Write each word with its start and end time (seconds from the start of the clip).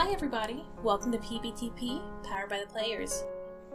Hi, 0.00 0.12
everybody. 0.12 0.64
Welcome 0.82 1.12
to 1.12 1.18
PBTP, 1.18 2.00
Powered 2.24 2.48
by 2.48 2.60
the 2.60 2.72
Players. 2.72 3.22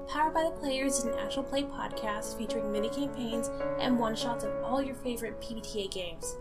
Powered 0.08 0.34
by 0.34 0.46
the 0.46 0.59
Players 0.59 0.98
is 0.98 1.04
an 1.04 1.14
actual 1.20 1.44
play 1.44 1.62
podcast 1.62 2.36
featuring 2.36 2.71
mini 2.71 2.90
campaigns 2.90 3.52
and 3.80 4.00
one 4.00 4.16
shots 4.16 4.44
of 4.44 4.52
all 4.64 4.82
your 4.82 4.96
favorite 4.96 5.40
PBTA 5.40 5.91
games. 5.91 6.38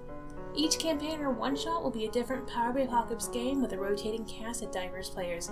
Each 0.54 0.78
campaign 0.78 1.20
or 1.20 1.32
one 1.32 1.54
shot 1.54 1.82
will 1.82 1.90
be 1.90 2.06
a 2.06 2.10
different 2.10 2.46
Powered 2.46 2.76
by 2.76 2.80
Apocalypse 2.80 3.28
game 3.28 3.60
with 3.60 3.74
a 3.74 3.78
rotating 3.78 4.24
cast 4.24 4.62
of 4.62 4.72
diverse 4.72 5.10
players. 5.10 5.50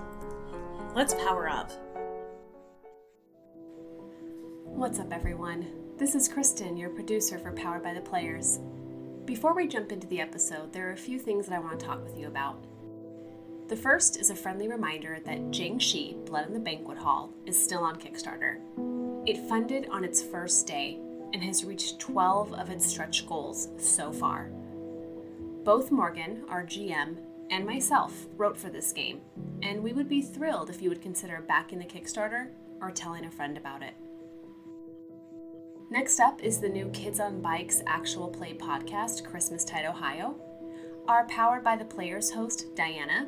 Let's 0.94 1.12
power 1.12 1.50
up. 1.50 1.70
What's 4.64 4.98
up, 4.98 5.12
everyone? 5.12 5.66
This 5.98 6.14
is 6.14 6.26
Kristen, 6.26 6.78
your 6.78 6.88
producer 6.88 7.38
for 7.38 7.52
Powered 7.52 7.82
by 7.82 7.92
the 7.92 8.00
Players. 8.00 8.60
Before 9.26 9.54
we 9.54 9.68
jump 9.68 9.92
into 9.92 10.06
the 10.06 10.22
episode, 10.22 10.72
there 10.72 10.88
are 10.88 10.94
a 10.94 10.96
few 10.96 11.18
things 11.18 11.48
that 11.48 11.54
I 11.54 11.58
want 11.58 11.78
to 11.78 11.84
talk 11.84 12.02
with 12.02 12.16
you 12.16 12.28
about. 12.28 12.64
The 13.72 13.78
first 13.78 14.20
is 14.20 14.28
a 14.28 14.34
friendly 14.34 14.68
reminder 14.68 15.18
that 15.24 15.50
Jiangshi 15.50 16.26
Blood 16.26 16.46
in 16.46 16.52
the 16.52 16.60
Banquet 16.60 16.98
Hall 16.98 17.32
is 17.46 17.56
still 17.56 17.82
on 17.82 17.96
Kickstarter. 17.96 18.58
It 19.26 19.48
funded 19.48 19.88
on 19.90 20.04
its 20.04 20.22
first 20.22 20.66
day 20.66 20.98
and 21.32 21.42
has 21.42 21.64
reached 21.64 21.98
12 21.98 22.52
of 22.52 22.68
its 22.68 22.84
stretch 22.84 23.26
goals 23.26 23.70
so 23.78 24.12
far. 24.12 24.50
Both 25.64 25.90
Morgan, 25.90 26.44
our 26.50 26.64
GM, 26.64 27.16
and 27.48 27.64
myself 27.64 28.26
wrote 28.36 28.58
for 28.58 28.68
this 28.68 28.92
game, 28.92 29.22
and 29.62 29.82
we 29.82 29.94
would 29.94 30.06
be 30.06 30.20
thrilled 30.20 30.68
if 30.68 30.82
you 30.82 30.90
would 30.90 31.00
consider 31.00 31.40
backing 31.40 31.78
the 31.78 31.86
Kickstarter 31.86 32.48
or 32.82 32.90
telling 32.90 33.24
a 33.24 33.30
friend 33.30 33.56
about 33.56 33.82
it. 33.82 33.94
Next 35.90 36.20
up 36.20 36.42
is 36.42 36.58
the 36.58 36.68
new 36.68 36.90
Kids 36.90 37.20
on 37.20 37.40
Bikes 37.40 37.80
actual 37.86 38.28
play 38.28 38.52
podcast, 38.52 39.24
Christmas 39.24 39.64
Tide 39.64 39.86
Ohio. 39.86 40.38
Our 41.08 41.24
Powered 41.26 41.64
by 41.64 41.76
the 41.76 41.84
Players 41.84 42.30
host, 42.30 42.76
Diana, 42.76 43.26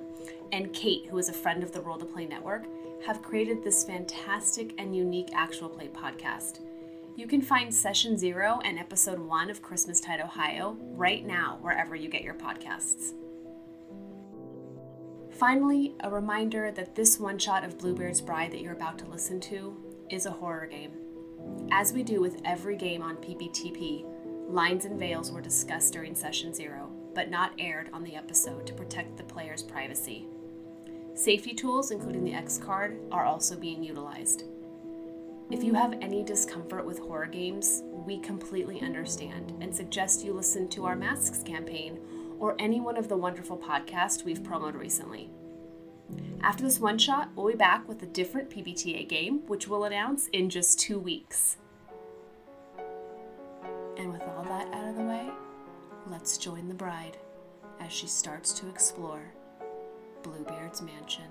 and 0.53 0.73
Kate, 0.73 1.07
who 1.11 1.19
is 1.19 1.29
a 1.29 1.33
friend 1.33 1.63
of 1.63 1.73
the 1.73 1.81
Roll 1.81 1.99
to 1.99 2.05
Play 2.05 2.25
Network, 2.25 2.67
have 3.05 3.21
created 3.21 3.65
this 3.65 3.83
fantastic 3.83 4.75
and 4.79 4.95
unique 4.95 5.31
actual 5.35 5.69
play 5.69 5.89
podcast. 5.89 6.61
You 7.17 7.27
can 7.27 7.43
find 7.43 7.75
Session 7.75 8.17
Zero 8.17 8.61
and 8.65 8.79
Episode 8.79 9.19
One 9.19 9.51
of 9.51 9.61
Christmas 9.61 10.01
Tide 10.01 10.21
Ohio 10.21 10.77
right 10.81 11.27
now, 11.27 11.59
wherever 11.63 11.97
you 11.97 12.09
get 12.09 12.23
your 12.23 12.35
podcasts. 12.35 13.13
Finally, 15.33 15.95
a 16.01 16.11
reminder 16.11 16.71
that 16.71 16.95
this 16.95 17.19
one 17.19 17.39
shot 17.39 17.65
of 17.65 17.79
Bluebeard's 17.79 18.21
Bride 18.21 18.53
that 18.53 18.61
you're 18.61 18.73
about 18.73 18.99
to 19.01 19.07
listen 19.07 19.41
to 19.41 19.77
is 20.11 20.27
a 20.27 20.31
horror 20.31 20.67
game. 20.67 20.93
As 21.73 21.93
we 21.93 22.05
do 22.05 22.21
with 22.21 22.41
every 22.45 22.77
game 22.77 23.03
on 23.03 23.17
PBTP, 23.17 24.05
lines 24.49 24.85
and 24.85 24.99
veils 24.99 25.33
were 25.33 25.41
discussed 25.41 25.93
during 25.93 26.15
Session 26.15 26.55
Zero, 26.55 26.84
but 27.15 27.31
not 27.31 27.53
aired 27.59 27.89
on 27.93 28.03
the 28.03 28.17
episode 28.17 28.67
to 28.67 28.75
protect 28.75 29.17
the 29.17 29.23
player's 29.25 29.63
privacy. 29.63 30.27
Safety 31.15 31.55
tools, 31.55 31.91
including 31.91 32.25
the 32.25 32.35
X 32.35 32.59
card, 32.59 32.99
are 33.13 33.25
also 33.25 33.57
being 33.57 33.83
utilized. 33.83 34.45
If 35.51 35.63
you 35.63 35.75
have 35.75 35.93
any 36.01 36.25
discomfort 36.25 36.85
with 36.85 36.99
horror 36.99 37.27
games, 37.27 37.83
we 37.85 38.19
completely 38.19 38.81
understand 38.81 39.55
and 39.61 39.75
suggest 39.75 40.25
you 40.25 40.33
listen 40.33 40.69
to 40.71 40.87
our 40.87 40.97
Masks 40.97 41.43
campaign 41.43 42.01
or 42.41 42.57
any 42.59 42.81
one 42.81 42.97
of 42.97 43.09
the 43.09 43.17
wonderful 43.17 43.57
podcasts 43.57 44.25
we've 44.25 44.43
promoted 44.43 44.81
recently. 44.81 45.31
After 46.43 46.65
this 46.65 46.81
one 46.81 46.99
shot, 46.99 47.31
we'll 47.37 47.49
be 47.49 47.55
back 47.55 47.89
with 47.89 48.03
a 48.03 48.07
different 48.07 48.51
PBTA 48.51 49.09
game, 49.09 49.47
which 49.47 49.69
we'll 49.69 49.85
announce 49.85 50.29
in 50.29 50.51
just 50.51 50.81
two 50.81 50.99
weeks. 50.99 51.59
And 53.97 54.13
with 54.13 54.23
all 54.23 54.45
that 54.45 54.73
out 54.75 54.89
of 54.89 54.97
the 54.97 55.05
way, 55.05 55.31
let's 56.07 56.37
join 56.37 56.69
the 56.69 56.75
bride 56.75 57.17
as 57.81 57.93
she 57.93 58.07
starts 58.07 58.53
to 58.53 58.69
explore 58.69 59.33
Bluebeard's 60.23 60.83
mansion. 60.83 61.25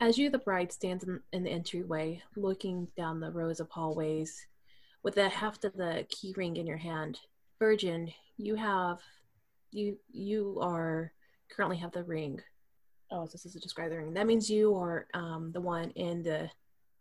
As 0.00 0.18
you, 0.18 0.28
the 0.28 0.38
bride, 0.38 0.70
stands 0.70 1.04
in, 1.32 1.44
the 1.44 1.50
entryway, 1.50 2.22
looking 2.36 2.88
down 2.94 3.20
the 3.20 3.30
rows 3.30 3.58
of 3.58 3.70
hallways, 3.70 4.46
with 5.02 5.14
the 5.14 5.30
heft 5.30 5.64
of 5.64 5.72
the 5.74 6.06
key 6.10 6.34
ring 6.36 6.56
in 6.56 6.66
your 6.66 6.76
hand, 6.76 7.20
Virgin, 7.58 8.12
you 8.36 8.54
have, 8.54 8.98
you 9.70 9.96
you 10.12 10.58
are 10.60 11.12
currently 11.48 11.78
have 11.78 11.92
the 11.92 12.04
ring. 12.04 12.40
Oh, 13.16 13.28
this 13.30 13.46
is 13.46 13.52
to 13.52 13.60
describe 13.60 13.90
the 13.90 13.98
ring. 13.98 14.12
That 14.12 14.26
means 14.26 14.50
you 14.50 14.74
are 14.74 15.06
um, 15.14 15.52
the 15.52 15.60
one 15.60 15.90
in 15.90 16.24
the 16.24 16.50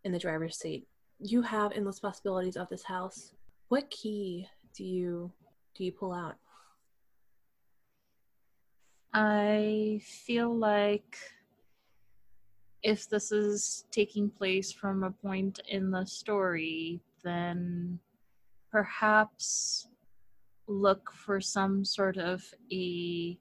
in 0.03 0.11
the 0.11 0.19
driver's 0.19 0.57
seat. 0.57 0.87
You 1.19 1.41
have 1.41 1.71
endless 1.71 1.99
possibilities 1.99 2.55
of 2.55 2.69
this 2.69 2.83
house. 2.83 3.33
What 3.69 3.89
key 3.89 4.47
do 4.77 4.83
you 4.83 5.31
do 5.73 5.83
you 5.83 5.91
pull 5.91 6.13
out? 6.13 6.35
I 9.11 10.01
feel 10.03 10.55
like 10.55 11.17
if 12.83 13.09
this 13.09 13.31
is 13.31 13.85
taking 13.89 14.29
place 14.29 14.71
from 14.71 15.03
a 15.03 15.09
point 15.09 15.61
in 15.67 15.89
the 15.89 16.05
story, 16.05 17.01
then 17.23 17.97
perhaps 18.71 19.87
look 20.67 21.11
for 21.11 21.41
some 21.41 21.83
sort 21.83 22.17
of 22.17 22.43
a 22.71 23.35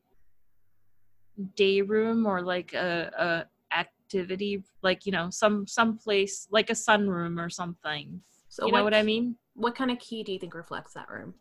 day 1.57 1.81
room 1.83 2.27
or 2.27 2.43
like 2.43 2.73
a, 2.75 3.47
a 3.73 3.77
activity 3.77 4.63
like 4.83 5.07
you 5.07 5.13
know 5.13 5.31
some 5.31 5.67
some 5.67 5.97
place 5.97 6.47
like 6.51 6.69
a 6.71 6.75
sunroom 6.75 7.41
or 7.43 7.49
something 7.49 8.21
So 8.49 8.67
you 8.67 8.73
know 8.73 8.79
what- 8.79 8.93
what 8.93 8.95
i 8.95 9.03
mean 9.03 9.37
What 9.55 9.75
kind 9.75 9.91
of 9.91 9.99
key 9.99 10.23
do 10.23 10.33
you 10.33 10.39
think 10.39 10.55
reflects 10.55 10.95
that 10.95 11.09
room? 11.11 11.35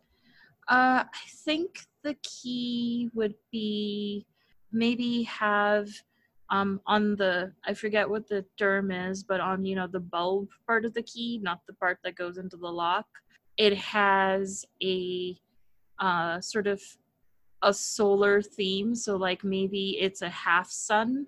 Uh, 0.68 1.02
I 1.04 1.26
think 1.44 1.68
the 2.02 2.14
key 2.22 3.10
would 3.14 3.34
be 3.50 4.26
maybe 4.70 5.22
have 5.24 5.88
um 6.50 6.80
on 6.86 7.16
the 7.16 7.52
I 7.64 7.72
forget 7.74 8.08
what 8.08 8.28
the 8.28 8.44
term 8.58 8.90
is, 8.90 9.24
but 9.24 9.40
on 9.40 9.64
you 9.64 9.74
know 9.76 9.86
the 9.86 10.00
bulb 10.14 10.48
part 10.66 10.84
of 10.84 10.92
the 10.94 11.02
key, 11.02 11.38
not 11.42 11.60
the 11.66 11.72
part 11.74 11.98
that 12.04 12.14
goes 12.16 12.36
into 12.38 12.56
the 12.56 12.68
lock. 12.82 13.06
It 13.56 13.74
has 13.76 14.64
a 14.82 14.96
uh 15.98 16.40
sort 16.40 16.66
of 16.66 16.80
a 17.62 17.72
solar 17.72 18.42
theme, 18.42 18.94
so 18.94 19.16
like 19.16 19.44
maybe 19.44 19.98
it's 20.00 20.22
a 20.22 20.28
half 20.30 20.70
sun 20.70 21.26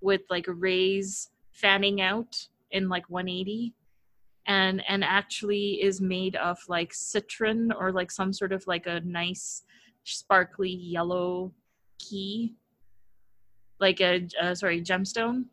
with 0.00 0.22
like 0.30 0.46
rays 0.48 1.30
fanning 1.52 2.00
out 2.00 2.48
in 2.70 2.88
like 2.88 3.08
180 3.10 3.74
and 4.46 4.82
and 4.88 5.04
actually 5.04 5.82
is 5.82 6.00
made 6.00 6.36
of 6.36 6.58
like 6.68 6.92
citron 6.94 7.72
or 7.72 7.92
like 7.92 8.10
some 8.10 8.32
sort 8.32 8.52
of 8.52 8.66
like 8.66 8.86
a 8.86 9.00
nice 9.00 9.62
sparkly 10.04 10.70
yellow 10.70 11.52
key 11.98 12.54
like 13.80 14.00
a 14.00 14.26
uh, 14.40 14.54
sorry 14.54 14.80
gemstone 14.82 15.44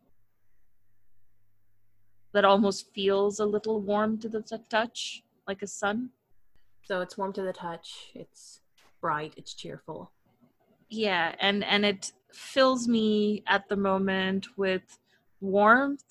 that 2.32 2.44
almost 2.44 2.92
feels 2.94 3.40
a 3.40 3.44
little 3.46 3.80
warm 3.80 4.18
to 4.18 4.28
the 4.28 4.42
t- 4.42 4.56
touch 4.68 5.22
like 5.48 5.62
a 5.62 5.66
sun 5.66 6.10
So 6.84 7.00
it's 7.02 7.18
warm 7.18 7.32
to 7.34 7.42
the 7.42 7.52
touch. 7.52 8.12
It's 8.14 8.60
bright. 9.00 9.34
It's 9.36 9.54
cheerful. 9.54 10.12
yeah 10.88 11.34
and 11.40 11.64
and 11.64 11.84
it 11.84 12.12
fills 12.32 12.86
me 12.86 13.42
at 13.46 13.68
the 13.68 13.76
moment 13.76 14.46
with 14.56 14.86
warmth 15.40 16.04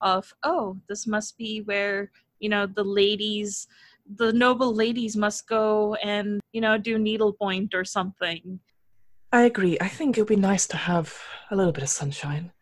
of 0.00 0.32
oh 0.42 0.76
this 0.88 1.06
must 1.06 1.38
be 1.38 1.60
where 1.70 2.10
you 2.40 2.48
know 2.48 2.66
the 2.66 2.84
ladies 2.84 3.68
the 4.16 4.32
noble 4.32 4.72
ladies 4.74 5.14
must 5.16 5.46
go 5.48 5.94
and 6.02 6.40
you 6.52 6.60
know 6.60 6.76
do 6.76 6.98
needlepoint 6.98 7.70
or 7.74 7.84
something 7.84 8.58
I 9.32 9.42
agree. 9.42 9.76
I 9.80 9.88
think 9.88 10.16
it 10.16 10.20
would 10.22 10.28
be 10.28 10.36
nice 10.52 10.66
to 10.68 10.76
have 10.76 11.06
a 11.50 11.56
little 11.56 11.72
bit 11.72 11.82
of 11.82 11.88
sunshine. 11.90 12.52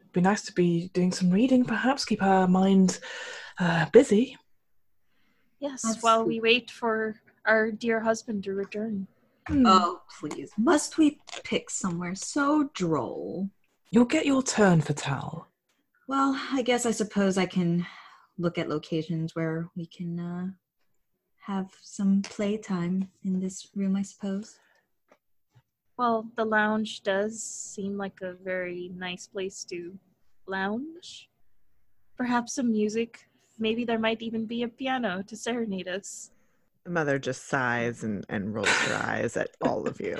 It'd 0.00 0.12
be 0.12 0.20
nice 0.20 0.42
to 0.42 0.52
be 0.52 0.88
doing 0.92 1.12
some 1.12 1.30
reading, 1.30 1.64
perhaps, 1.64 2.04
keep 2.04 2.22
our 2.22 2.46
mind 2.46 3.00
uh, 3.58 3.86
busy. 3.90 4.36
yes 5.60 5.82
That's 5.82 6.02
while 6.04 6.24
we 6.24 6.38
wait 6.40 6.70
for 6.70 7.16
our 7.46 7.70
dear 7.72 8.00
husband 8.00 8.44
to 8.44 8.52
return 8.52 9.06
Hmm. 9.50 9.66
Oh, 9.66 10.00
please. 10.20 10.52
Must 10.56 10.96
we 10.98 11.18
pick 11.44 11.70
somewhere 11.70 12.14
so 12.14 12.70
droll? 12.74 13.50
You'll 13.90 14.04
get 14.04 14.24
your 14.26 14.42
turn 14.42 14.80
Fatale. 14.80 15.46
Well, 16.06 16.40
I 16.52 16.62
guess 16.62 16.86
I 16.86 16.92
suppose 16.92 17.36
I 17.36 17.46
can 17.46 17.86
look 18.38 18.58
at 18.58 18.68
locations 18.68 19.34
where 19.34 19.68
we 19.76 19.86
can 19.86 20.18
uh, 20.20 20.46
have 21.40 21.70
some 21.82 22.22
playtime 22.22 23.10
in 23.24 23.40
this 23.40 23.68
room, 23.74 23.96
I 23.96 24.02
suppose. 24.02 24.56
well 25.96 26.24
the 26.36 26.44
lounge 26.44 27.02
does 27.02 27.42
seem 27.42 27.98
like 27.98 28.18
a 28.22 28.32
very 28.44 28.90
nice 28.96 29.26
place 29.26 29.64
to 29.64 29.98
lounge 30.46 31.28
perhaps 32.16 32.54
some 32.54 32.70
music 32.72 33.28
maybe 33.58 33.84
there 33.84 33.98
might 33.98 34.22
even 34.22 34.46
be 34.46 34.62
a 34.62 34.68
piano 34.68 35.22
to 35.26 35.36
serenade 35.36 35.88
us 35.88 36.30
The 36.30 36.39
mother 36.86 37.18
just 37.18 37.46
sighs 37.46 38.02
and, 38.04 38.24
and 38.28 38.54
rolls 38.54 38.68
her 38.68 38.94
eyes 39.06 39.36
at 39.36 39.50
all 39.62 39.86
of 39.86 40.00
you. 40.00 40.16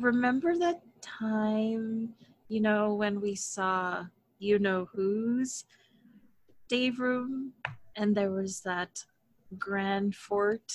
remember 0.00 0.56
that 0.56 0.80
time 1.00 2.14
you 2.48 2.60
know 2.60 2.94
when 2.94 3.20
we 3.20 3.34
saw 3.34 4.04
you 4.38 4.58
know 4.58 4.88
who's 4.94 5.64
day 6.68 6.90
room, 6.90 7.52
and 7.96 8.14
there 8.14 8.30
was 8.30 8.60
that 8.60 9.02
grand 9.58 10.14
fort 10.14 10.72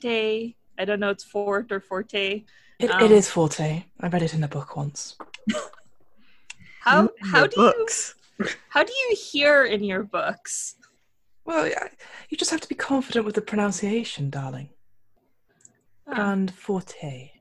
day. 0.00 0.56
I 0.78 0.84
don't 0.86 1.00
know, 1.00 1.10
it's 1.10 1.22
fort 1.24 1.70
or 1.70 1.80
forte. 1.80 2.44
It, 2.78 2.90
Um, 2.90 3.02
it 3.02 3.12
is 3.12 3.28
Forte. 3.30 3.84
I 4.00 4.08
read 4.08 4.22
it 4.22 4.34
in 4.34 4.42
a 4.42 4.48
book 4.48 4.74
once. 4.76 5.16
How 6.80 7.10
how 7.22 7.46
do 7.46 7.54
books. 7.56 8.16
you 8.40 8.46
how 8.70 8.82
do 8.82 8.92
you 8.92 9.14
hear 9.16 9.64
in 9.64 9.84
your 9.84 10.02
books? 10.02 10.74
Well, 11.44 11.66
yeah, 11.66 11.88
you 12.28 12.36
just 12.36 12.50
have 12.50 12.60
to 12.60 12.68
be 12.68 12.74
confident 12.74 13.24
with 13.26 13.34
the 13.34 13.40
pronunciation, 13.42 14.30
darling. 14.30 14.70
Ah, 16.06 16.14
Grand 16.14 16.54
Forte. 16.54 17.32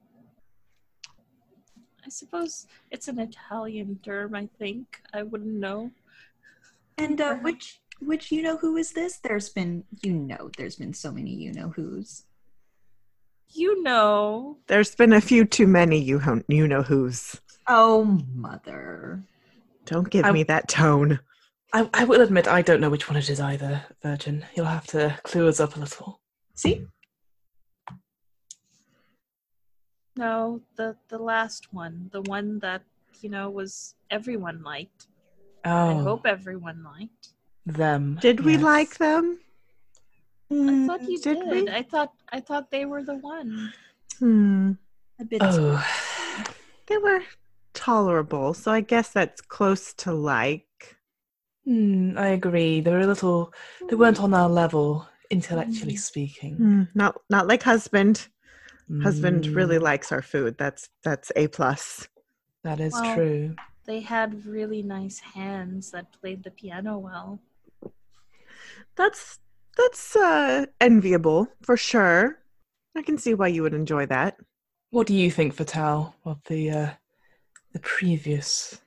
I 2.04 2.10
suppose 2.10 2.68
it's 2.90 3.08
an 3.08 3.20
Italian 3.20 4.00
term. 4.04 4.36
I 4.36 4.50
think 4.58 5.02
I 5.14 5.24
wouldn't 5.24 5.54
know. 5.54 5.92
And 6.98 7.22
uh, 7.22 7.36
which 7.36 7.80
which 8.00 8.32
you 8.32 8.42
know 8.42 8.58
who 8.58 8.78
is 8.78 8.92
this? 8.92 9.18
There's 9.20 9.50
been 9.50 9.84
you 10.02 10.14
know 10.14 10.50
there's 10.58 10.76
been 10.76 10.94
so 10.94 11.12
many 11.12 11.32
you 11.32 11.54
know 11.54 11.70
who's. 11.70 12.26
You 13.54 13.84
know, 13.84 14.60
There's 14.68 14.96
been 14.96 15.12
a 15.12 15.20
few 15.20 15.44
too 15.44 15.68
many 15.68 16.00
you 16.00 16.20
ho- 16.20 16.42
you 16.48 16.68
know 16.70 16.82
who's. 16.84 17.40
Oh 17.68 18.06
mother. 18.34 19.22
Don't 19.86 20.10
give 20.10 20.26
I- 20.26 20.32
me 20.32 20.44
that 20.44 20.68
tone. 20.70 21.20
I, 21.74 21.90
I 21.94 22.04
will 22.04 22.22
admit 22.22 22.48
I 22.48 22.62
don't 22.62 22.82
know 22.82 22.90
which 22.90 23.08
one 23.08 23.18
it 23.18 23.30
is 23.30 23.40
either, 23.40 23.84
Virgin. 24.02 24.46
You'll 24.56 24.66
have 24.66 24.88
to 24.88 25.18
clue 25.24 25.48
us 25.48 25.60
up 25.60 25.76
a 25.76 25.80
little. 25.80 26.20
See? 26.54 26.86
no, 30.16 30.62
the 30.76 30.96
the 31.08 31.18
last 31.18 31.74
one, 31.74 32.10
the 32.12 32.22
one 32.24 32.60
that 32.60 32.84
you 33.22 33.30
know 33.30 33.50
was 33.50 33.96
everyone 34.10 34.62
liked. 34.64 35.08
Oh, 35.66 36.00
I 36.00 36.04
hope 36.04 36.26
everyone 36.26 36.84
liked. 36.84 37.34
them. 37.66 38.18
Did 38.22 38.42
we 38.42 38.54
yes. 38.54 38.62
like 38.62 38.98
them? 38.98 39.40
I 40.52 40.86
thought 40.86 41.04
you 41.10 41.20
did 41.20 41.40
did. 41.50 41.70
I 41.70 41.84
thought 41.84 42.14
I 42.32 42.40
thought 42.40 42.72
they 42.72 42.86
were 42.86 43.04
the 43.04 43.16
one. 43.16 43.74
Hmm. 44.20 44.72
a 45.20 45.26
bit. 45.26 45.42
Oh, 45.44 45.84
They 46.88 46.98
were 46.98 47.22
tolerable, 47.74 48.54
so 48.54 48.72
I 48.72 48.82
guess 48.82 49.10
that's 49.10 49.42
close 49.42 49.94
to 50.04 50.12
like. 50.12 50.66
Hmm, 51.66 52.18
I 52.18 52.30
agree. 52.30 52.82
They 52.82 52.92
were 52.92 53.00
a 53.02 53.08
little. 53.08 53.54
They 53.88 53.96
weren't 53.96 54.20
on 54.20 54.34
our 54.34 54.50
level, 54.50 55.08
intellectually 55.30 55.96
speaking. 55.96 56.58
Hmm, 56.58 56.84
Not 56.96 57.22
not 57.30 57.48
like 57.48 57.64
husband. 57.64 58.28
Husband 59.04 59.48
really 59.56 59.78
Hmm, 59.78 59.84
likes 59.84 60.12
our 60.12 60.22
food. 60.22 60.58
That's 60.58 60.90
that's 61.04 61.32
a 61.36 61.48
plus. 61.48 62.08
That 62.64 62.80
is 62.80 62.94
Well, 62.94 63.04
true. 63.04 63.56
They 63.86 64.02
had 64.02 64.46
really 64.46 64.84
nice 64.84 65.20
hands 65.20 65.92
that 65.92 66.12
played 66.14 66.44
the 66.44 66.52
piano 66.52 66.98
well. 66.98 67.40
That's 68.96 69.40
that's 69.78 70.16
uh 70.16 70.66
enviable 70.80 71.48
for 71.62 71.78
sure. 71.78 72.40
I 72.96 73.02
can 73.02 73.18
see 73.18 73.34
why 73.34 73.48
you 73.48 73.64
would 73.64 73.74
enjoy 73.74 74.06
that. 74.08 74.38
What 74.92 75.08
do 75.08 75.16
you 75.16 75.32
think, 75.32 75.54
Fatale, 75.56 76.16
of 76.26 76.44
the 76.46 76.70
uh, 76.70 76.94
the 77.74 77.80
previous? 77.80 78.81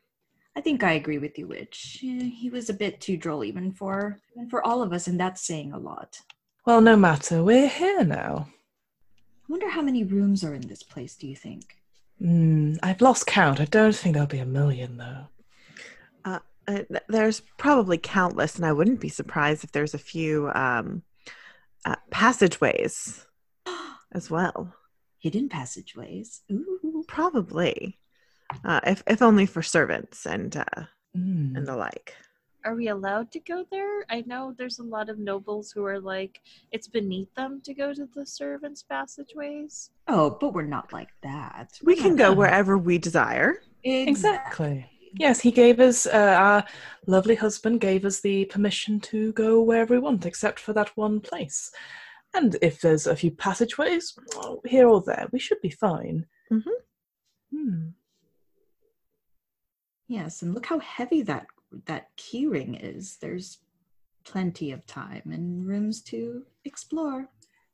I 0.57 0.61
think 0.61 0.83
I 0.85 0.93
agree 0.93 1.19
with 1.19 1.39
you, 1.39 1.49
Witch. 1.49 2.01
Eh, 2.05 2.25
He 2.25 2.49
was 2.51 2.71
a 2.71 2.75
bit 2.75 3.01
too 3.01 3.17
droll 3.17 3.45
even 3.45 3.73
for 3.73 4.21
even 4.37 4.49
for 4.49 4.65
all 4.67 4.83
of 4.83 4.93
us, 4.93 5.07
and 5.07 5.19
that's 5.19 5.43
saying 5.47 5.73
a 5.73 5.79
lot. 5.79 6.21
Well, 6.67 6.81
no 6.81 6.97
matter. 6.97 7.43
We're 7.43 7.69
here 7.69 8.05
now. 8.05 8.49
I 8.49 9.47
wonder 9.49 9.69
how 9.69 9.83
many 9.83 10.05
rooms 10.05 10.43
are 10.45 10.55
in 10.55 10.67
this 10.67 10.83
place, 10.83 11.17
do 11.17 11.27
you 11.27 11.37
think? 11.37 11.77
Hmm, 12.19 12.75
I've 12.83 13.03
lost 13.03 13.27
count. 13.27 13.61
I 13.61 13.67
don't 13.67 13.95
think 13.95 14.15
there'll 14.15 14.27
be 14.29 14.39
a 14.39 14.47
million, 14.47 14.97
though. 14.97 15.27
Uh, 16.25 16.39
th- 16.67 17.03
there's 17.11 17.41
probably 17.59 17.99
countless, 17.99 18.57
and 18.57 18.65
I 18.65 18.73
wouldn't 18.73 19.01
be 19.01 19.11
surprised 19.11 19.65
if 19.65 19.73
there's 19.73 19.93
a 19.93 19.99
few 19.99 20.49
um, 20.55 21.03
uh, 21.85 21.97
passageways 22.11 23.27
as 24.13 24.31
well. 24.31 24.75
Hidden 25.19 25.51
passageways. 25.51 26.41
Ooh. 26.51 27.05
Probably, 27.07 27.99
uh, 28.65 28.81
if 28.87 29.03
if 29.07 29.23
only 29.23 29.47
for 29.47 29.63
servants 29.63 30.27
and 30.27 30.57
uh, 30.57 30.85
Hmm. 31.15 31.55
and 31.57 31.67
the 31.67 31.77
like. 31.77 32.15
Are 32.65 32.75
we 32.75 32.89
allowed 32.89 33.31
to 33.33 33.41
go 33.41 33.65
there? 33.71 34.05
I 34.09 34.25
know 34.27 34.55
there's 34.57 34.79
a 34.79 34.83
lot 34.83 35.09
of 35.11 35.19
nobles 35.19 35.71
who 35.71 35.85
are 35.85 36.01
like, 36.01 36.41
it's 36.73 36.89
beneath 36.89 37.33
them 37.35 37.61
to 37.65 37.75
go 37.75 37.93
to 37.93 38.07
the 38.15 38.25
servants' 38.27 38.83
passageways. 38.83 39.91
Oh, 40.09 40.37
but 40.41 40.55
we're 40.55 40.63
not 40.79 40.93
like 40.93 41.11
that. 41.23 41.79
We 41.85 41.95
We're 41.95 42.03
can 42.03 42.17
not- 42.17 42.19
go 42.19 42.33
wherever 42.33 42.79
we 42.79 42.97
desire. 42.99 43.59
Exactly. 43.85 44.87
Yes, 45.19 45.41
he 45.41 45.53
gave 45.53 45.79
us, 45.79 46.07
uh, 46.07 46.11
our 46.39 46.65
lovely 47.07 47.35
husband 47.37 47.81
gave 47.81 48.05
us 48.05 48.21
the 48.21 48.47
permission 48.47 48.99
to 49.01 49.33
go 49.35 49.63
wherever 49.63 49.95
we 49.95 50.01
want, 50.01 50.27
except 50.27 50.59
for 50.59 50.73
that 50.73 50.97
one 50.97 51.21
place. 51.21 51.71
And 52.33 52.57
if 52.63 52.81
there's 52.81 53.07
a 53.07 53.15
few 53.15 53.31
passageways, 53.31 54.19
well, 54.35 54.61
here 54.67 54.89
or 54.89 55.03
there, 55.03 55.29
we 55.33 55.39
should 55.39 55.61
be 55.61 55.71
fine. 55.71 56.27
Mhm. 56.51 56.65
Hmm. 57.53 57.89
Yes, 60.09 60.43
and 60.43 60.55
look 60.55 60.67
how 60.67 60.79
heavy 60.81 61.23
that 61.23 61.47
that 61.87 62.09
key 62.17 62.47
ring 62.47 62.75
is. 62.75 63.17
There's 63.21 63.59
plenty 64.25 64.71
of 64.73 64.87
time 64.87 65.23
and 65.27 65.67
rooms 65.67 66.03
to 66.03 66.45
explore. 66.65 67.29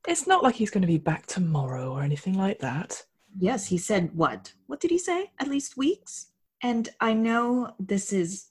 It's 0.08 0.26
not 0.26 0.42
like 0.42 0.54
he's 0.54 0.70
going 0.70 0.82
to 0.82 0.86
be 0.86 0.98
back 0.98 1.26
tomorrow 1.26 1.92
or 1.92 2.02
anything 2.02 2.34
like 2.34 2.58
that. 2.60 3.04
Yes, 3.38 3.66
he 3.66 3.78
said 3.78 4.14
what? 4.14 4.52
What 4.66 4.80
did 4.80 4.90
he 4.90 4.98
say? 4.98 5.30
At 5.38 5.48
least 5.48 5.76
weeks? 5.76 6.28
And 6.62 6.88
I 7.00 7.12
know 7.12 7.74
this 7.78 8.12
is 8.12 8.48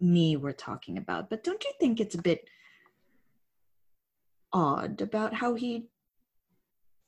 me 0.00 0.36
we're 0.36 0.52
talking 0.52 0.98
about, 0.98 1.30
but 1.30 1.44
don't 1.44 1.64
you 1.64 1.72
think 1.80 2.00
it's 2.00 2.14
a 2.14 2.22
bit 2.22 2.48
odd 4.52 5.00
about 5.00 5.34
how 5.34 5.54
he 5.54 5.88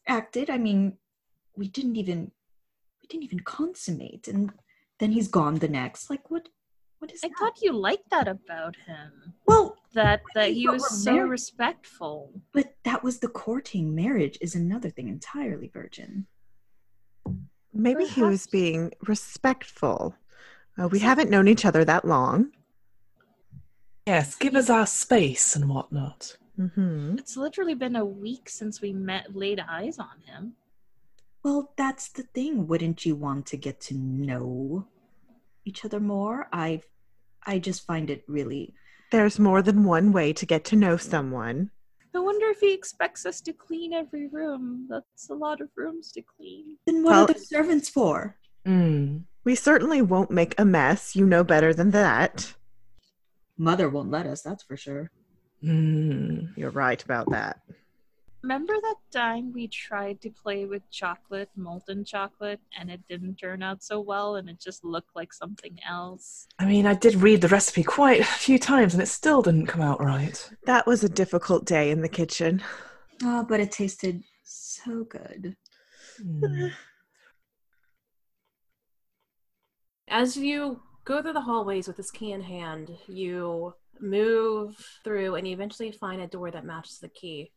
acted? 0.07 0.51
I 0.51 0.59
mean, 0.59 0.97
we 1.57 1.69
didn't 1.69 1.97
even 1.97 2.31
we 3.03 3.09
didn't 3.09 3.25
even 3.25 3.41
consummate 3.41 4.29
and 4.29 4.53
then 5.01 5.11
he's 5.13 5.29
gone 5.29 5.57
the 5.57 5.69
next. 5.69 6.11
Like 6.11 6.31
what 6.31 6.49
what 7.01 7.11
is 7.13 7.21
I 7.25 7.29
that? 7.29 7.37
thought 7.39 7.63
you 7.63 7.73
liked 7.73 8.11
that 8.11 8.29
about 8.29 8.77
him. 8.87 9.11
well, 9.47 9.77
That 9.95 10.21
that 10.35 10.51
he 10.53 10.69
was 10.69 11.03
so 11.03 11.13
married. 11.15 11.31
respectful. 11.31 12.31
but 12.53 12.75
that 12.85 13.03
was 13.03 13.19
the 13.21 13.29
courting. 13.29 13.95
Marriage 13.95 14.37
is 14.41 14.55
another 14.55 14.91
thing 14.91 15.09
entirely, 15.09 15.69
Virgin. 15.73 16.27
Maybe 17.73 18.05
he 18.05 18.23
was 18.23 18.47
being 18.47 18.93
respectful. 19.07 20.15
Uh, 20.81 20.89
we 20.89 20.99
haven't 20.99 21.31
known 21.31 21.49
each 21.49 21.65
other 21.65 21.85
that 21.85 22.05
long. 22.05 22.51
Yes, 24.07 24.35
give 24.37 24.55
us 24.57 24.69
our 24.69 24.87
space 24.87 25.55
and 25.57 25.69
whatnot. 25.69 26.37
Mm-hmm. 26.59 27.17
It's 27.19 27.37
literally 27.37 27.75
been 27.75 27.97
a 27.97 28.05
week 28.05 28.49
since 28.51 28.81
we 28.81 28.93
met 28.93 29.35
laid 29.35 29.61
eyes 29.67 29.99
on 29.99 30.21
him. 30.27 30.55
Well, 31.43 31.73
that's 31.77 32.09
the 32.11 32.23
thing. 32.23 32.67
Wouldn't 32.67 33.07
you 33.07 33.15
want 33.17 33.47
to 33.47 33.57
get 33.57 33.81
to 33.83 33.95
know 33.95 34.87
each 35.65 35.85
other 35.85 36.01
more? 36.01 36.49
I 36.53 36.83
I 37.47 37.59
just 37.59 37.87
find 37.87 38.11
it 38.11 38.25
really 38.29 38.75
There's 39.11 39.39
more 39.39 39.63
than 39.63 39.85
one 39.85 40.13
way 40.13 40.33
to 40.35 40.47
get 40.47 40.65
to 40.67 40.77
know 40.77 40.97
someone. 40.97 41.71
I 42.15 42.19
wonder 42.19 42.47
if 42.49 42.61
he 42.61 42.75
expects 42.75 43.25
us 43.25 43.41
to 43.43 43.53
clean 43.53 43.93
every 43.93 44.27
room. 44.29 44.87
That's 44.91 45.31
a 45.31 45.35
lot 45.35 45.61
of 45.61 45.69
rooms 45.77 46.13
to 46.13 46.23
clean. 46.23 46.77
Then 46.87 47.03
what 47.03 47.11
Well- 47.13 47.25
are 47.25 47.33
the 47.33 47.39
servants 47.39 47.89
for? 47.89 48.37
Hmm. 48.67 49.19
We 49.45 49.55
certainly 49.55 50.03
won't 50.03 50.31
make 50.31 50.55
a 50.59 50.65
mess. 50.67 51.17
You 51.17 51.25
know 51.25 51.43
better 51.45 51.73
than 51.73 51.93
that. 51.93 52.55
Mother 53.57 53.89
won't 53.89 54.11
let 54.11 54.27
us, 54.27 54.43
that's 54.43 54.63
for 54.63 54.77
sure. 54.77 55.11
Hmm. 55.63 56.47
You're 56.57 56.71
right 56.71 57.03
about 57.03 57.31
that. 57.31 57.61
Remember 58.43 58.73
that 58.81 58.97
time 59.13 59.53
we 59.53 59.69
tried 59.69 60.21
to 60.23 60.31
play 60.31 60.65
with 60.65 60.89
chocolate, 60.91 61.51
molten 61.57 62.05
chocolate, 62.05 62.61
and 62.79 62.91
it 62.91 63.03
didn't 63.07 63.37
turn 63.37 63.63
out 63.63 63.83
so 63.83 64.01
well 64.01 64.37
and 64.37 64.49
it 64.49 64.59
just 64.59 64.83
looked 64.83 65.15
like 65.15 65.33
something 65.33 65.79
else? 65.87 66.47
I 66.59 66.65
mean, 66.65 66.87
I 66.87 66.95
did 66.95 67.17
read 67.17 67.43
the 67.43 67.49
recipe 67.49 67.83
quite 67.83 68.21
a 68.21 68.25
few 68.25 68.59
times 68.59 68.95
and 68.95 69.03
it 69.03 69.09
still 69.09 69.43
didn't 69.43 69.67
come 69.67 69.83
out 69.83 70.03
right. 70.03 70.51
That 70.65 70.87
was 70.87 71.05
a 71.05 71.09
difficult 71.09 71.67
day 71.67 71.91
in 71.91 72.01
the 72.01 72.09
kitchen. 72.09 72.63
Oh, 73.23 73.45
but 73.47 73.61
it 73.61 73.73
tasted 73.73 74.23
so 74.43 75.05
good. 75.05 75.57
Hmm. 76.17 76.69
As 80.09 80.37
you 80.37 80.81
go 81.05 81.21
through 81.21 81.35
the 81.35 81.43
hallways 81.43 81.87
with 81.87 81.99
this 81.99 82.11
key 82.11 82.33
in 82.33 82.41
hand, 82.41 82.91
you 83.07 83.75
move 84.01 84.77
through 85.05 85.35
and 85.35 85.47
you 85.47 85.53
eventually 85.53 85.93
find 85.93 86.23
a 86.23 86.27
door 86.27 86.51
that 86.51 86.65
matches 86.65 86.99
the 87.01 87.09
key. 87.09 87.53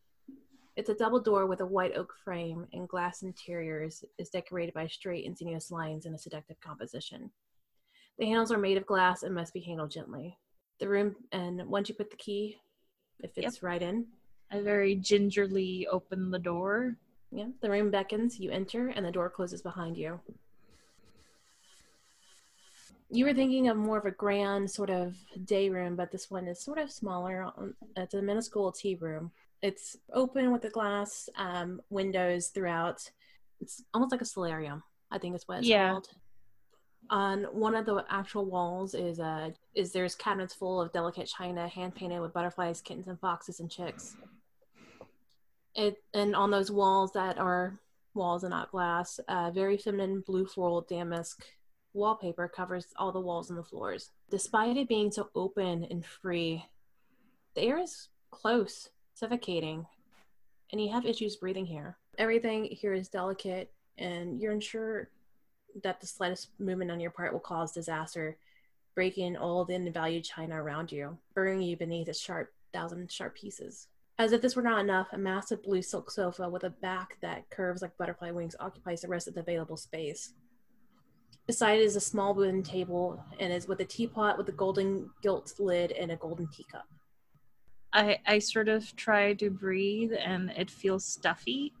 It's 0.76 0.90
a 0.90 0.94
double 0.94 1.20
door 1.20 1.46
with 1.46 1.60
a 1.60 1.66
white 1.66 1.96
oak 1.96 2.14
frame 2.24 2.66
and 2.72 2.88
glass 2.88 3.22
interiors 3.22 4.04
is 4.18 4.28
decorated 4.28 4.74
by 4.74 4.88
straight 4.88 5.24
and 5.24 5.38
sinuous 5.38 5.70
lines 5.70 6.04
in 6.04 6.14
a 6.14 6.18
seductive 6.18 6.60
composition. 6.60 7.30
The 8.18 8.26
handles 8.26 8.50
are 8.50 8.58
made 8.58 8.76
of 8.76 8.86
glass 8.86 9.22
and 9.22 9.34
must 9.34 9.54
be 9.54 9.60
handled 9.60 9.92
gently. 9.92 10.36
The 10.80 10.88
room, 10.88 11.14
and 11.30 11.64
once 11.66 11.88
you 11.88 11.94
put 11.94 12.10
the 12.10 12.16
key, 12.16 12.58
it 13.20 13.34
fits 13.34 13.62
right 13.62 13.80
in. 13.80 14.06
I 14.50 14.60
very 14.60 14.96
gingerly 14.96 15.86
open 15.86 16.30
the 16.30 16.38
door. 16.40 16.96
Yeah, 17.30 17.48
the 17.60 17.70
room 17.70 17.90
beckons, 17.90 18.40
you 18.40 18.50
enter, 18.50 18.88
and 18.88 19.06
the 19.06 19.12
door 19.12 19.30
closes 19.30 19.62
behind 19.62 19.96
you. 19.96 20.20
You 23.10 23.26
were 23.26 23.34
thinking 23.34 23.68
of 23.68 23.76
more 23.76 23.98
of 23.98 24.06
a 24.06 24.10
grand 24.10 24.70
sort 24.70 24.90
of 24.90 25.14
day 25.44 25.68
room, 25.68 25.94
but 25.94 26.10
this 26.10 26.30
one 26.30 26.48
is 26.48 26.60
sort 26.60 26.78
of 26.78 26.90
smaller. 26.90 27.52
It's 27.96 28.14
a 28.14 28.22
minuscule 28.22 28.72
tea 28.72 28.96
room. 28.96 29.30
It's 29.64 29.96
open 30.12 30.52
with 30.52 30.60
the 30.60 30.68
glass 30.68 31.30
um, 31.36 31.80
windows 31.88 32.48
throughout. 32.48 33.10
It's 33.62 33.82
almost 33.94 34.12
like 34.12 34.20
a 34.20 34.26
solarium. 34.26 34.82
I 35.10 35.16
think 35.16 35.34
is 35.34 35.48
what 35.48 35.60
it's 35.60 35.66
Yeah. 35.66 35.92
called. 35.92 36.08
On 37.08 37.44
one 37.44 37.74
of 37.74 37.86
the 37.86 38.04
actual 38.10 38.44
walls 38.44 38.94
is 38.94 39.20
uh 39.20 39.52
is 39.74 39.90
there's 39.90 40.14
cabinets 40.14 40.52
full 40.52 40.82
of 40.82 40.92
delicate 40.92 41.26
china, 41.26 41.66
hand 41.66 41.94
painted 41.94 42.20
with 42.20 42.34
butterflies, 42.34 42.82
kittens, 42.82 43.08
and 43.08 43.18
foxes 43.18 43.60
and 43.60 43.70
chicks. 43.70 44.16
It 45.74 45.96
and 46.12 46.36
on 46.36 46.50
those 46.50 46.70
walls 46.70 47.12
that 47.12 47.38
are 47.38 47.80
walls 48.12 48.44
and 48.44 48.50
not 48.50 48.70
glass, 48.70 49.18
uh, 49.28 49.50
very 49.50 49.78
feminine 49.78 50.20
blue 50.26 50.44
floral 50.44 50.82
damask 50.82 51.42
wallpaper 51.94 52.48
covers 52.48 52.88
all 52.96 53.12
the 53.12 53.20
walls 53.20 53.48
and 53.48 53.58
the 53.58 53.64
floors. 53.64 54.10
Despite 54.28 54.76
it 54.76 54.88
being 54.88 55.10
so 55.10 55.30
open 55.34 55.84
and 55.84 56.04
free, 56.04 56.66
the 57.54 57.62
air 57.62 57.78
is 57.78 58.08
close, 58.30 58.90
suffocating, 59.14 59.86
and 60.72 60.80
you 60.80 60.92
have 60.92 61.06
issues 61.06 61.36
breathing 61.36 61.66
here. 61.66 61.96
Everything 62.18 62.64
here 62.64 62.92
is 62.92 63.08
delicate, 63.08 63.72
and 63.98 64.40
you're 64.40 64.52
unsure 64.52 65.08
that 65.82 66.00
the 66.00 66.06
slightest 66.06 66.48
movement 66.58 66.90
on 66.90 67.00
your 67.00 67.10
part 67.10 67.32
will 67.32 67.40
cause 67.40 67.72
disaster, 67.72 68.36
breaking 68.94 69.36
all 69.36 69.64
the 69.64 69.90
valued 69.90 70.24
china 70.24 70.62
around 70.62 70.92
you, 70.92 71.16
burying 71.34 71.62
you 71.62 71.76
beneath 71.76 72.08
its 72.08 72.20
sharp 72.20 72.52
thousand 72.72 73.10
sharp 73.10 73.34
pieces. 73.34 73.88
As 74.18 74.32
if 74.32 74.42
this 74.42 74.54
were 74.54 74.62
not 74.62 74.80
enough, 74.80 75.08
a 75.12 75.18
massive 75.18 75.62
blue 75.62 75.82
silk 75.82 76.10
sofa 76.10 76.48
with 76.48 76.64
a 76.64 76.70
back 76.70 77.16
that 77.20 77.50
curves 77.50 77.82
like 77.82 77.96
butterfly 77.96 78.30
wings 78.30 78.54
occupies 78.60 79.00
the 79.00 79.08
rest 79.08 79.26
of 79.26 79.34
the 79.34 79.40
available 79.40 79.76
space. 79.76 80.34
Beside 81.46 81.80
it 81.80 81.84
is 81.84 81.96
a 81.96 82.00
small 82.00 82.34
wooden 82.34 82.62
table 82.62 83.22
and 83.40 83.52
is 83.52 83.68
with 83.68 83.80
a 83.80 83.84
teapot 83.84 84.38
with 84.38 84.48
a 84.48 84.52
golden 84.52 85.10
gilt 85.20 85.52
lid 85.58 85.92
and 85.92 86.12
a 86.12 86.16
golden 86.16 86.48
teacup. 86.48 86.86
I 87.94 88.18
I 88.26 88.38
sort 88.40 88.68
of 88.68 88.94
try 88.96 89.32
to 89.34 89.48
breathe 89.50 90.12
and 90.18 90.50
it 90.50 90.70
feels 90.70 91.04
stuffy. 91.06 91.72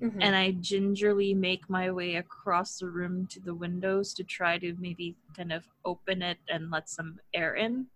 Mhm. 0.00 0.18
and 0.20 0.34
I 0.34 0.50
gingerly 0.60 1.32
make 1.32 1.70
my 1.70 1.90
way 1.92 2.16
across 2.16 2.78
the 2.78 2.88
room 2.90 3.26
to 3.28 3.38
the 3.40 3.54
windows 3.54 4.12
to 4.14 4.24
try 4.24 4.58
to 4.58 4.74
maybe 4.80 5.14
kind 5.36 5.52
of 5.52 5.64
open 5.84 6.22
it 6.22 6.38
and 6.48 6.70
let 6.72 6.88
some 6.88 7.20
air 7.32 7.54
in. 7.54 7.86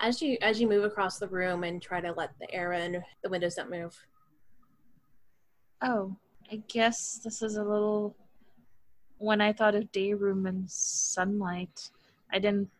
as 0.00 0.20
you 0.22 0.36
as 0.42 0.60
you 0.60 0.66
move 0.68 0.82
across 0.84 1.18
the 1.18 1.28
room 1.28 1.62
and 1.62 1.80
try 1.80 2.00
to 2.00 2.12
let 2.12 2.30
the 2.40 2.52
air 2.52 2.72
in, 2.72 3.02
the 3.22 3.28
windows 3.28 3.54
don't 3.54 3.70
move. 3.70 3.94
Oh, 5.82 6.16
I 6.50 6.56
guess 6.68 7.20
this 7.22 7.42
is 7.42 7.56
a 7.56 7.62
little. 7.64 8.16
When 9.18 9.40
I 9.40 9.52
thought 9.52 9.74
of 9.74 9.92
day 9.92 10.14
room 10.14 10.46
and 10.46 10.68
sunlight, 10.70 11.90
I 12.32 12.38
didn't. 12.38 12.70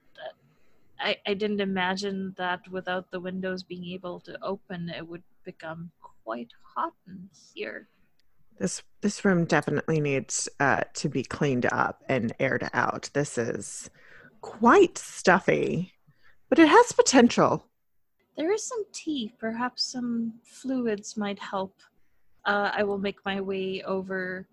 I, 1.00 1.16
I 1.26 1.34
didn't 1.34 1.60
imagine 1.60 2.34
that 2.36 2.60
without 2.70 3.10
the 3.10 3.20
windows 3.20 3.62
being 3.62 3.86
able 3.86 4.20
to 4.20 4.38
open, 4.42 4.90
it 4.90 5.06
would 5.06 5.22
become 5.44 5.90
quite 6.24 6.50
hot 6.74 6.92
in 7.06 7.28
here. 7.54 7.88
This 8.58 8.82
this 9.00 9.24
room 9.24 9.46
definitely 9.46 10.00
needs 10.00 10.48
uh, 10.60 10.82
to 10.94 11.08
be 11.08 11.22
cleaned 11.22 11.66
up 11.72 12.02
and 12.08 12.34
aired 12.38 12.68
out. 12.74 13.08
This 13.14 13.38
is 13.38 13.88
quite 14.42 14.98
stuffy, 14.98 15.94
but 16.50 16.58
it 16.58 16.68
has 16.68 16.92
potential. 16.92 17.64
There 18.36 18.52
is 18.52 18.66
some 18.66 18.84
tea. 18.92 19.32
Perhaps 19.38 19.90
some 19.90 20.34
fluids 20.44 21.16
might 21.16 21.38
help. 21.38 21.80
Uh, 22.44 22.70
I 22.74 22.82
will 22.82 22.98
make 22.98 23.24
my 23.24 23.40
way 23.40 23.82
over 23.82 24.46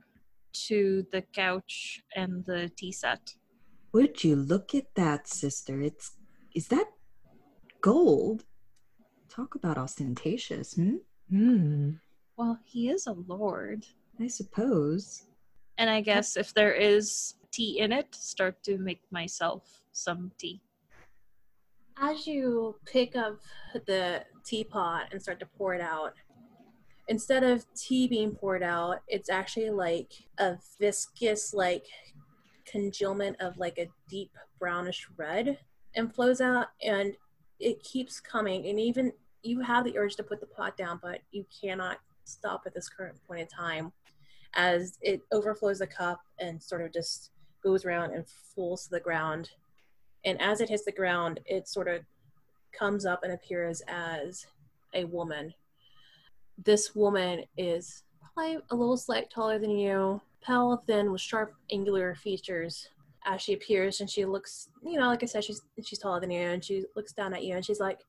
to 0.67 1.05
the 1.11 1.21
couch 1.21 2.01
and 2.15 2.43
the 2.45 2.71
tea 2.75 2.91
set. 2.91 3.35
Would 3.93 4.23
you 4.23 4.35
look 4.35 4.75
at 4.75 4.95
that, 4.95 5.27
sister? 5.27 5.81
It's 5.81 6.11
is 6.57 6.67
that 6.69 6.87
gold? 7.81 8.43
Talk 9.29 9.53
about 9.53 9.77
ostentatious, 9.77 10.73
hmm? 10.73 10.95
Hmm. 11.29 11.91
Well, 12.35 12.57
he 12.65 12.89
is 12.89 13.05
a 13.05 13.11
lord. 13.11 13.85
I 14.19 14.25
suppose. 14.25 15.27
And 15.77 15.87
I 15.87 16.01
guess 16.01 16.35
if 16.35 16.55
there 16.55 16.73
is 16.73 17.35
tea 17.51 17.79
in 17.79 17.91
it, 17.91 18.15
start 18.15 18.63
to 18.63 18.79
make 18.79 19.03
myself 19.11 19.83
some 19.91 20.31
tea. 20.39 20.59
As 22.01 22.25
you 22.25 22.75
pick 22.85 23.15
up 23.15 23.37
the 23.85 24.23
teapot 24.43 25.09
and 25.11 25.21
start 25.21 25.39
to 25.41 25.45
pour 25.59 25.75
it 25.75 25.81
out, 25.81 26.13
instead 27.07 27.43
of 27.43 27.71
tea 27.75 28.07
being 28.07 28.33
poured 28.33 28.63
out, 28.63 29.01
it's 29.07 29.29
actually 29.29 29.69
like 29.69 30.11
a 30.39 30.57
viscous, 30.79 31.53
like 31.53 31.85
congealment 32.65 33.39
of 33.39 33.59
like 33.59 33.77
a 33.77 33.89
deep 34.09 34.31
brownish 34.59 35.07
red 35.17 35.59
and 35.97 36.13
flows 36.13 36.39
out 36.39 36.67
and 36.81 37.13
it 37.59 37.83
keeps 37.83 38.21
coming. 38.21 38.67
And 38.67 38.79
even 38.79 39.11
you 39.43 39.59
have 39.61 39.83
the 39.83 39.97
urge 39.97 40.15
to 40.15 40.23
put 40.23 40.39
the 40.39 40.45
pot 40.45 40.77
down 40.77 40.99
but 41.01 41.19
you 41.31 41.45
cannot 41.61 41.97
stop 42.23 42.63
at 42.65 42.73
this 42.73 42.87
current 42.87 43.17
point 43.27 43.41
in 43.41 43.47
time 43.47 43.91
as 44.55 44.97
it 45.01 45.21
overflows 45.31 45.79
the 45.79 45.87
cup 45.87 46.21
and 46.39 46.61
sort 46.61 46.81
of 46.81 46.93
just 46.93 47.31
goes 47.63 47.83
around 47.83 48.11
and 48.11 48.25
falls 48.55 48.85
to 48.85 48.91
the 48.91 48.99
ground. 48.99 49.49
And 50.23 50.41
as 50.41 50.61
it 50.61 50.69
hits 50.69 50.85
the 50.85 50.91
ground 50.91 51.39
it 51.45 51.67
sort 51.67 51.87
of 51.87 52.01
comes 52.77 53.05
up 53.05 53.23
and 53.23 53.33
appears 53.33 53.81
as 53.87 54.45
a 54.93 55.05
woman. 55.05 55.53
This 56.63 56.95
woman 56.95 57.43
is 57.57 58.03
probably 58.33 58.57
a 58.69 58.75
little 58.75 58.97
slight 58.97 59.29
taller 59.29 59.57
than 59.59 59.71
you 59.71 60.21
pale 60.41 60.83
thin 60.85 61.11
with 61.11 61.21
sharp 61.21 61.53
angular 61.71 62.15
features 62.15 62.89
as 63.27 63.41
she 63.41 63.53
appears 63.53 63.99
and 63.99 64.09
she 64.09 64.25
looks 64.25 64.69
you 64.83 64.99
know 64.99 65.07
like 65.07 65.21
i 65.21 65.25
said 65.25 65.43
she's 65.43 65.61
she's 65.83 65.99
taller 65.99 66.19
than 66.19 66.31
you 66.31 66.41
and 66.41 66.63
she 66.63 66.83
looks 66.95 67.13
down 67.13 67.33
at 67.33 67.43
you 67.43 67.55
and 67.55 67.65
she's 67.65 67.79
like 67.79 67.99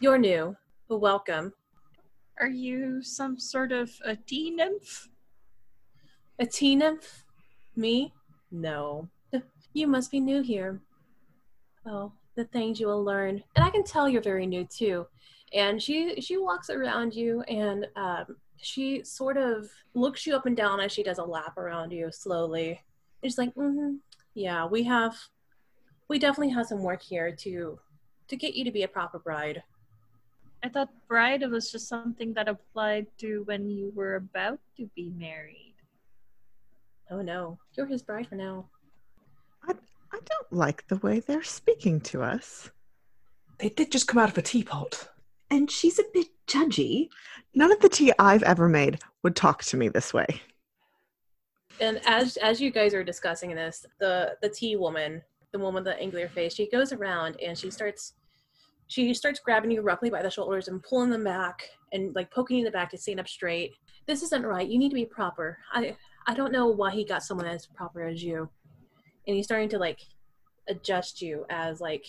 you're 0.00 0.18
new 0.18 0.56
but 0.88 0.98
welcome. 0.98 1.52
Are 2.40 2.48
you 2.48 3.02
some 3.02 3.38
sort 3.38 3.72
of 3.72 3.90
a 4.04 4.16
tea 4.16 4.50
nymph? 4.50 5.08
a 6.38 6.46
tea 6.46 6.76
nymph? 6.76 7.24
Me? 7.76 8.14
No. 8.50 9.08
You 9.74 9.86
must 9.86 10.10
be 10.10 10.18
new 10.18 10.40
here. 10.40 10.80
Oh 11.84 12.12
the 12.36 12.44
things 12.44 12.80
you 12.80 12.86
will 12.86 13.04
learn. 13.04 13.42
And 13.56 13.64
i 13.64 13.70
can 13.70 13.84
tell 13.84 14.08
you're 14.08 14.22
very 14.22 14.46
new 14.46 14.64
too. 14.64 15.06
And 15.52 15.82
she 15.82 16.20
she 16.20 16.38
walks 16.38 16.70
around 16.70 17.14
you 17.14 17.42
and 17.42 17.86
um, 17.96 18.36
she 18.56 19.04
sort 19.04 19.36
of 19.36 19.68
looks 19.94 20.26
you 20.26 20.34
up 20.34 20.46
and 20.46 20.56
down 20.56 20.80
as 20.80 20.90
she 20.92 21.02
does 21.02 21.18
a 21.18 21.24
lap 21.24 21.58
around 21.58 21.92
you 21.92 22.10
slowly 22.10 22.80
it's 23.22 23.38
like 23.38 23.54
mm-hmm, 23.54 23.96
yeah 24.34 24.66
we 24.66 24.82
have 24.82 25.16
we 26.08 26.18
definitely 26.18 26.52
have 26.52 26.66
some 26.66 26.82
work 26.82 27.02
here 27.02 27.34
to 27.34 27.78
to 28.28 28.36
get 28.36 28.54
you 28.54 28.64
to 28.64 28.70
be 28.70 28.82
a 28.82 28.88
proper 28.88 29.18
bride 29.18 29.62
I 30.62 30.68
thought 30.68 30.88
bride 31.06 31.48
was 31.48 31.70
just 31.70 31.88
something 31.88 32.34
that 32.34 32.48
applied 32.48 33.06
to 33.18 33.42
when 33.44 33.70
you 33.70 33.92
were 33.94 34.16
about 34.16 34.58
to 34.76 34.90
be 34.96 35.12
married. 35.16 35.74
oh 37.10 37.22
no 37.22 37.58
you're 37.76 37.86
his 37.86 38.02
bride 38.02 38.26
for 38.26 38.36
now 38.36 38.66
I, 39.62 39.72
I 40.12 40.18
don't 40.24 40.52
like 40.52 40.86
the 40.88 40.96
way 40.96 41.20
they're 41.20 41.42
speaking 41.42 42.00
to 42.02 42.22
us. 42.22 42.70
They 43.58 43.68
did 43.68 43.90
just 43.90 44.06
come 44.06 44.18
out 44.18 44.30
of 44.30 44.38
a 44.38 44.42
teapot. 44.42 45.08
And 45.50 45.70
she's 45.70 45.98
a 45.98 46.04
bit 46.12 46.28
judgy. 46.46 47.08
None 47.54 47.72
of 47.72 47.80
the 47.80 47.88
tea 47.88 48.12
I've 48.18 48.42
ever 48.42 48.68
made 48.68 49.00
would 49.22 49.34
talk 49.34 49.64
to 49.64 49.76
me 49.76 49.88
this 49.88 50.12
way. 50.14 50.26
And 51.80 52.00
as 52.06 52.36
as 52.38 52.60
you 52.60 52.70
guys 52.70 52.94
are 52.94 53.04
discussing 53.04 53.54
this, 53.54 53.86
the 53.98 54.36
the 54.42 54.48
tea 54.48 54.76
woman, 54.76 55.22
the 55.52 55.58
woman 55.58 55.84
with 55.84 55.92
the 55.92 56.00
angular 56.00 56.28
face, 56.28 56.54
she 56.54 56.68
goes 56.68 56.92
around 56.92 57.36
and 57.40 57.56
she 57.56 57.70
starts 57.70 58.14
she 58.88 59.12
starts 59.12 59.40
grabbing 59.40 59.70
you 59.70 59.82
roughly 59.82 60.10
by 60.10 60.22
the 60.22 60.30
shoulders 60.30 60.68
and 60.68 60.82
pulling 60.82 61.10
them 61.10 61.24
back 61.24 61.68
and 61.92 62.14
like 62.14 62.30
poking 62.30 62.56
you 62.56 62.62
in 62.62 62.64
the 62.64 62.70
back 62.70 62.90
to 62.90 62.98
stand 62.98 63.20
up 63.20 63.28
straight. 63.28 63.74
This 64.06 64.22
isn't 64.22 64.46
right. 64.46 64.68
You 64.68 64.78
need 64.78 64.88
to 64.88 64.94
be 64.94 65.04
proper. 65.04 65.58
I 65.72 65.96
I 66.26 66.34
don't 66.34 66.52
know 66.52 66.68
why 66.68 66.90
he 66.90 67.04
got 67.04 67.22
someone 67.22 67.46
as 67.46 67.66
proper 67.66 68.02
as 68.02 68.22
you. 68.22 68.48
And 69.26 69.36
he's 69.36 69.44
starting 69.44 69.68
to 69.70 69.78
like 69.78 70.00
adjust 70.68 71.22
you 71.22 71.44
as 71.50 71.80
like 71.80 72.06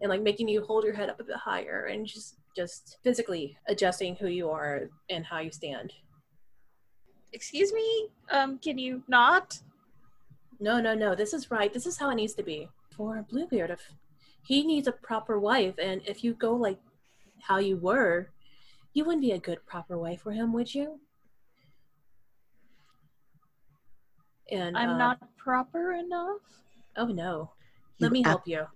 and 0.00 0.10
like 0.10 0.22
making 0.22 0.48
you 0.48 0.62
hold 0.62 0.84
your 0.84 0.94
head 0.94 1.08
up 1.08 1.20
a 1.20 1.24
bit 1.24 1.36
higher 1.36 1.86
and 1.90 2.06
just 2.06 2.36
just 2.54 2.98
physically 3.02 3.56
adjusting 3.68 4.14
who 4.16 4.28
you 4.28 4.48
are 4.50 4.90
and 5.10 5.24
how 5.24 5.40
you 5.40 5.50
stand. 5.50 5.92
Excuse 7.34 7.72
me? 7.72 8.08
Um, 8.30 8.58
can 8.58 8.78
you 8.78 9.02
not? 9.08 9.58
No, 10.60 10.80
no, 10.80 10.94
no. 10.94 11.16
This 11.16 11.34
is 11.34 11.50
right. 11.50 11.72
This 11.72 11.84
is 11.84 11.98
how 11.98 12.10
it 12.10 12.14
needs 12.14 12.34
to 12.34 12.44
be. 12.44 12.68
For 12.96 13.26
Bluebeard, 13.28 13.70
if 13.70 13.80
he 14.46 14.64
needs 14.64 14.86
a 14.86 14.92
proper 14.92 15.38
wife, 15.40 15.74
and 15.82 16.00
if 16.06 16.22
you 16.22 16.34
go 16.34 16.54
like 16.54 16.78
how 17.40 17.58
you 17.58 17.76
were, 17.76 18.30
you 18.92 19.04
wouldn't 19.04 19.22
be 19.22 19.32
a 19.32 19.38
good 19.38 19.66
proper 19.66 19.98
wife 19.98 20.20
for 20.22 20.30
him, 20.30 20.52
would 20.52 20.72
you? 20.72 21.00
And 24.52 24.76
I'm 24.76 24.90
uh, 24.90 24.98
not 24.98 25.36
proper 25.36 25.92
enough. 25.92 26.38
Oh 26.96 27.06
no. 27.06 27.50
You 27.98 28.06
Let 28.06 28.12
me 28.12 28.20
ab- 28.20 28.26
help 28.26 28.46
you. 28.46 28.66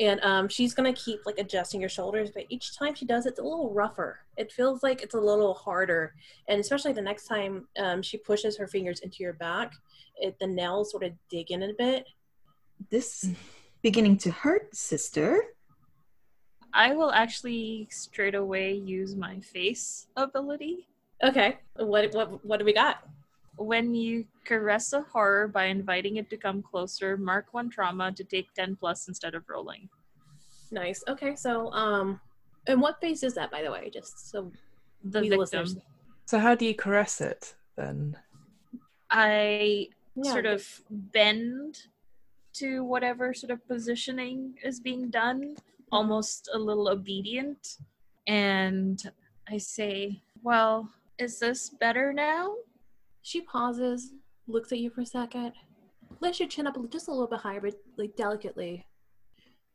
And 0.00 0.18
um, 0.22 0.48
she's 0.48 0.74
gonna 0.74 0.94
keep 0.94 1.20
like 1.26 1.38
adjusting 1.38 1.78
your 1.78 1.90
shoulders, 1.90 2.30
but 2.34 2.44
each 2.48 2.76
time 2.76 2.94
she 2.94 3.04
does, 3.04 3.26
it's 3.26 3.38
a 3.38 3.42
little 3.42 3.72
rougher. 3.72 4.20
It 4.38 4.50
feels 4.50 4.82
like 4.82 5.02
it's 5.02 5.14
a 5.14 5.20
little 5.20 5.54
harder, 5.54 6.14
and 6.48 6.58
especially 6.58 6.94
the 6.94 7.02
next 7.02 7.26
time 7.26 7.68
um, 7.78 8.00
she 8.00 8.16
pushes 8.16 8.56
her 8.56 8.66
fingers 8.66 9.00
into 9.00 9.18
your 9.20 9.34
back, 9.34 9.72
it, 10.16 10.36
the 10.40 10.46
nails 10.46 10.90
sort 10.90 11.04
of 11.04 11.12
dig 11.28 11.50
in 11.50 11.62
a 11.62 11.72
bit. 11.76 12.06
This 12.90 13.28
beginning 13.82 14.16
to 14.18 14.30
hurt, 14.30 14.74
sister. 14.74 15.42
I 16.72 16.94
will 16.94 17.10
actually 17.12 17.88
straight 17.90 18.34
away 18.34 18.72
use 18.72 19.14
my 19.14 19.40
face 19.40 20.06
ability. 20.16 20.88
Okay, 21.22 21.58
what 21.76 22.14
what 22.14 22.44
what 22.44 22.58
do 22.58 22.64
we 22.64 22.72
got? 22.72 23.02
When 23.60 23.94
you 23.94 24.24
caress 24.46 24.94
a 24.94 25.02
horror 25.02 25.46
by 25.46 25.66
inviting 25.66 26.16
it 26.16 26.30
to 26.30 26.38
come 26.38 26.62
closer, 26.62 27.18
mark 27.18 27.52
one 27.52 27.68
trauma 27.68 28.10
to 28.10 28.24
take 28.24 28.54
10 28.54 28.76
plus 28.76 29.06
instead 29.06 29.34
of 29.34 29.44
rolling. 29.50 29.90
Nice. 30.70 31.04
Okay, 31.06 31.36
so 31.36 31.70
um, 31.72 32.18
and 32.66 32.80
what 32.80 32.98
face 33.02 33.22
is 33.22 33.34
that, 33.34 33.50
by 33.50 33.60
the 33.62 33.70
way? 33.70 33.90
Just 33.92 34.30
so 34.30 34.50
The 35.04 35.20
victim. 35.20 35.38
listeners- 35.40 35.76
So 36.24 36.38
how 36.38 36.54
do 36.54 36.64
you 36.64 36.74
caress 36.74 37.20
it 37.20 37.54
then? 37.76 38.16
I 39.10 39.88
Yeah, 40.16 40.32
sort 40.32 40.46
of 40.46 40.80
bend 40.90 41.82
to 42.54 42.82
whatever 42.82 43.34
sort 43.34 43.50
of 43.50 43.66
positioning 43.68 44.54
is 44.64 44.80
being 44.80 45.10
done, 45.10 45.56
almost 45.92 46.48
a 46.54 46.58
little 46.58 46.88
obedient. 46.88 47.76
And 48.26 49.02
I 49.50 49.58
say, 49.58 50.22
Well, 50.42 50.88
is 51.18 51.38
this 51.38 51.68
better 51.68 52.14
now? 52.14 52.54
She 53.22 53.42
pauses, 53.42 54.12
looks 54.46 54.72
at 54.72 54.78
you 54.78 54.90
for 54.90 55.02
a 55.02 55.06
second, 55.06 55.52
lifts 56.20 56.40
your 56.40 56.48
chin 56.48 56.66
up 56.66 56.76
just 56.90 57.08
a 57.08 57.10
little 57.10 57.26
bit 57.26 57.40
higher, 57.40 57.60
but 57.60 57.74
like 57.96 58.16
delicately. 58.16 58.86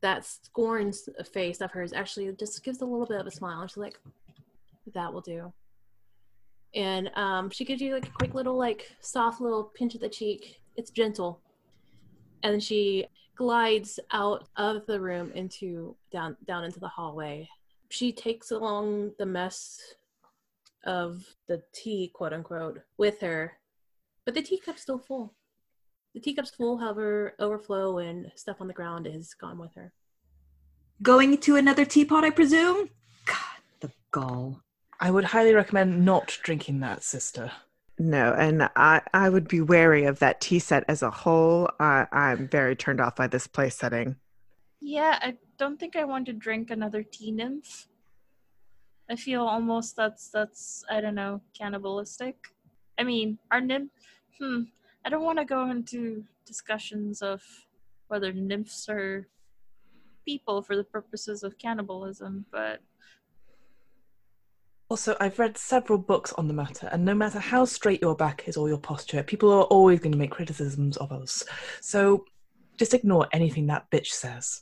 That 0.02 0.26
scorns 0.26 1.10
a 1.18 1.24
face 1.24 1.62
of 1.62 1.72
hers 1.72 1.94
actually 1.94 2.32
just 2.34 2.64
gives 2.64 2.82
a 2.82 2.86
little 2.86 3.08
bit 3.08 3.20
of 3.20 3.28
a 3.28 3.32
smile. 3.32 3.62
And 3.62 3.70
she's 3.70 3.78
like, 3.78 4.00
"That 4.94 5.12
will 5.12 5.22
do." 5.22 5.52
And 6.76 7.10
um, 7.16 7.50
she 7.50 7.66
gives 7.66 7.82
you 7.82 7.94
like 7.94 8.08
a 8.08 8.12
quick 8.12 8.36
little, 8.36 8.58
like 8.58 8.92
soft 9.00 9.42
little 9.42 9.64
pinch 9.64 9.96
of 9.96 10.02
the 10.02 10.10
cheek. 10.10 10.60
It's 10.76 10.92
gentle, 10.92 11.42
and 12.44 12.62
she 12.62 13.08
glides 13.36 14.00
out 14.12 14.48
of 14.58 14.86
the 14.86 15.00
room 15.00 15.32
into 15.34 15.96
down 16.12 16.38
down 16.46 16.66
into 16.66 16.80
the 16.80 16.88
hallway. 16.88 17.50
She 17.90 18.12
takes 18.12 18.52
along 18.52 19.14
the 19.18 19.26
mess 19.26 19.96
of 20.86 21.24
the 21.48 21.62
tea, 21.74 22.12
quote 22.14 22.34
unquote, 22.34 22.80
with 22.98 23.22
her, 23.22 23.54
but 24.26 24.34
the 24.34 24.42
teacup's 24.42 24.82
still 24.82 25.00
full. 25.00 25.36
The 26.14 26.22
teacup's 26.22 26.52
full, 26.52 26.78
however, 26.78 27.36
overflow 27.40 27.98
and 27.98 28.32
stuff 28.36 28.58
on 28.62 28.68
the 28.68 28.74
ground 28.74 29.06
is 29.06 29.34
gone 29.34 29.58
with 29.58 29.76
her. 29.76 29.92
Going 31.02 31.38
to 31.40 31.58
another 31.58 31.84
teapot, 31.84 32.24
I 32.24 32.30
presume? 32.30 32.90
God, 33.26 33.62
the 33.82 33.92
gall. 34.12 34.62
I 35.00 35.12
would 35.12 35.26
highly 35.26 35.54
recommend 35.54 36.06
not 36.06 36.38
drinking 36.42 36.80
that, 36.80 37.04
sister. 37.04 37.52
No, 38.00 38.34
and 38.34 38.70
I, 38.76 39.02
I 39.14 39.30
would 39.30 39.48
be 39.48 39.62
wary 39.62 40.06
of 40.06 40.20
that 40.20 40.42
tea 40.42 40.60
set 40.60 40.84
as 40.88 41.02
a 41.02 41.12
whole. 41.12 41.70
I, 41.80 42.08
I'm 42.12 42.48
very 42.48 42.76
turned 42.76 43.02
off 43.02 43.16
by 43.16 43.28
this 43.28 43.48
place 43.48 43.76
setting. 43.76 44.16
Yeah, 44.82 45.18
I 45.22 45.38
don't 45.58 45.80
think 45.80 45.96
I 45.96 46.04
want 46.06 46.26
to 46.28 46.34
drink 46.34 46.72
another 46.72 47.04
tea 47.04 47.32
nymph. 47.32 47.88
I 49.10 49.16
feel 49.16 49.44
almost 49.44 49.96
that's 49.96 50.30
that's 50.30 50.84
I 50.90 51.02
don't 51.02 51.16
know 51.16 51.42
cannibalistic. 51.58 52.36
I 53.00 53.04
mean, 53.04 53.38
our 53.52 53.62
nymph. 53.62 53.92
Hmm. 54.40 54.64
I 55.06 55.10
don't 55.10 55.24
want 55.24 55.38
to 55.40 55.46
go 55.46 55.70
into 55.70 56.24
discussions 56.46 57.22
of 57.22 57.44
whether 58.08 58.34
nymphs 58.34 58.90
are 58.90 59.28
people 60.26 60.62
for 60.62 60.76
the 60.76 60.84
purposes 60.84 61.44
of 61.44 61.58
cannibalism, 61.58 62.46
but 62.52 62.82
Also, 64.90 65.16
I've 65.20 65.40
read 65.40 65.58
several 65.58 65.98
books 65.98 66.34
on 66.34 66.48
the 66.48 66.54
matter, 66.54 66.88
and 66.92 67.04
no 67.06 67.16
matter 67.16 67.40
how 67.40 67.66
straight 67.66 68.02
your 68.02 68.16
back 68.16 68.48
is 68.48 68.58
or 68.58 68.68
your 68.70 68.78
posture, 68.78 69.24
people 69.24 69.52
are 69.52 69.64
always 69.64 70.00
going 70.00 70.12
to 70.12 70.18
make 70.18 70.32
criticisms 70.32 70.98
of 70.98 71.12
us. 71.12 71.44
So 71.82 72.26
just 72.78 72.94
ignore 72.94 73.28
anything 73.32 73.68
that 73.68 73.90
bitch 73.90 74.08
says. 74.08 74.62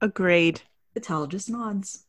Agreed. 0.00 0.62
Fatale 0.94 1.26
just 1.26 1.48
nods. 1.50 2.04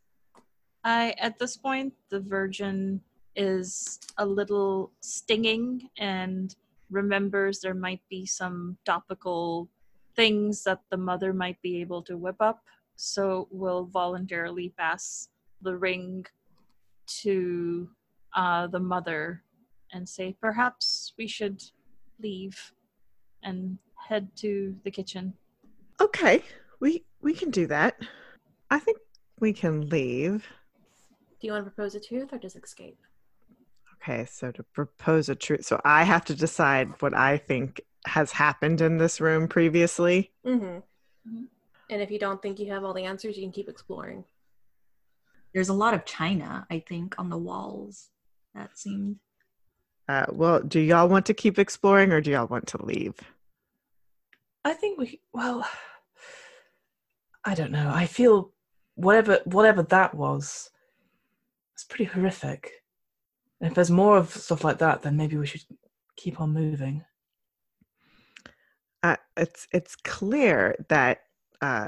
I 0.84 1.14
at 1.18 1.40
this 1.40 1.58
point 1.58 1.94
the 2.10 2.20
virgin 2.20 3.02
is 3.36 4.00
a 4.18 4.26
little 4.26 4.92
stinging 5.02 5.90
and 5.98 6.56
remembers 6.90 7.60
there 7.60 7.74
might 7.74 8.02
be 8.10 8.26
some 8.26 8.78
topical 8.86 9.70
things 10.16 10.64
that 10.64 10.82
the 10.90 10.98
mother 10.98 11.34
might 11.34 11.62
be 11.62 11.80
able 11.80 12.02
to 12.04 12.18
whip 12.18 12.36
up, 12.40 12.64
so 12.96 13.48
will 13.52 13.86
voluntarily 13.86 14.74
pass 14.78 15.30
the 15.62 15.76
ring 15.76 16.26
to 17.08 17.90
uh, 18.36 18.68
the 18.68 18.80
mother 18.80 19.44
and 19.92 20.08
say, 20.08 20.36
perhaps 20.42 21.14
we 21.18 21.28
should 21.28 21.64
leave 22.22 22.74
and 23.44 23.78
head 23.96 24.28
to 24.36 24.76
the 24.84 24.92
kitchen. 24.92 25.34
Okay, 26.02 26.44
we 26.80 27.04
we 27.22 27.34
can 27.34 27.50
do 27.50 27.68
that. 27.68 27.96
I 28.70 28.80
think 28.80 28.98
we 29.40 29.54
can 29.54 29.90
leave. 29.90 30.46
Do 31.40 31.48
you 31.48 31.54
want 31.54 31.66
to 31.66 31.72
propose 31.72 31.96
a 31.96 32.00
truth 32.00 32.34
or 32.34 32.38
just 32.38 32.56
escape? 32.56 32.98
Okay, 34.02 34.26
so 34.26 34.52
to 34.52 34.64
propose 34.64 35.30
a 35.30 35.36
truth, 35.36 35.66
so 35.66 35.80
I 35.84 36.04
have 36.04 36.26
to 36.26 36.36
decide 36.36 37.02
what 37.02 37.14
I 37.14 37.38
think 37.38 37.82
has 38.06 38.32
happened 38.32 38.82
in 38.82 38.98
this 38.98 39.20
room 39.20 39.48
previously. 39.48 40.32
Mm-hmm. 40.46 40.80
Mhm. 41.30 41.48
And 41.90 42.02
if 42.02 42.12
you 42.12 42.20
don't 42.20 42.42
think 42.42 42.60
you 42.60 42.72
have 42.72 42.84
all 42.84 42.94
the 42.94 43.04
answers, 43.06 43.36
you 43.36 43.44
can 43.44 43.52
keep 43.52 43.68
exploring. 43.68 44.24
There's 45.54 45.70
a 45.70 45.74
lot 45.74 45.94
of 45.94 46.06
china, 46.06 46.66
I 46.70 46.80
think, 46.88 47.16
on 47.18 47.30
the 47.30 47.38
walls. 47.38 48.10
That 48.54 48.78
seemed. 48.78 49.18
Uh, 50.08 50.26
well, 50.32 50.62
do 50.62 50.80
y'all 50.80 51.08
want 51.08 51.26
to 51.28 51.34
keep 51.34 51.60
exploring 51.60 52.12
or 52.12 52.22
do 52.22 52.32
y'all 52.32 52.48
want 52.48 52.68
to 52.68 52.84
leave? 52.84 53.16
I 54.66 54.74
think 54.74 55.00
we 55.00 55.22
well 55.34 55.68
I 57.46 57.56
don't 57.56 57.72
know. 57.72 57.92
I 57.94 58.06
feel 58.06 58.52
whatever 58.96 59.40
whatever 59.46 59.84
that 59.84 60.14
was 60.16 60.70
it's 61.80 61.86
pretty 61.86 62.04
horrific. 62.06 62.84
And 63.62 63.70
if 63.70 63.76
there's 63.76 63.90
more 63.90 64.18
of 64.18 64.32
stuff 64.32 64.66
like 64.66 64.80
that, 64.80 65.02
then 65.02 65.16
maybe 65.16 65.38
we 65.38 65.46
should 65.48 65.64
keep 66.18 66.42
on 66.42 66.52
moving. 66.52 67.06
uh, 69.02 69.16
it's 69.38 69.66
it's 69.72 69.96
clear 69.96 70.76
that 70.90 71.20
uh, 71.62 71.88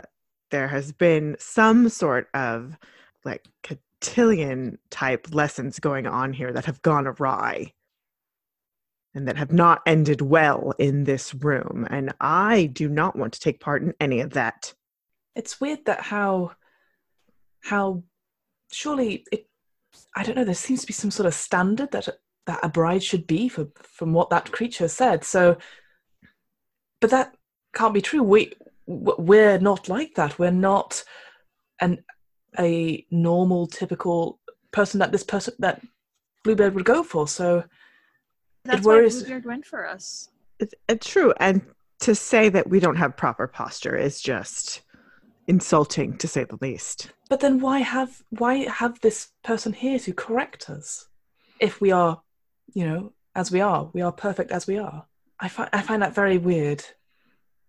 there 0.50 0.70
has 0.70 0.94
been 0.94 1.36
some 1.40 1.90
sort 1.90 2.30
of 2.34 2.78
like 3.26 3.46
cotillion 3.64 4.78
type 4.90 5.28
lessons 5.34 5.78
going 5.80 6.08
on 6.08 6.32
here 6.32 6.54
that 6.54 6.66
have 6.66 6.82
gone 6.82 7.06
awry 7.08 7.74
and 9.14 9.28
that 9.28 9.36
have 9.36 9.52
not 9.52 9.82
ended 9.86 10.22
well 10.22 10.74
in 10.80 11.04
this 11.04 11.34
room 11.34 11.86
and 11.90 12.14
i 12.22 12.66
do 12.68 12.88
not 12.88 13.18
want 13.18 13.34
to 13.34 13.40
take 13.42 13.60
part 13.60 13.82
in 13.84 13.94
any 14.00 14.22
of 14.22 14.32
that 14.32 14.74
It's 15.36 15.60
weird 15.60 15.84
that 15.86 16.02
how 16.02 16.54
how 17.62 18.04
surely 18.72 19.26
it 19.32 19.48
I 20.16 20.24
don't 20.24 20.36
know, 20.36 20.44
there 20.44 20.54
seems 20.54 20.82
to 20.82 20.88
be 20.88 20.94
some 20.94 21.12
sort 21.12 21.28
of 21.28 21.34
standard 21.34 21.92
that 21.92 22.08
that 22.48 22.60
a 22.64 22.70
bride 22.70 23.04
should 23.04 23.28
be 23.28 23.48
for 23.50 23.68
from 23.84 24.14
what 24.14 24.30
that 24.32 24.52
creature 24.52 24.88
said. 24.88 25.24
So 25.24 25.58
but 27.00 27.10
that 27.12 27.36
can't 27.74 27.94
be 27.94 28.02
true. 28.02 28.24
We 28.24 28.54
we're 28.88 29.58
not 29.60 29.88
like 29.90 30.16
that. 30.16 30.38
We're 30.40 30.52
not 30.52 31.04
an 31.80 32.04
a 32.60 33.06
normal 33.12 33.68
typical 33.68 34.40
person 34.72 35.00
that 35.00 35.12
this 35.12 35.24
person 35.24 35.54
that 35.60 35.82
Bluebeard 36.44 36.76
would 36.76 36.86
go 36.86 37.04
for. 37.04 37.28
So 37.28 37.64
That's 38.66 38.84
worries- 38.86 39.16
why 39.16 39.22
Bluebeard 39.22 39.46
went 39.46 39.66
for 39.66 39.88
us. 39.88 40.30
it's, 40.60 40.74
it's 40.90 41.08
true 41.08 41.34
and 41.40 41.62
to 42.02 42.16
say 42.16 42.50
that 42.50 42.68
we 42.70 42.80
don't 42.80 42.96
have 42.96 43.16
proper 43.16 43.48
posture 43.48 43.96
is 43.96 44.20
just 44.22 44.82
insulting 45.48 46.18
to 46.18 46.28
say 46.28 46.44
the 46.44 46.58
least 46.62 47.12
But 47.30 47.40
then 47.40 47.60
why 47.60 47.80
have 47.80 48.22
why 48.30 48.70
have 48.70 49.00
this 49.02 49.32
person 49.44 49.74
here 49.74 50.00
to 50.00 50.14
correct 50.14 50.70
us 50.70 51.08
if 51.60 51.80
we 51.82 51.92
are, 51.92 52.22
you 52.74 52.86
know, 52.86 53.14
as 53.36 53.52
we 53.52 53.62
are, 53.62 53.90
we 53.94 54.02
are 54.02 54.12
perfect 54.12 54.52
as 54.52 54.68
we 54.68 54.78
are. 54.78 55.06
I 55.40 55.48
find 55.48 55.70
I 55.74 55.82
find 55.82 56.02
that 56.02 56.16
very 56.16 56.38
weird. 56.38 56.84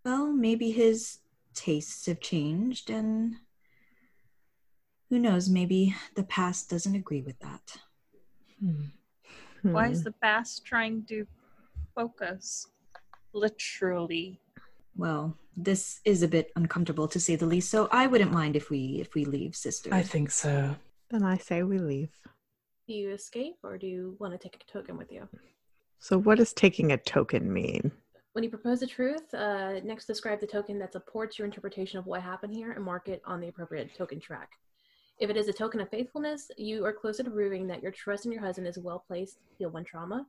Well, 0.04 0.32
maybe 0.32 0.70
his 0.72 1.18
tastes 1.54 2.06
have 2.06 2.20
changed, 2.20 2.90
and 2.90 3.36
who 5.08 5.18
knows, 5.18 5.48
maybe 5.48 5.94
the 6.16 6.24
past 6.24 6.70
doesn't 6.70 6.94
agree 6.96 7.22
with 7.22 7.38
that. 7.40 7.76
Hmm. 8.60 8.84
Why 9.62 9.86
Hmm. 9.86 9.92
is 9.92 10.02
the 10.02 10.12
past 10.12 10.64
trying 10.64 11.04
to 11.06 11.26
focus? 11.94 12.66
Literally. 13.32 14.40
Well, 14.96 15.36
this 15.56 16.00
is 16.04 16.22
a 16.22 16.28
bit 16.28 16.50
uncomfortable 16.56 17.08
to 17.08 17.20
say 17.20 17.36
the 17.36 17.46
least, 17.46 17.70
so 17.70 17.88
I 17.90 18.06
wouldn't 18.06 18.32
mind 18.32 18.56
if 18.56 18.70
we 18.70 18.98
if 19.00 19.14
we 19.14 19.24
leave, 19.24 19.54
sister. 19.56 19.92
I 19.92 20.02
think 20.02 20.30
so. 20.30 20.76
then 21.10 21.22
i 21.22 21.36
say 21.36 21.62
we 21.62 21.78
leave 21.78 22.10
Do 22.88 22.94
you 22.94 23.10
escape 23.12 23.56
or 23.62 23.76
do 23.78 23.86
you 23.86 24.16
want 24.18 24.32
to 24.32 24.38
take 24.38 24.56
a 24.56 24.72
token 24.72 24.96
with 24.96 25.10
you? 25.12 25.28
so 25.98 26.18
what 26.18 26.38
does 26.38 26.52
taking 26.52 26.92
a 26.92 26.96
token 26.96 27.52
mean 27.52 27.92
When 28.32 28.42
you 28.44 28.50
propose 28.50 28.80
the 28.80 28.86
truth, 28.86 29.26
uh, 29.34 29.80
next 29.84 30.06
describe 30.06 30.40
the 30.40 30.46
token 30.56 30.78
that 30.78 30.92
supports 30.92 31.38
your 31.38 31.46
interpretation 31.46 31.98
of 31.98 32.06
what 32.06 32.22
happened 32.22 32.54
here 32.54 32.72
and 32.72 32.82
mark 32.84 33.08
it 33.08 33.20
on 33.26 33.40
the 33.40 33.48
appropriate 33.48 33.94
token 33.94 34.20
track. 34.20 34.50
If 35.20 35.28
it 35.30 35.36
is 35.36 35.48
a 35.48 35.52
token 35.52 35.80
of 35.82 35.90
faithfulness, 35.90 36.50
you 36.56 36.84
are 36.86 36.94
closer 37.02 37.22
to 37.22 37.30
proving 37.30 37.66
that 37.68 37.82
your 37.82 37.92
trust 37.92 38.24
in 38.26 38.32
your 38.32 38.40
husband 38.40 38.66
is 38.66 38.78
well 38.78 39.04
placed 39.06 39.36
to 39.36 39.54
heal 39.58 39.70
one 39.70 39.84
trauma. 39.84 40.26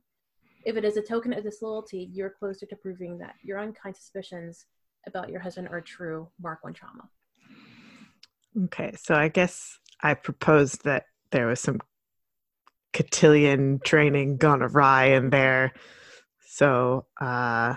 If 0.64 0.76
it 0.76 0.84
is 0.84 0.96
a 0.96 1.02
token 1.02 1.32
of 1.32 1.44
disloyalty, 1.44 2.08
you're 2.12 2.30
closer 2.30 2.66
to 2.66 2.76
proving 2.76 3.18
that 3.18 3.34
your 3.42 3.58
unkind 3.58 3.96
suspicions 3.96 4.66
about 5.06 5.28
your 5.28 5.40
husband 5.40 5.68
are 5.68 5.80
true. 5.80 6.28
Mark 6.40 6.64
one 6.64 6.72
trauma. 6.72 7.08
Okay, 8.64 8.94
so 8.96 9.14
I 9.14 9.28
guess 9.28 9.78
I 10.00 10.14
proposed 10.14 10.84
that 10.84 11.04
there 11.32 11.46
was 11.46 11.60
some 11.60 11.80
cotillion 12.92 13.80
training 13.84 14.38
gone 14.38 14.62
awry 14.62 15.06
in 15.06 15.30
there. 15.30 15.72
So, 16.46 17.06
uh, 17.20 17.74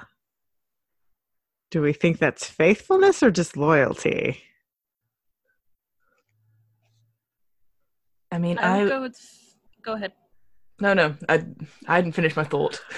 do 1.71 1.82
we 1.82 1.91
think 1.91 2.19
that's 2.19 2.47
faithfulness 2.47 3.23
or 3.23 3.32
disloyalty? 3.32 4.43
I 8.32 8.38
mean, 8.38 8.58
I 8.60 8.78
I, 8.78 8.84
would 8.84 8.89
go 8.89 9.02
with. 9.02 9.19
Go 9.82 9.93
ahead. 9.93 10.13
No, 10.80 10.94
no, 10.94 11.16
I, 11.28 11.46
I 11.88 11.96
hadn't 11.96 12.13
finished 12.13 12.36
my 12.36 12.44
thought. 12.44 12.82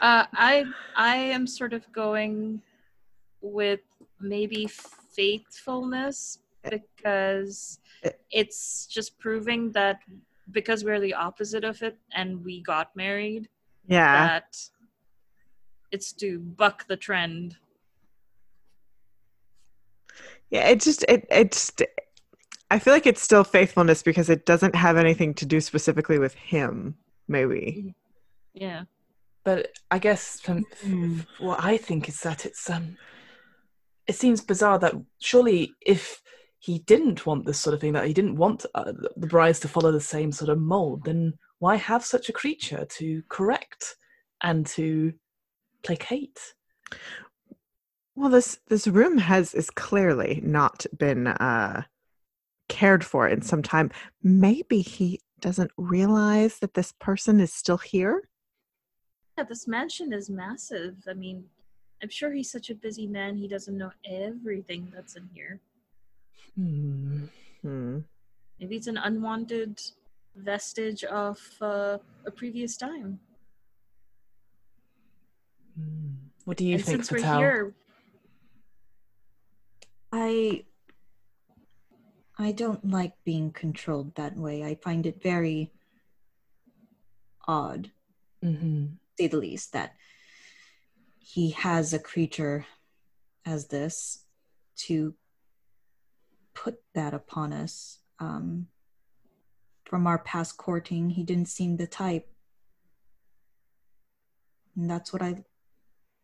Uh, 0.00 0.26
I 0.34 0.66
I 0.96 1.16
am 1.16 1.46
sort 1.46 1.72
of 1.72 1.90
going 1.90 2.60
with 3.40 3.80
maybe 4.20 4.66
faithfulness 4.66 6.40
because 6.68 7.78
it's 8.30 8.86
just 8.86 9.18
proving 9.18 9.72
that 9.72 10.00
because 10.50 10.84
we're 10.84 11.00
the 11.00 11.14
opposite 11.14 11.64
of 11.64 11.80
it 11.82 11.96
and 12.12 12.44
we 12.44 12.60
got 12.60 12.94
married 12.94 13.48
Yeah. 13.86 14.26
that 14.26 14.58
it's 15.90 16.12
to 16.14 16.38
buck 16.38 16.86
the 16.86 16.98
trend. 16.98 17.56
Yeah, 20.50 20.68
it 20.68 20.80
just 20.80 21.02
it 21.08 21.26
it's 21.30 21.72
I 22.70 22.78
feel 22.78 22.92
like 22.92 23.06
it's 23.06 23.22
still 23.22 23.44
faithfulness 23.44 24.02
because 24.02 24.28
it 24.28 24.44
doesn't 24.44 24.74
have 24.74 24.98
anything 24.98 25.32
to 25.34 25.46
do 25.46 25.60
specifically 25.62 26.18
with 26.18 26.34
him, 26.34 26.96
maybe. 27.28 27.94
Yeah. 28.52 28.84
But 29.44 29.72
I 29.90 29.98
guess 29.98 30.40
from 30.40 30.64
Hmm. 30.82 31.20
what 31.38 31.62
I 31.62 31.76
think 31.76 32.08
is 32.08 32.20
that 32.20 32.46
it's 32.46 32.70
um, 32.70 32.96
it 34.06 34.14
seems 34.14 34.40
bizarre 34.40 34.78
that 34.78 34.94
surely 35.20 35.72
if 35.84 36.22
he 36.58 36.78
didn't 36.80 37.26
want 37.26 37.44
this 37.44 37.58
sort 37.60 37.74
of 37.74 37.80
thing, 37.80 37.92
that 37.92 38.06
he 38.06 38.14
didn't 38.14 38.36
want 38.36 38.64
uh, 38.74 38.92
the 39.16 39.26
brides 39.26 39.60
to 39.60 39.68
follow 39.68 39.92
the 39.92 40.00
same 40.00 40.32
sort 40.32 40.48
of 40.48 40.58
mold, 40.58 41.04
then 41.04 41.34
why 41.58 41.76
have 41.76 42.04
such 42.04 42.28
a 42.28 42.32
creature 42.32 42.86
to 42.88 43.22
correct 43.28 43.96
and 44.42 44.66
to 44.66 45.12
placate? 45.82 46.54
Well, 48.14 48.30
this 48.30 48.58
this 48.68 48.86
room 48.86 49.18
has 49.18 49.54
is 49.54 49.70
clearly 49.70 50.40
not 50.42 50.86
been 50.96 51.26
uh 51.26 51.82
cared 52.68 53.04
for 53.04 53.28
in 53.28 53.42
some 53.42 53.62
time. 53.62 53.90
Maybe 54.22 54.80
he 54.80 55.20
doesn't 55.44 55.70
realize 55.76 56.58
that 56.60 56.72
this 56.72 56.92
person 56.92 57.38
is 57.38 57.52
still 57.52 57.76
here. 57.76 58.30
Yeah, 59.36 59.44
this 59.44 59.68
mansion 59.68 60.10
is 60.14 60.30
massive. 60.30 60.96
I 61.06 61.12
mean, 61.12 61.44
I'm 62.02 62.08
sure 62.08 62.32
he's 62.32 62.50
such 62.50 62.70
a 62.70 62.74
busy 62.74 63.06
man, 63.06 63.36
he 63.36 63.46
doesn't 63.46 63.76
know 63.76 63.92
everything 64.08 64.90
that's 64.94 65.16
in 65.16 65.28
here. 65.34 65.60
Hmm. 66.56 67.24
Hmm. 67.60 67.98
Maybe 68.58 68.76
it's 68.76 68.86
an 68.86 68.96
unwanted 68.96 69.82
vestige 70.34 71.04
of 71.04 71.38
uh, 71.60 71.98
a 72.24 72.30
previous 72.30 72.78
time. 72.78 73.20
Hmm. 75.76 76.12
What 76.46 76.56
do 76.56 76.64
you 76.64 76.76
and 76.76 76.84
think, 76.84 77.04
since 77.04 77.12
we're 77.12 77.38
here, 77.38 77.74
I 80.10 80.64
I 82.38 82.52
don't 82.52 82.90
like 82.90 83.12
being 83.24 83.52
controlled 83.52 84.16
that 84.16 84.36
way. 84.36 84.64
I 84.64 84.74
find 84.74 85.06
it 85.06 85.22
very 85.22 85.72
odd, 87.46 87.90
hmm 88.42 88.86
to 88.86 89.22
say 89.22 89.28
the 89.28 89.36
least, 89.36 89.72
that 89.72 89.94
he 91.18 91.50
has 91.50 91.92
a 91.92 91.98
creature 91.98 92.66
as 93.46 93.68
this 93.68 94.24
to 94.76 95.14
put 96.54 96.82
that 96.94 97.14
upon 97.14 97.52
us. 97.52 98.00
Um, 98.18 98.68
from 99.84 100.06
our 100.06 100.18
past 100.18 100.56
courting, 100.56 101.10
he 101.10 101.22
didn't 101.22 101.48
seem 101.48 101.76
the 101.76 101.86
type. 101.86 102.26
And 104.76 104.90
that's 104.90 105.12
what 105.12 105.22
I 105.22 105.44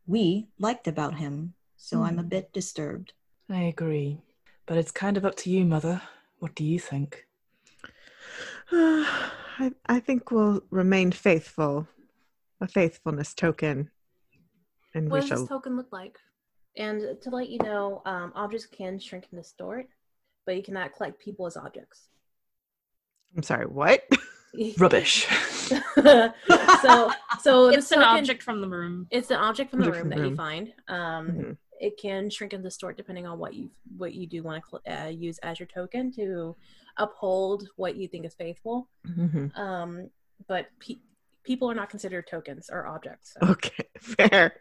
we 0.06 0.48
liked 0.58 0.88
about 0.88 1.18
him. 1.18 1.54
So 1.76 2.02
I'm 2.02 2.18
a 2.18 2.22
Hmm. 2.22 2.28
bit 2.28 2.52
disturbed. 2.52 3.12
I 3.48 3.62
agree, 3.62 4.18
but 4.70 4.78
it's 4.78 4.92
kind 4.92 5.16
of 5.16 5.24
up 5.24 5.34
to 5.34 5.50
you, 5.50 5.64
Mother. 5.64 6.00
What 6.38 6.54
do 6.54 6.62
you 6.62 6.78
think? 6.78 7.26
I 8.70 9.72
I 9.86 9.98
think 9.98 10.30
we'll 10.30 10.62
remain 10.70 11.10
faithful. 11.10 11.88
A 12.60 12.68
faithfulness 12.68 13.34
token. 13.34 13.90
And 14.94 15.10
What 15.10 15.14
we 15.14 15.20
does 15.22 15.28
shall 15.28 15.38
this 15.40 15.48
token 15.48 15.76
look 15.76 15.88
like? 15.90 16.18
And 16.76 17.20
to 17.20 17.30
let 17.30 17.48
you 17.48 17.58
know, 17.58 18.00
um, 18.06 18.30
objects 18.36 18.66
can 18.66 19.00
shrink 19.00 19.26
and 19.32 19.40
distort, 19.42 19.88
but 20.46 20.54
you 20.54 20.62
cannot 20.62 20.94
collect 20.94 21.18
people 21.18 21.48
as 21.48 21.56
objects. 21.56 22.10
I'm 23.36 23.42
sorry, 23.42 23.66
what? 23.66 24.02
Rubbish. 24.78 25.26
so, 25.66 27.10
so 27.40 27.68
it's 27.70 27.90
an 27.90 27.98
token- 27.98 28.02
object 28.02 28.42
from 28.44 28.60
the 28.60 28.68
room. 28.68 29.08
It's 29.10 29.30
an 29.32 29.36
object 29.38 29.72
from 29.72 29.80
the 29.80 29.88
Object 29.88 30.04
room 30.04 30.10
from 30.12 30.16
the 30.16 30.22
that 30.22 30.30
you 30.30 30.36
find. 30.36 30.72
Um, 30.86 31.28
Mhm. 31.28 31.56
It 31.80 31.96
can 32.00 32.28
shrink 32.30 32.52
and 32.52 32.62
distort 32.62 32.96
depending 32.96 33.26
on 33.26 33.38
what 33.38 33.54
you 33.54 33.70
what 33.96 34.12
you 34.14 34.26
do 34.26 34.42
want 34.42 34.62
to 34.70 35.04
uh, 35.06 35.08
use 35.08 35.38
as 35.38 35.58
your 35.58 35.66
token 35.66 36.12
to 36.12 36.54
uphold 36.98 37.66
what 37.76 37.96
you 37.96 38.06
think 38.06 38.26
is 38.26 38.34
faithful. 38.34 38.88
Mhm. 39.06 39.56
Um, 39.58 40.10
but 40.46 40.66
pe- 40.78 41.00
people 41.42 41.70
are 41.70 41.74
not 41.74 41.88
considered 41.88 42.26
tokens 42.26 42.68
or 42.70 42.86
objects. 42.86 43.34
So- 43.40 43.48
Okay, 43.52 43.84
fair. 43.98 44.54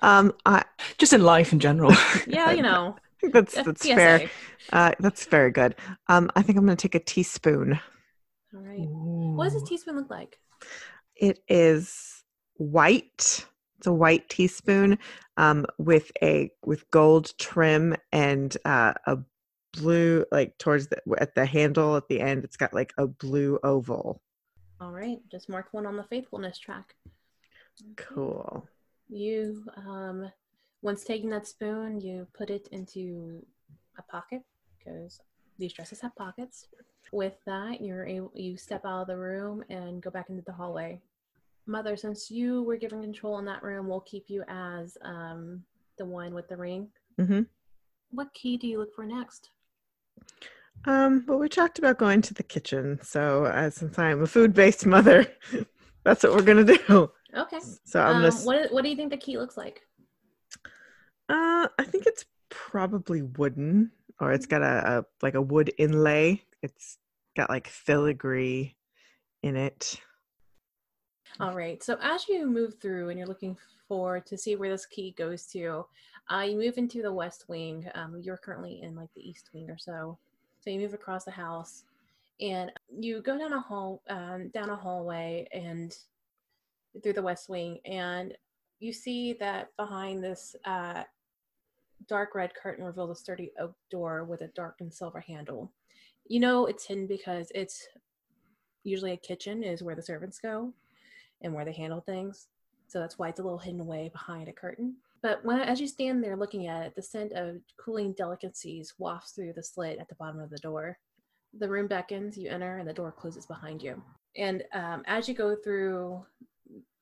Um, 0.00 0.32
I 0.44 0.64
Just 0.98 1.12
in 1.14 1.22
life 1.24 1.52
in 1.52 1.58
general. 1.58 1.92
Yeah, 2.26 2.50
you 2.52 2.62
know, 2.62 2.96
that's 3.32 3.54
that's 3.54 3.82
PSA. 3.82 3.94
fair. 3.94 4.30
Uh, 4.72 4.92
that's 5.00 5.24
very 5.24 5.50
good. 5.50 5.74
Um, 6.08 6.30
I 6.36 6.42
think 6.42 6.58
I'm 6.58 6.66
going 6.66 6.76
to 6.76 6.88
take 6.88 6.94
a 6.94 7.04
teaspoon. 7.04 7.80
All 8.54 8.60
right. 8.60 8.78
What 8.86 9.44
does 9.52 9.62
a 9.62 9.64
teaspoon 9.64 9.96
look 9.96 10.10
like? 10.10 10.38
It 11.16 11.40
is 11.48 12.22
white. 12.56 13.46
It's 13.78 13.86
a 13.86 13.92
white 13.92 14.28
teaspoon 14.28 14.98
um, 15.36 15.66
with 15.78 16.10
a 16.22 16.50
with 16.64 16.90
gold 16.90 17.32
trim 17.38 17.96
and 18.12 18.56
uh, 18.64 18.94
a 19.06 19.18
blue 19.72 20.24
like 20.32 20.58
towards 20.58 20.88
the 20.88 21.00
at 21.18 21.34
the 21.34 21.46
handle 21.46 21.96
at 21.96 22.08
the 22.08 22.20
end. 22.20 22.44
It's 22.44 22.56
got 22.56 22.74
like 22.74 22.92
a 22.98 23.06
blue 23.06 23.58
oval. 23.62 24.20
All 24.80 24.92
right, 24.92 25.18
just 25.30 25.48
mark 25.48 25.68
one 25.72 25.86
on 25.86 25.96
the 25.96 26.04
faithfulness 26.04 26.58
track. 26.58 26.94
Cool. 27.96 28.66
You, 29.08 29.64
um, 29.76 30.30
once 30.82 31.04
taking 31.04 31.30
that 31.30 31.46
spoon, 31.46 32.00
you 32.00 32.26
put 32.36 32.50
it 32.50 32.68
into 32.72 33.44
a 33.96 34.02
pocket 34.02 34.42
because 34.78 35.20
these 35.58 35.72
dresses 35.72 36.00
have 36.00 36.14
pockets. 36.14 36.68
With 37.10 37.34
that, 37.46 37.80
you're 37.80 38.06
able, 38.06 38.30
you 38.34 38.56
step 38.56 38.84
out 38.84 39.02
of 39.02 39.06
the 39.08 39.16
room 39.16 39.64
and 39.70 40.02
go 40.02 40.10
back 40.10 40.28
into 40.28 40.42
the 40.42 40.52
hallway. 40.52 41.00
Mother, 41.68 41.96
since 41.96 42.30
you 42.30 42.62
were 42.62 42.76
given 42.76 43.02
control 43.02 43.38
in 43.38 43.44
that 43.44 43.62
room, 43.62 43.86
we'll 43.88 44.00
keep 44.00 44.24
you 44.28 44.42
as 44.48 44.96
um, 45.02 45.62
the 45.98 46.04
one 46.04 46.32
with 46.34 46.48
the 46.48 46.56
ring. 46.56 46.88
hmm 47.18 47.42
What 48.10 48.32
key 48.32 48.56
do 48.56 48.66
you 48.66 48.78
look 48.78 48.94
for 48.94 49.04
next? 49.04 49.50
Um, 50.86 51.24
well, 51.28 51.38
we 51.38 51.48
talked 51.48 51.78
about 51.78 51.98
going 51.98 52.22
to 52.22 52.34
the 52.34 52.42
kitchen, 52.42 52.98
so 53.02 53.44
uh, 53.44 53.68
since 53.68 53.98
I'm 53.98 54.22
a 54.22 54.26
food-based 54.26 54.86
mother, 54.86 55.26
that's 56.04 56.22
what 56.22 56.32
we're 56.32 56.42
gonna 56.42 56.64
do. 56.64 57.10
Okay. 57.36 57.58
So 57.84 58.00
I'm 58.00 58.16
Um, 58.16 58.22
gonna. 58.22 58.44
what, 58.44 58.72
what 58.72 58.82
do 58.84 58.88
you 58.90 58.96
think 58.96 59.10
the 59.10 59.16
key 59.18 59.36
looks 59.38 59.56
like? 59.58 59.82
Uh, 61.28 61.68
I 61.78 61.84
think 61.84 62.06
it's 62.06 62.24
probably 62.48 63.20
wooden, 63.22 63.90
or 64.20 64.32
it's 64.32 64.46
got 64.46 64.62
a, 64.62 64.98
a 65.00 65.04
like 65.20 65.34
a 65.34 65.42
wood 65.42 65.70
inlay. 65.76 66.42
It's 66.62 66.96
got 67.36 67.50
like 67.50 67.66
filigree 67.68 68.76
in 69.42 69.56
it. 69.56 70.00
All 71.40 71.54
right. 71.54 71.82
So 71.82 71.98
as 72.02 72.28
you 72.28 72.46
move 72.46 72.74
through 72.80 73.10
and 73.10 73.18
you're 73.18 73.28
looking 73.28 73.56
for 73.86 74.20
to 74.20 74.36
see 74.36 74.56
where 74.56 74.70
this 74.70 74.86
key 74.86 75.14
goes 75.16 75.44
to, 75.46 75.86
uh, 76.30 76.40
you 76.40 76.56
move 76.56 76.78
into 76.78 77.00
the 77.00 77.12
west 77.12 77.44
wing. 77.48 77.88
Um, 77.94 78.20
you're 78.20 78.36
currently 78.36 78.82
in 78.82 78.94
like 78.94 79.12
the 79.14 79.28
east 79.28 79.50
wing 79.54 79.70
or 79.70 79.78
so. 79.78 80.18
So 80.60 80.70
you 80.70 80.80
move 80.80 80.94
across 80.94 81.24
the 81.24 81.30
house, 81.30 81.84
and 82.40 82.72
you 82.98 83.22
go 83.22 83.38
down 83.38 83.52
a 83.52 83.60
hall, 83.60 84.02
um, 84.10 84.48
down 84.48 84.70
a 84.70 84.76
hallway, 84.76 85.46
and 85.52 85.96
through 87.02 87.12
the 87.12 87.22
west 87.22 87.48
wing, 87.48 87.78
and 87.84 88.36
you 88.80 88.92
see 88.92 89.34
that 89.34 89.74
behind 89.76 90.22
this 90.22 90.56
uh, 90.64 91.04
dark 92.08 92.34
red 92.34 92.52
curtain 92.54 92.84
reveals 92.84 93.10
a 93.10 93.14
sturdy 93.14 93.52
oak 93.58 93.74
door 93.90 94.24
with 94.24 94.40
a 94.40 94.48
dark 94.48 94.76
and 94.80 94.92
silver 94.92 95.20
handle. 95.20 95.70
You 96.26 96.40
know 96.40 96.66
it's 96.66 96.86
hidden 96.86 97.06
because 97.06 97.50
it's 97.54 97.86
usually 98.84 99.12
a 99.12 99.16
kitchen 99.16 99.62
is 99.62 99.82
where 99.82 99.94
the 99.94 100.02
servants 100.02 100.38
go 100.38 100.72
and 101.42 101.52
where 101.52 101.64
they 101.64 101.72
handle 101.72 102.00
things. 102.00 102.48
So 102.86 103.00
that's 103.00 103.18
why 103.18 103.28
it's 103.28 103.40
a 103.40 103.42
little 103.42 103.58
hidden 103.58 103.80
away 103.80 104.08
behind 104.12 104.48
a 104.48 104.52
curtain. 104.52 104.96
But 105.22 105.44
when 105.44 105.60
as 105.60 105.80
you 105.80 105.86
stand 105.86 106.22
there 106.22 106.36
looking 106.36 106.68
at 106.68 106.86
it, 106.86 106.94
the 106.94 107.02
scent 107.02 107.32
of 107.32 107.56
cooling 107.76 108.12
delicacies 108.12 108.94
wafts 108.98 109.32
through 109.32 109.52
the 109.54 109.62
slit 109.62 109.98
at 109.98 110.08
the 110.08 110.14
bottom 110.14 110.40
of 110.40 110.50
the 110.50 110.58
door. 110.58 110.98
The 111.58 111.68
room 111.68 111.86
beckons, 111.86 112.36
you 112.36 112.50
enter, 112.50 112.78
and 112.78 112.88
the 112.88 112.92
door 112.92 113.12
closes 113.12 113.46
behind 113.46 113.82
you. 113.82 114.02
And 114.36 114.64
um, 114.72 115.02
as 115.06 115.28
you 115.28 115.34
go 115.34 115.56
through 115.56 116.24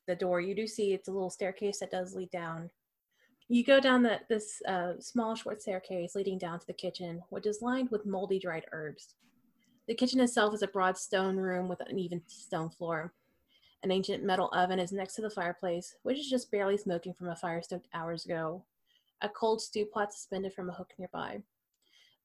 the 0.07 0.16
door, 0.16 0.40
you 0.40 0.55
do 0.55 0.66
see 0.66 0.92
it's 0.92 1.09
a 1.09 1.12
little 1.12 1.31
staircase 1.31 1.81
that 1.81 1.90
does 1.90 2.14
lead 2.14 2.31
down. 2.31 2.70
You 3.49 3.64
go 3.64 3.81
down 3.81 4.03
the, 4.03 4.20
this 4.29 4.61
uh, 4.66 4.94
small, 4.99 5.35
short 5.35 5.61
staircase 5.61 6.14
leading 6.14 6.38
down 6.38 6.59
to 6.59 6.66
the 6.66 6.72
kitchen, 6.72 7.22
which 7.29 7.46
is 7.46 7.62
lined 7.62 7.90
with 7.90 8.07
moldy, 8.07 8.38
dried 8.38 8.64
herbs. 8.72 9.14
The 9.88 9.94
kitchen 9.94 10.20
itself 10.20 10.55
is 10.55 10.62
a 10.62 10.68
broad 10.68 10.96
stone 10.96 11.37
room 11.37 11.68
with 11.68 11.81
an 11.81 11.99
even 11.99 12.22
stone 12.27 12.70
floor. 12.70 13.12
An 13.87 13.92
ancient 13.92 14.25
metal 14.25 14.49
oven 14.49 14.81
is 14.81 14.90
next 14.90 15.14
to 15.14 15.22
the 15.22 15.31
fireplace, 15.31 15.94
which 16.03 16.18
is 16.18 16.29
just 16.29 16.51
barely 16.51 16.77
smoking 16.77 17.14
from 17.14 17.29
a 17.29 17.37
fire 17.37 17.62
stoked 17.62 17.87
hours 17.94 18.25
ago. 18.25 18.64
A 19.22 19.29
cold 19.29 19.62
stew 19.62 19.87
pot 19.87 20.12
suspended 20.12 20.53
from 20.55 20.68
a 20.68 20.72
hook 20.72 20.92
nearby. 20.99 21.40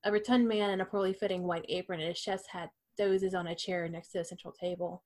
A 0.03 0.11
rotund 0.11 0.47
man 0.47 0.71
in 0.71 0.81
a 0.81 0.85
poorly 0.85 1.13
fitting 1.13 1.43
white 1.43 1.67
apron 1.69 1.99
and 1.99 2.09
a 2.09 2.15
chef's 2.15 2.47
hat 2.47 2.71
dozes 2.97 3.35
on 3.35 3.45
a 3.45 3.53
chair 3.53 3.87
next 3.87 4.07
to 4.07 4.17
the 4.17 4.25
central 4.25 4.51
table. 4.51 5.03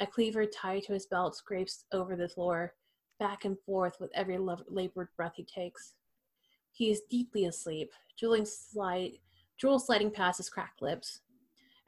A 0.00 0.08
cleaver 0.08 0.44
tied 0.44 0.82
to 0.86 0.92
his 0.92 1.06
belt 1.06 1.36
scrapes 1.36 1.84
over 1.92 2.16
the 2.16 2.28
floor, 2.28 2.74
back 3.20 3.44
and 3.44 3.56
forth 3.60 4.00
with 4.00 4.10
every 4.12 4.38
labored 4.38 5.10
breath 5.16 5.34
he 5.36 5.44
takes. 5.44 5.94
He 6.72 6.90
is 6.90 7.02
deeply 7.08 7.44
asleep, 7.44 7.92
drooling 8.18 8.44
slide, 8.44 9.12
drool 9.56 9.78
sliding 9.78 10.10
past 10.10 10.38
his 10.38 10.50
cracked 10.50 10.82
lips. 10.82 11.20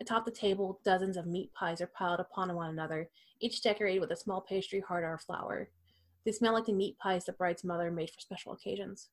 Atop 0.01 0.25
the 0.25 0.31
table, 0.31 0.79
dozens 0.85 1.17
of 1.17 1.27
meat 1.27 1.53
pies 1.53 1.81
are 1.81 1.89
piled 1.89 2.21
upon 2.21 2.55
one 2.55 2.71
another, 2.71 3.11
each 3.43 3.61
decorated 3.61 4.01
with 4.01 4.13
a 4.13 4.17
small 4.17 4.41
pastry 4.41 4.81
heart 4.81 5.05
or 5.05 5.19
flower. 5.19 5.69
They 6.25 6.33
smell 6.33 6.55
like 6.55 6.67
the 6.67 6.73
meat 6.73 6.97
pies 6.99 7.25
the 7.25 7.33
bride's 7.33 7.65
mother 7.65 7.91
made 7.91 8.11
for 8.11 8.21
special 8.21 8.53
occasions. 8.53 9.09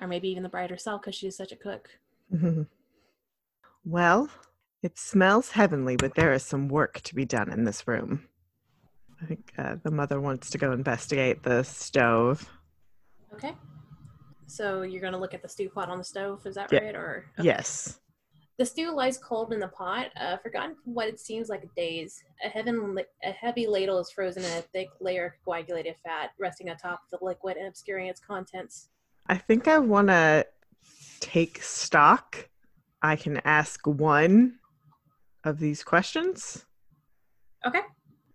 Or 0.00 0.08
maybe 0.08 0.28
even 0.28 0.42
the 0.42 0.48
bride 0.48 0.70
herself 0.70 1.00
because 1.00 1.14
she 1.14 1.28
is 1.28 1.36
such 1.36 1.52
a 1.52 1.56
cook. 1.56 1.88
well, 3.84 4.28
it 4.82 4.98
smells 4.98 5.52
heavenly, 5.52 5.96
but 5.96 6.16
there 6.16 6.32
is 6.32 6.42
some 6.42 6.68
work 6.68 7.00
to 7.02 7.14
be 7.14 7.24
done 7.24 7.50
in 7.50 7.64
this 7.64 7.86
room. 7.86 8.28
I 9.22 9.26
think 9.26 9.52
uh, 9.56 9.76
the 9.84 9.92
mother 9.92 10.20
wants 10.20 10.50
to 10.50 10.58
go 10.58 10.72
investigate 10.72 11.44
the 11.44 11.62
stove. 11.62 12.50
Okay. 13.32 13.54
So 14.46 14.82
you're 14.82 15.00
going 15.00 15.12
to 15.12 15.18
look 15.18 15.32
at 15.34 15.42
the 15.42 15.48
stew 15.48 15.68
pot 15.70 15.88
on 15.88 15.98
the 15.98 16.04
stove, 16.04 16.44
is 16.44 16.56
that 16.56 16.72
Yeah. 16.72 16.80
right? 16.80 16.94
Or 16.94 17.26
okay. 17.38 17.46
Yes. 17.46 18.00
The 18.56 18.64
stew 18.64 18.94
lies 18.94 19.18
cold 19.18 19.52
in 19.52 19.58
the 19.58 19.68
pot, 19.68 20.10
uh, 20.20 20.36
forgotten 20.36 20.76
for 20.76 20.90
what 20.90 21.08
it 21.08 21.18
seems 21.18 21.48
like 21.48 21.74
days. 21.74 22.22
A, 22.44 22.48
heaven, 22.48 22.96
a 23.24 23.32
heavy 23.32 23.66
ladle 23.66 23.98
is 23.98 24.10
frozen 24.10 24.44
in 24.44 24.58
a 24.58 24.62
thick 24.62 24.88
layer 25.00 25.26
of 25.26 25.32
coagulated 25.44 25.96
fat, 26.04 26.30
resting 26.38 26.68
atop 26.68 27.00
the 27.10 27.18
liquid 27.20 27.56
and 27.56 27.66
obscuring 27.66 28.06
its 28.06 28.20
contents. 28.20 28.90
I 29.26 29.38
think 29.38 29.66
I 29.66 29.78
want 29.78 30.08
to 30.08 30.46
take 31.18 31.62
stock. 31.62 32.48
I 33.02 33.16
can 33.16 33.38
ask 33.44 33.84
one 33.86 34.60
of 35.42 35.58
these 35.58 35.82
questions. 35.82 36.64
Okay. 37.66 37.80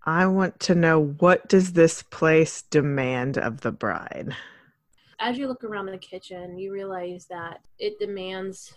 I 0.04 0.26
want 0.26 0.60
to 0.62 0.76
know 0.76 1.00
what 1.00 1.48
does 1.48 1.74
this 1.74 2.04
place 2.04 2.64
demand 2.64 3.38
of 3.38 3.62
the 3.62 3.72
bride? 3.72 4.36
As 5.20 5.38
you 5.38 5.48
look 5.48 5.64
around 5.64 5.86
the 5.86 5.98
kitchen, 5.98 6.58
you 6.58 6.74
realize 6.74 7.26
that 7.30 7.62
it 7.78 8.00
demands 8.00 8.74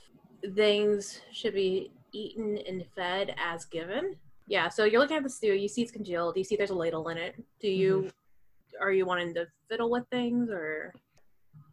things 0.55 1.21
should 1.33 1.55
be 1.55 1.91
eaten 2.13 2.59
and 2.69 2.85
fed 2.95 3.35
as 3.39 3.65
given. 3.65 4.17
Yeah, 4.47 4.69
so 4.69 4.85
you're 4.85 5.01
looking 5.01 5.17
at 5.17 5.23
the 5.23 5.31
stew, 5.31 5.55
you 5.55 5.69
see 5.69 5.83
it's 5.83 5.93
congealed, 5.93 6.37
you 6.37 6.45
see 6.45 6.57
there's 6.57 6.71
a 6.71 6.75
ladle 6.75 7.09
in 7.09 7.17
it. 7.17 7.35
Do 7.61 7.69
you 7.69 7.97
mm-hmm. 7.99 8.83
are 8.83 8.93
you 8.93 9.07
wanting 9.07 9.35
to 9.35 9.47
fiddle 9.69 9.91
with 9.91 10.05
things 10.11 10.51
or 10.51 10.93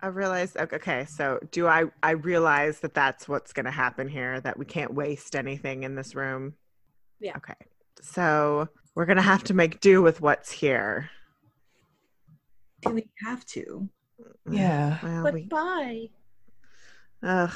I 0.02 0.08
realize 0.08 0.56
okay, 0.56 0.76
okay, 0.78 1.06
so 1.06 1.40
do 1.52 1.68
I 1.68 1.86
I 2.04 2.12
realize 2.12 2.80
that 2.82 2.94
that's 2.94 3.28
what's 3.28 3.52
going 3.52 3.66
to 3.66 3.72
happen 3.72 4.08
here 4.08 4.40
that 4.42 4.58
we 4.58 4.66
can't 4.66 4.94
waste 4.94 5.36
anything 5.36 5.84
in 5.84 5.96
this 5.96 6.16
room? 6.16 6.54
Yeah. 7.20 7.36
Okay. 7.36 7.56
So, 8.02 8.70
we're 8.96 9.06
going 9.06 9.18
to 9.18 9.22
have 9.22 9.44
to 9.46 9.54
make 9.54 9.82
do 9.82 10.02
with 10.02 10.22
what's 10.22 10.50
here. 10.52 11.10
Do 12.82 12.92
we 12.92 13.10
have 13.26 13.46
to? 13.48 13.90
Yeah. 14.50 15.00
Well, 15.04 15.24
But 15.24 15.34
we 15.34 15.44
bye. 15.44 16.10
Ugh. 17.22 17.52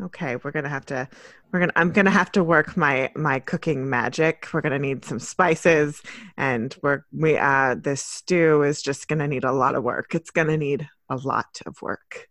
Okay, 0.00 0.36
we're 0.36 0.52
gonna 0.52 0.68
have 0.68 0.86
to. 0.86 1.08
We're 1.52 1.58
gonna. 1.60 1.72
I'm 1.74 1.90
gonna 1.90 2.10
have 2.10 2.30
to 2.32 2.44
work 2.44 2.76
my 2.76 3.10
my 3.16 3.40
cooking 3.40 3.88
magic. 3.90 4.46
We're 4.52 4.60
gonna 4.60 4.78
need 4.78 5.04
some 5.04 5.18
spices, 5.18 6.00
and 6.36 6.74
we're 6.82 7.04
we. 7.12 7.36
Uh, 7.36 7.74
this 7.74 8.02
stew 8.04 8.62
is 8.62 8.80
just 8.80 9.08
gonna 9.08 9.26
need 9.26 9.44
a 9.44 9.52
lot 9.52 9.74
of 9.74 9.82
work. 9.82 10.14
It's 10.14 10.30
gonna 10.30 10.56
need 10.56 10.88
a 11.10 11.16
lot 11.16 11.60
of 11.66 11.80
work. 11.82 12.28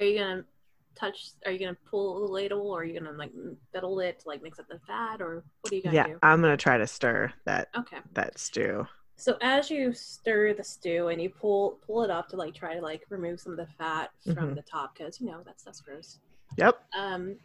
are 0.00 0.04
you 0.06 0.18
gonna 0.18 0.44
touch 0.96 1.30
are 1.46 1.52
you 1.52 1.58
gonna 1.60 1.76
pull 1.88 2.26
the 2.26 2.32
ladle 2.32 2.70
or 2.70 2.80
are 2.80 2.84
you 2.84 2.98
gonna 2.98 3.16
like 3.16 3.30
fiddle 3.72 4.00
it 4.00 4.20
to 4.20 4.28
like 4.28 4.42
mix 4.42 4.58
up 4.58 4.66
the 4.68 4.78
fat 4.86 5.20
or 5.20 5.44
what 5.60 5.72
are 5.72 5.76
you 5.76 5.82
gonna 5.82 5.94
Yeah, 5.94 6.06
do? 6.06 6.18
I'm 6.22 6.40
gonna 6.40 6.56
try 6.56 6.78
to 6.78 6.86
stir 6.86 7.32
that 7.46 7.68
Okay. 7.76 7.98
that 8.14 8.38
stew. 8.38 8.86
So 9.16 9.36
as 9.42 9.70
you 9.70 9.92
stir 9.92 10.54
the 10.54 10.64
stew 10.64 11.08
and 11.08 11.22
you 11.22 11.30
pull 11.30 11.78
pull 11.86 12.02
it 12.02 12.10
up 12.10 12.28
to 12.30 12.36
like 12.36 12.52
try 12.54 12.74
to 12.74 12.80
like 12.80 13.02
remove 13.10 13.38
some 13.40 13.52
of 13.52 13.58
the 13.58 13.66
fat 13.78 14.10
from 14.24 14.50
Mhm. 14.50 14.54
the 14.56 14.62
top 14.62 14.96
because 14.96 15.20
you 15.20 15.26
know 15.28 15.42
that 15.46 15.60
stuff's 15.60 15.80
gross. 15.80 16.18
Yep. 16.56 16.84
Um, 16.96 17.36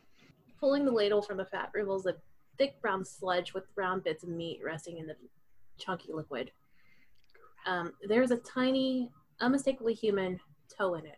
pulling 0.59 0.85
the 0.85 0.91
ladle 0.91 1.21
from 1.21 1.37
the 1.37 1.45
fat 1.45 1.69
reveals 1.73 2.05
a 2.05 2.15
thick 2.57 2.79
brown 2.81 3.05
sludge 3.05 3.53
with 3.53 3.73
brown 3.75 4.01
bits 4.01 4.23
of 4.23 4.29
meat 4.29 4.59
resting 4.63 4.97
in 4.97 5.07
the 5.07 5.15
chunky 5.77 6.11
liquid. 6.13 6.51
Um, 7.65 7.93
there's 8.07 8.31
a 8.31 8.37
tiny, 8.37 9.09
unmistakably 9.39 9.93
human 9.93 10.39
toe 10.77 10.95
in 10.95 11.05
it. 11.05 11.17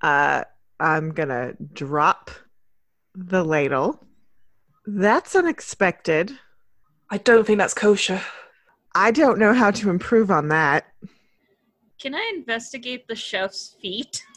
Uh, 0.00 0.44
I'm 0.80 1.12
gonna 1.12 1.54
drop 1.72 2.30
the 3.14 3.44
ladle. 3.44 4.04
That's 4.86 5.36
unexpected. 5.36 6.32
I 7.10 7.18
don't 7.18 7.46
think 7.46 7.58
that's 7.58 7.74
kosher. 7.74 8.22
I 8.94 9.10
don't 9.10 9.38
know 9.38 9.54
how 9.54 9.70
to 9.70 9.90
improve 9.90 10.30
on 10.30 10.48
that. 10.48 10.86
Can 12.00 12.14
I 12.14 12.32
investigate 12.34 13.06
the 13.06 13.14
chef's 13.14 13.76
feet? 13.80 14.24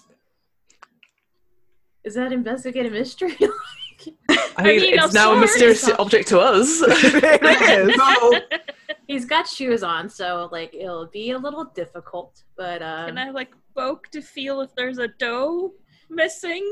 Is 2.05 2.13
that 2.15 2.31
investigative 2.31 2.93
mystery? 2.93 3.35
I 4.57 4.63
mean, 4.63 4.79
mean, 4.81 4.93
it's 4.93 5.05
of 5.05 5.13
now 5.13 5.31
a 5.31 5.35
sorts. 5.35 5.51
mysterious 5.59 5.89
object 5.99 6.27
to 6.29 6.39
us. 6.39 6.81
it 6.87 7.89
is. 7.89 8.95
He's 9.07 9.25
got 9.25 9.47
shoes 9.47 9.83
on, 9.83 10.07
so 10.09 10.47
like 10.51 10.73
it'll 10.73 11.07
be 11.07 11.31
a 11.31 11.37
little 11.37 11.65
difficult. 11.65 12.43
But 12.55 12.81
um, 12.81 13.07
Can 13.07 13.17
I 13.17 13.31
like 13.31 13.53
poke 13.75 14.07
to 14.11 14.21
feel 14.21 14.61
if 14.61 14.73
there's 14.75 14.97
a 14.99 15.07
toe 15.07 15.73
missing 16.09 16.65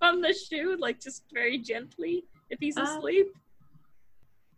on 0.00 0.20
the 0.20 0.32
shoe, 0.34 0.76
like 0.78 1.00
just 1.00 1.24
very 1.32 1.58
gently 1.58 2.24
if 2.50 2.58
he's 2.60 2.76
Uh, 2.76 2.82
asleep? 2.82 3.26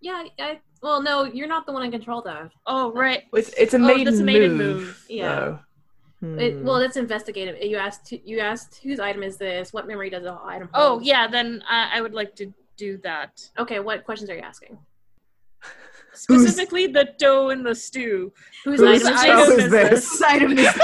yeah, 0.00 0.24
I, 0.38 0.60
well, 0.82 1.02
no, 1.02 1.24
you're 1.24 1.48
not 1.48 1.66
the 1.66 1.72
one 1.72 1.82
in 1.84 1.90
control 1.90 2.22
though. 2.22 2.48
Oh 2.66 2.92
right. 2.92 3.22
it's, 3.32 3.50
it's 3.58 3.74
a 3.74 3.78
Oh, 3.78 3.80
maiden, 3.80 4.04
that's 4.04 4.18
a 4.20 4.24
maiden 4.24 4.54
move. 4.56 4.76
move. 4.82 5.04
Yeah. 5.08 5.34
though. 5.40 5.58
It, 6.38 6.54
Hmm. 6.54 6.64
well, 6.64 6.76
it's 6.76 6.96
investigative. 6.96 7.62
You 7.62 7.76
asked. 7.76 8.12
You 8.12 8.40
asked 8.40 8.80
whose 8.82 8.98
item 9.00 9.22
is 9.22 9.36
this? 9.36 9.72
What 9.72 9.86
memory 9.86 10.10
does 10.10 10.22
the 10.24 10.36
item 10.44 10.68
Hold? 10.72 11.02
Oh 11.02 11.04
yeah, 11.04 11.26
then 11.28 11.62
uh, 11.70 11.88
I 11.92 12.00
would 12.00 12.14
like 12.14 12.34
to 12.36 12.52
do 12.76 12.98
that. 12.98 13.48
Okay, 13.58 13.78
what 13.80 14.04
questions 14.04 14.30
are 14.30 14.34
you 14.34 14.42
asking? 14.42 14.78
Specifically, 16.14 16.86
the 16.86 17.10
dough 17.18 17.50
in 17.50 17.62
the 17.62 17.74
stew. 17.74 18.32
Whose 18.64 18.80
Whose 18.80 19.02
item 19.04 19.14
is 19.14 19.20
item 19.20 19.36
toe 19.36 19.46
this? 19.56 19.64
is 19.64 19.70
this? 19.70 20.10
Whose 20.10 20.22
item 20.22 20.58
is 20.58 20.74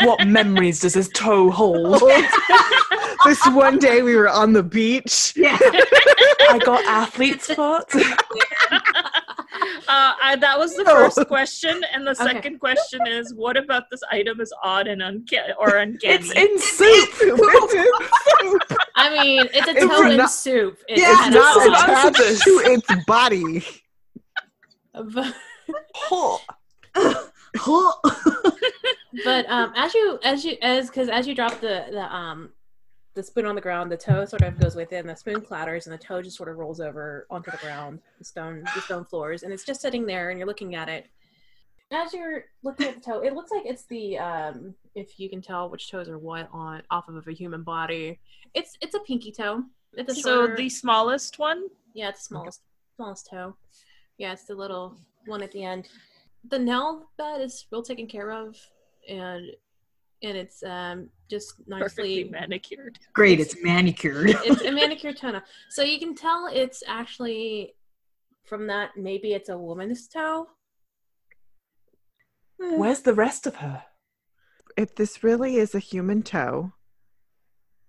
what 0.06 0.26
memories 0.26 0.80
does 0.80 0.94
this 0.94 1.08
toe 1.14 1.50
hold? 1.50 2.02
this 3.24 3.46
one 3.48 3.78
day 3.78 4.02
we 4.02 4.16
were 4.16 4.28
on 4.28 4.52
the 4.52 4.62
beach. 4.62 5.32
Yeah. 5.36 5.58
I 5.60 6.58
got 6.64 6.84
athlete's 6.86 7.46
foot. 7.54 7.84
Uh, 9.88 10.12
I, 10.22 10.36
that 10.40 10.58
was 10.58 10.74
the 10.76 10.84
first 10.84 11.18
question, 11.26 11.80
and 11.92 12.06
the 12.06 12.12
Okay. 12.12 12.24
second 12.24 12.58
question 12.60 13.06
is, 13.06 13.34
what 13.34 13.56
about 13.56 13.84
this 13.90 14.00
item 14.10 14.40
is 14.40 14.52
odd 14.62 14.86
and 14.86 15.02
uncanny 15.02 15.52
or 15.58 15.76
uncanny? 15.76 16.14
it's 16.14 16.30
in 16.32 16.58
soup. 16.58 17.08
I 18.96 19.10
mean, 19.22 19.46
it's 19.52 19.68
a 19.68 19.76
It's 19.76 19.86
toe 19.86 20.10
in 20.10 20.16
not- 20.16 20.30
soup. 20.30 20.78
It's 20.88 21.00
Yeah, 21.00 21.26
It's 21.26 21.34
not 21.34 21.54
This 21.54 21.66
is 21.66 21.72
attached 22.38 22.42
to 22.44 22.50
its 22.72 23.04
body. 23.06 23.62
But, 24.92 25.34
but 29.24 29.48
um, 29.50 29.72
as 29.76 29.94
you 29.94 30.18
as 30.22 30.44
you 30.44 30.56
as 30.62 30.88
because 30.88 31.08
as 31.08 31.26
you 31.26 31.34
drop 31.34 31.60
the 31.60 31.86
the 31.90 32.14
um 32.14 32.50
the 33.14 33.22
spoon 33.22 33.46
on 33.46 33.54
the 33.54 33.60
ground, 33.60 33.90
the 33.90 33.96
toe 33.96 34.24
sort 34.24 34.42
of 34.42 34.58
goes 34.58 34.76
within. 34.76 35.06
The 35.06 35.16
spoon 35.16 35.40
clatters, 35.40 35.86
and 35.86 35.94
the 35.94 35.98
toe 35.98 36.22
just 36.22 36.36
sort 36.36 36.48
of 36.48 36.56
rolls 36.58 36.80
over 36.80 37.26
onto 37.30 37.50
the 37.50 37.56
ground, 37.58 38.00
the 38.18 38.24
stone 38.24 38.62
the 38.74 38.80
stone 38.82 39.04
floors, 39.04 39.42
and 39.42 39.52
it's 39.52 39.64
just 39.64 39.80
sitting 39.80 40.06
there, 40.06 40.30
and 40.30 40.38
you're 40.38 40.46
looking 40.48 40.74
at 40.74 40.88
it. 40.88 41.06
As 41.92 42.14
you're 42.14 42.44
looking 42.62 42.86
at 42.86 42.94
the 42.96 43.00
toe, 43.00 43.20
it 43.20 43.34
looks 43.34 43.50
like 43.50 43.66
it's 43.66 43.84
the 43.86 44.16
um 44.18 44.74
if 44.94 45.18
you 45.18 45.28
can 45.28 45.42
tell 45.42 45.68
which 45.68 45.90
toes 45.90 46.08
are 46.08 46.18
what 46.18 46.48
on 46.52 46.82
off 46.90 47.08
of 47.08 47.26
a 47.26 47.32
human 47.32 47.62
body. 47.64 48.20
It's 48.54 48.76
it's 48.80 48.94
a 48.94 49.00
pinky 49.00 49.32
toe. 49.32 49.64
It's 49.94 50.12
a 50.12 50.14
so 50.14 50.22
shorter- 50.46 50.56
the 50.56 50.68
smallest 50.68 51.38
one. 51.40 51.66
Yeah, 51.94 52.10
it's 52.10 52.20
the 52.20 52.34
smallest 52.34 52.60
smallest 52.94 53.28
toe. 53.28 53.56
Yeah, 54.18 54.32
it's 54.32 54.44
the 54.44 54.54
little 54.54 54.96
one 55.26 55.42
at 55.42 55.50
the 55.50 55.64
end. 55.64 55.88
the 56.48 56.58
nail 56.58 57.10
bed 57.18 57.40
is 57.40 57.66
real 57.72 57.82
taken 57.82 58.06
care 58.06 58.30
of, 58.30 58.56
and 59.08 59.46
and 60.22 60.36
it's 60.38 60.62
um 60.62 61.10
just 61.30 61.56
Perfectly 61.68 62.24
nicely 62.24 62.30
manicured. 62.30 62.98
Great, 63.14 63.40
it's 63.40 63.56
manicured. 63.62 64.30
it's 64.44 64.62
a 64.62 64.72
manicure 64.72 65.12
toenail. 65.12 65.42
So 65.68 65.82
you 65.82 65.98
can 65.98 66.14
tell 66.14 66.48
it's 66.52 66.82
actually 66.86 67.74
from 68.44 68.66
that 68.66 68.96
maybe 68.96 69.32
it's 69.32 69.48
a 69.48 69.56
woman's 69.56 70.08
toe. 70.08 70.48
Where's 72.58 73.00
the 73.00 73.14
rest 73.14 73.46
of 73.46 73.56
her? 73.56 73.84
If 74.76 74.94
this 74.96 75.22
really 75.22 75.56
is 75.56 75.74
a 75.74 75.78
human 75.78 76.22
toe, 76.22 76.72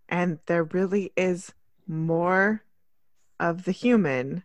and 0.08 0.40
there 0.46 0.64
really 0.64 1.12
is 1.18 1.54
more 1.88 2.64
of 3.40 3.66
the 3.66 3.72
human, 3.72 4.44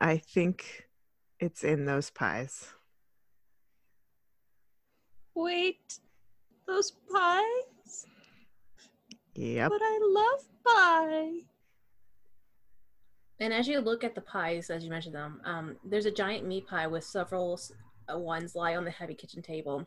I 0.00 0.16
think 0.16 0.88
it's 1.38 1.62
in 1.62 1.84
those 1.84 2.10
pies. 2.10 2.68
Wait, 5.34 6.00
those 6.68 6.92
pies? 7.12 8.06
Yep. 9.34 9.70
But 9.70 9.80
I 9.82 9.98
love 10.02 10.44
pie. 10.64 11.30
And 13.40 13.52
as 13.52 13.66
you 13.68 13.80
look 13.80 14.04
at 14.04 14.14
the 14.14 14.20
pies, 14.20 14.68
as 14.70 14.84
you 14.84 14.90
mentioned 14.90 15.14
them, 15.14 15.40
um, 15.44 15.76
there's 15.84 16.06
a 16.06 16.10
giant 16.10 16.46
meat 16.46 16.66
pie 16.66 16.86
with 16.86 17.04
several 17.04 17.58
uh, 18.12 18.18
ones 18.18 18.54
lie 18.54 18.76
on 18.76 18.84
the 18.84 18.90
heavy 18.90 19.14
kitchen 19.14 19.42
table. 19.42 19.86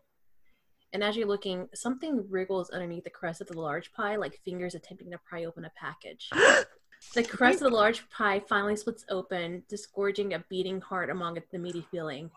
And 0.94 1.04
as 1.04 1.16
you're 1.16 1.28
looking, 1.28 1.68
something 1.74 2.26
wriggles 2.30 2.70
underneath 2.70 3.04
the 3.04 3.10
crust 3.10 3.42
of 3.42 3.48
the 3.48 3.60
large 3.60 3.94
pie, 3.94 4.16
like 4.16 4.40
fingers 4.44 4.76
attempting 4.76 5.12
to 5.12 5.20
pry 5.20 5.46
open 5.46 5.66
a 5.66 5.72
package. 5.78 6.30
the 7.14 7.24
crust 7.24 7.62
of 7.62 7.72
the 7.72 7.76
large 7.76 8.10
pie 8.10 8.42
finally 8.48 8.76
splits 8.76 9.06
open, 9.10 9.64
disgorging 9.70 10.34
a 10.34 10.44
beating 10.50 10.82
heart 10.82 11.10
among 11.10 11.38
the 11.52 11.60
meaty 11.60 11.86
filling. 11.92 12.32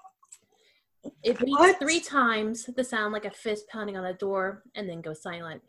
It 1.23 1.39
beats 1.39 1.51
What? 1.59 1.79
three 1.79 2.01
times, 2.01 2.67
the 2.77 2.85
sound 2.85 3.13
like 3.13 3.25
a 3.25 3.31
fist 3.31 3.69
pounding 3.69 3.97
on 3.97 4.05
a 4.07 4.13
door, 4.15 4.63
and 4.75 4.89
then 4.89 5.01
goes 5.01 5.23
silent. 5.23 5.63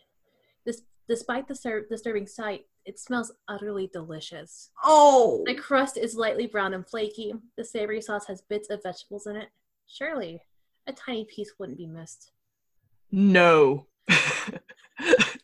This, 0.66 0.82
despite 1.08 1.48
the 1.48 1.56
ser- 1.56 1.86
disturbing 1.90 2.28
sight, 2.28 2.68
it 2.86 3.00
smells 3.00 3.32
utterly 3.48 3.88
delicious. 3.92 4.70
Oh, 4.84 5.44
The 5.46 5.56
crust 5.56 5.98
is 5.98 6.16
lightly 6.16 6.46
brown 6.48 6.74
and 6.74 6.88
flaky. 6.88 7.34
The 7.58 7.64
savory 7.64 8.02
sauce 8.02 8.28
has 8.28 8.42
bits 8.42 8.70
of 8.70 8.84
vegetables 8.84 9.28
in 9.28 9.36
it. 9.36 9.50
Surely, 9.88 10.42
a 10.88 10.94
tiny 10.94 11.26
piece 11.26 11.54
wouldn't 11.58 11.78
be 11.78 11.88
missed. 11.88 12.32
No. 13.12 13.88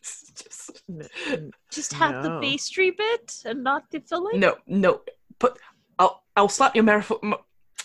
Just- 0.02 0.82
N- 0.88 1.06
n- 1.28 1.50
Just 1.70 1.92
have 1.94 2.22
the 2.22 2.38
pastry 2.40 2.90
bit 2.90 3.42
and 3.44 3.62
not 3.62 3.90
the 3.90 4.00
filling? 4.00 4.40
no, 4.40 4.56
no. 4.66 5.02
But 5.38 5.58
I'll 5.98 6.22
I'll 6.36 6.48
slap 6.48 6.74
your 6.74 6.84
merif- 6.84 7.18
m- 7.22 7.34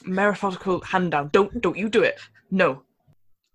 metaphorical 0.05 0.81
hand 0.81 1.11
down. 1.11 1.29
Don't 1.31 1.61
don't 1.61 1.77
you 1.77 1.89
do 1.89 2.03
it. 2.03 2.19
No. 2.51 2.83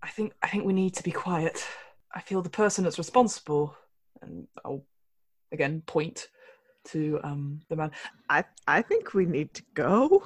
I 0.01 0.09
think 0.09 0.33
I 0.41 0.47
think 0.47 0.65
we 0.65 0.73
need 0.73 0.93
to 0.95 1.03
be 1.03 1.11
quiet. 1.11 1.65
I 2.13 2.21
feel 2.21 2.41
the 2.41 2.49
person 2.49 2.83
that's 2.83 2.97
responsible, 2.97 3.75
and 4.21 4.47
I'll 4.65 4.85
again 5.51 5.81
point 5.85 6.27
to 6.85 7.19
um 7.23 7.61
the 7.69 7.75
man. 7.75 7.91
I 8.29 8.43
I 8.67 8.81
think 8.81 9.13
we 9.13 9.25
need 9.25 9.53
to 9.53 9.63
go. 9.73 10.23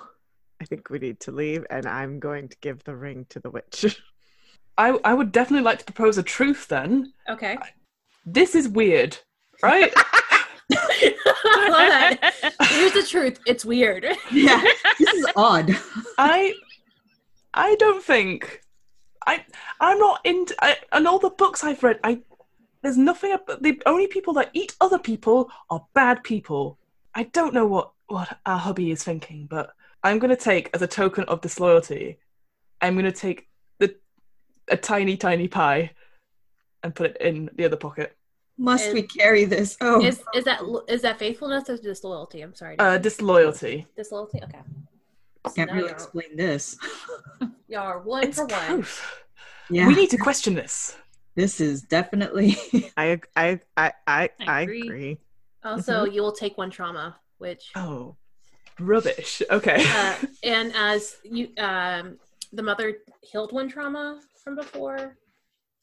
I 0.60 0.66
think 0.66 0.90
we 0.90 0.98
need 1.00 1.20
to 1.22 1.32
leave, 1.32 1.66
and 1.70 1.86
I'm 1.86 2.20
going 2.20 2.48
to 2.50 2.58
give 2.62 2.84
the 2.84 2.96
ring 2.96 3.26
to 3.30 3.40
the 3.40 3.52
witch. 3.52 4.02
I 4.78 4.98
I 5.04 5.14
would 5.14 5.32
definitely 5.32 5.64
like 5.64 5.80
to 5.80 5.86
propose 5.86 6.18
a 6.18 6.24
truth. 6.24 6.68
Then 6.68 7.14
Okay. 7.30 7.58
this 8.26 8.56
is 8.56 8.68
weird, 8.68 9.18
right? 9.62 9.94
I 11.02 11.70
love 12.20 12.20
that. 12.22 12.54
Here's 12.70 12.94
the 12.94 13.04
truth. 13.04 13.40
It's 13.46 13.66
weird. 13.66 14.06
yeah, 14.32 14.64
this 15.00 15.14
is 15.14 15.28
odd. 15.36 15.72
I 16.18 16.54
I 17.54 17.76
don't 17.76 18.04
think 18.04 18.62
I 19.26 19.46
I'm 19.80 20.00
not 20.00 20.22
into 20.26 20.56
I, 20.62 20.78
and 20.92 21.08
all 21.08 21.20
the 21.20 21.30
books 21.30 21.64
I've 21.64 21.84
read 21.84 22.00
I 22.04 22.22
there's 22.84 22.98
nothing 22.98 23.34
about 23.34 23.64
the 23.64 23.82
only 23.86 24.08
people 24.08 24.34
that 24.34 24.52
eat 24.54 24.76
other 24.80 25.00
people 25.00 25.50
are 25.70 25.86
bad 25.94 26.24
people. 26.24 26.78
I 27.16 27.24
don't 27.24 27.54
know 27.54 27.66
what 27.66 27.92
what 28.08 28.40
our 28.46 28.58
hubby 28.58 28.92
is 28.92 29.04
thinking, 29.04 29.48
but 29.50 29.72
I'm 30.04 30.20
gonna 30.20 30.36
take 30.36 30.70
as 30.74 30.82
a 30.82 30.88
token 30.88 31.26
of 31.26 31.42
disloyalty, 31.42 32.18
I'm 32.82 32.96
gonna 32.96 33.12
take 33.12 33.48
the 33.80 33.96
a 34.68 34.78
tiny 34.78 35.18
tiny 35.18 35.48
pie 35.48 35.92
and 36.84 36.96
put 36.96 37.12
it 37.12 37.18
in 37.22 37.50
the 37.56 37.66
other 37.66 37.78
pocket. 37.78 38.17
Must 38.58 38.88
Is- 38.88 38.94
we 38.94 39.04
carry 39.04 39.46
this? 39.46 39.78
Oh, 39.82 40.04
Is 40.04 40.22
is 40.34 40.44
that 40.46 40.62
is 40.88 41.02
that 41.04 41.20
faithfulness 41.20 41.70
or 41.70 41.78
disloyalty? 41.78 42.42
I'm 42.42 42.56
sorry. 42.56 42.78
Uh, 42.80 42.98
disloyalty. 42.98 43.86
disloyalty. 43.96 44.40
Okay. 44.44 44.60
So 45.46 45.54
can't 45.54 45.72
really 45.72 45.84
y'all- 45.86 45.92
explain 45.94 46.36
this. 46.36 46.78
Y'all 47.70 47.82
are 47.84 48.00
one 48.00 48.24
It's 48.24 48.38
for 48.38 48.46
one. 48.48 48.66
proof. 48.68 49.24
Yeah, 49.70 49.88
We 49.88 49.96
need 49.96 50.10
to 50.12 50.18
question 50.18 50.56
this. 50.56 50.96
this 51.36 51.60
is 51.62 51.82
definitely. 51.84 52.56
I 52.98 53.06
ag- 53.10 53.28
I 53.36 53.60
I 53.76 53.92
I, 54.08 54.24
I 54.24 54.30
I 54.48 54.62
agree. 54.62 54.82
agree. 54.82 55.18
Also, 55.64 56.06
you 56.06 56.22
will 56.22 56.32
take 56.32 56.58
one 56.58 56.72
trauma, 56.72 57.18
which 57.40 57.72
Oh, 57.76 58.16
rubbish. 58.80 59.42
Okay. 59.52 59.84
uh, 59.86 60.16
and 60.44 60.74
as 60.76 61.18
you 61.24 61.50
um 61.60 62.18
the 62.54 62.64
mother 62.64 62.98
healed 63.22 63.52
one 63.52 63.68
trauma 63.70 64.22
from 64.44 64.56
before, 64.56 65.16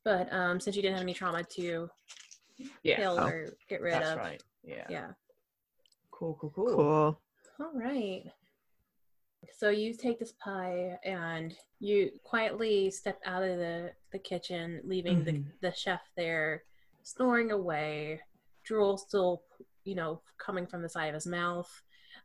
but 0.04 0.32
um 0.32 0.58
since 0.58 0.74
you 0.76 0.82
didn't 0.82 0.94
have 0.96 1.02
any 1.04 1.14
trauma 1.14 1.44
to 1.44 1.88
yeah. 2.82 2.96
heal 2.96 3.16
Oh. 3.20 3.26
or 3.26 3.48
get 3.68 3.80
rid 3.80 3.94
That's 3.94 4.10
of, 4.10 4.18
right. 4.18 4.42
Yeah. 4.62 4.86
yeah. 4.88 5.10
Cool. 6.10 6.36
Cool. 6.40 6.50
Cool. 6.50 6.74
Cool. 6.74 7.20
All 7.60 7.72
right. 7.74 8.24
So 9.58 9.68
you 9.68 9.94
take 9.94 10.18
this 10.18 10.32
pie 10.32 10.98
and 11.04 11.54
you 11.78 12.10
quietly 12.24 12.90
step 12.90 13.20
out 13.26 13.42
of 13.42 13.58
the, 13.58 13.92
the 14.12 14.18
kitchen, 14.18 14.80
leaving 14.84 15.22
Mhm. 15.22 15.24
the, 15.60 15.68
the 15.68 15.74
chef 15.76 16.00
there 16.16 16.64
snoring 17.02 17.50
away, 17.50 18.20
drool 18.64 18.96
still, 18.96 19.42
you 19.84 19.94
know, 19.94 20.22
coming 20.38 20.66
from 20.66 20.80
the 20.82 20.88
side 20.88 21.08
of 21.08 21.14
his 21.14 21.26
mouth. 21.26 21.70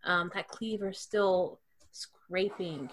Um, 0.06 0.32
that 0.34 0.47
cleaver 0.47 0.93
still 0.93 1.60
scraping 1.91 2.89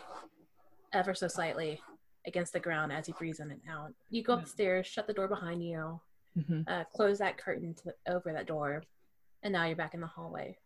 ever 0.92 1.14
so 1.14 1.28
slightly 1.28 1.80
against 2.26 2.52
the 2.52 2.58
ground 2.60 2.92
as 2.92 3.06
he 3.06 3.12
breathes 3.12 3.38
in 3.38 3.50
and 3.52 3.60
out. 3.70 3.92
You 4.10 4.24
go 4.24 4.34
Yeah. 4.34 4.40
upstairs, 4.40 4.86
shut 4.88 5.06
the 5.06 5.12
door 5.12 5.28
behind 5.28 5.62
you, 5.64 6.00
hmm 6.36 6.60
uh, 6.68 6.84
close 6.94 7.18
that 7.18 7.38
curtain 7.38 7.74
to 7.74 7.92
over 8.12 8.32
that 8.32 8.46
door, 8.46 8.82
and 9.42 9.52
now 9.52 9.64
you're 9.66 9.76
back 9.76 9.94
in 9.94 10.00
the 10.00 10.06
hallway. 10.06 10.56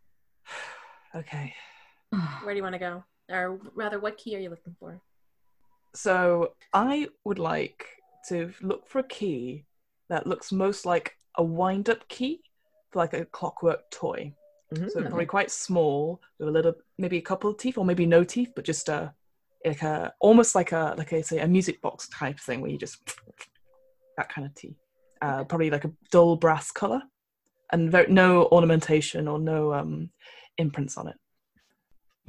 Okay. 1.13 1.53
Where 2.43 2.53
do 2.53 2.57
you 2.57 2.63
want 2.63 2.73
to 2.73 2.79
go? 2.79 3.03
Or 3.29 3.59
rather, 3.75 3.99
what 3.99 4.17
key 4.17 4.35
are 4.35 4.39
you 4.39 4.49
looking 4.49 4.75
for? 4.79 5.01
So 5.93 6.53
I 6.73 7.09
would 7.25 7.37
like 7.37 7.85
to 8.29 8.53
look 8.61 8.87
for 8.87 8.99
a 8.99 9.07
key 9.07 9.65
that 10.09 10.25
looks 10.25 10.53
most 10.53 10.85
like 10.85 11.17
a 11.35 11.43
wind-up 11.43 12.07
key 12.07 12.41
for 12.91 12.99
like 12.99 13.13
a 13.13 13.25
clockwork 13.25 13.89
toy. 13.91 14.33
So 14.73 15.01
Mm. 15.01 15.09
probably 15.09 15.25
quite 15.25 15.51
small, 15.51 16.21
with 16.39 16.47
a 16.47 16.51
little, 16.51 16.75
maybe 16.97 17.17
a 17.17 17.21
couple 17.21 17.49
of 17.49 17.57
teeth, 17.57 17.77
or 17.77 17.83
maybe 17.83 18.05
no 18.05 18.23
teeth, 18.23 18.53
but 18.55 18.63
just 18.63 18.87
a 18.87 19.13
like 19.65 19.81
a 19.83 20.13
almost 20.21 20.55
like 20.55 20.71
a 20.71 20.95
like 20.97 21.11
I 21.11 21.19
say 21.21 21.39
a 21.39 21.47
music 21.47 21.81
box 21.81 22.07
type 22.07 22.39
thing 22.39 22.61
where 22.61 22.71
you 22.71 22.77
just 22.77 22.97
that 24.17 24.29
kind 24.29 24.47
of 24.47 24.55
teeth. 24.55 24.77
Uh, 25.21 25.43
probably 25.43 25.69
like 25.69 25.85
a 25.85 25.91
dull 26.11 26.35
brass 26.35 26.71
color, 26.71 27.01
and 27.71 27.91
very, 27.91 28.11
no 28.11 28.47
ornamentation 28.51 29.27
or 29.27 29.37
no 29.37 29.73
um, 29.73 30.09
imprints 30.57 30.97
on 30.97 31.07
it. 31.07 31.15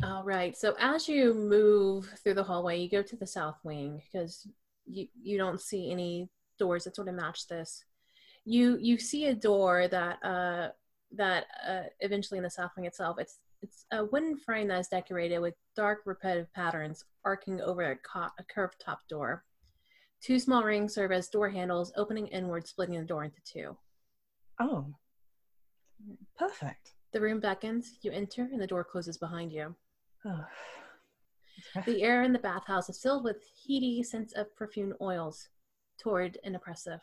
All 0.04 0.24
right. 0.24 0.56
So 0.56 0.74
as 0.80 1.08
you 1.08 1.32
move 1.32 2.12
through 2.22 2.34
the 2.34 2.42
hallway, 2.42 2.80
you 2.80 2.90
go 2.90 3.02
to 3.02 3.16
the 3.16 3.26
south 3.26 3.58
wing 3.64 4.02
because 4.04 4.46
you 4.86 5.06
you 5.22 5.38
don't 5.38 5.60
see 5.60 5.90
any 5.90 6.28
doors 6.58 6.84
that 6.84 6.96
sort 6.96 7.08
of 7.08 7.14
match 7.14 7.46
this. 7.46 7.84
You 8.44 8.78
you 8.80 8.98
see 8.98 9.26
a 9.26 9.34
door 9.34 9.88
that 9.88 10.18
uh 10.24 10.68
that 11.14 11.46
uh 11.66 11.82
eventually 12.00 12.38
in 12.38 12.44
the 12.44 12.50
south 12.50 12.72
wing 12.76 12.86
itself 12.86 13.18
it's 13.18 13.38
it's 13.60 13.84
a 13.92 14.04
wooden 14.04 14.36
frame 14.36 14.68
that 14.68 14.80
is 14.80 14.88
decorated 14.88 15.38
with 15.38 15.54
dark 15.76 16.00
repetitive 16.04 16.52
patterns 16.52 17.04
arcing 17.24 17.60
over 17.60 17.92
a, 17.92 17.96
co- 17.96 18.32
a 18.38 18.44
curved 18.52 18.80
top 18.84 19.00
door. 19.08 19.44
Two 20.22 20.38
small 20.38 20.62
rings 20.62 20.94
serve 20.94 21.10
as 21.10 21.28
door 21.28 21.50
handles, 21.50 21.92
opening 21.96 22.28
inward, 22.28 22.66
splitting 22.66 22.98
the 22.98 23.04
door 23.04 23.24
into 23.24 23.40
two. 23.44 23.76
Oh, 24.60 24.94
perfect. 26.38 26.92
The 27.12 27.20
room 27.20 27.40
beckons. 27.40 27.98
You 28.02 28.12
enter, 28.12 28.42
and 28.42 28.60
the 28.60 28.66
door 28.66 28.84
closes 28.84 29.18
behind 29.18 29.52
you. 29.52 29.74
Oh. 30.24 30.44
The 31.86 32.02
air 32.02 32.22
in 32.22 32.32
the 32.32 32.38
bathhouse 32.38 32.88
is 32.88 33.00
filled 33.00 33.24
with 33.24 33.42
heady 33.66 34.02
scents 34.02 34.32
of 34.34 34.54
perfumed 34.56 34.94
oils, 35.00 35.48
torrid 36.00 36.38
and 36.44 36.56
oppressive. 36.56 37.00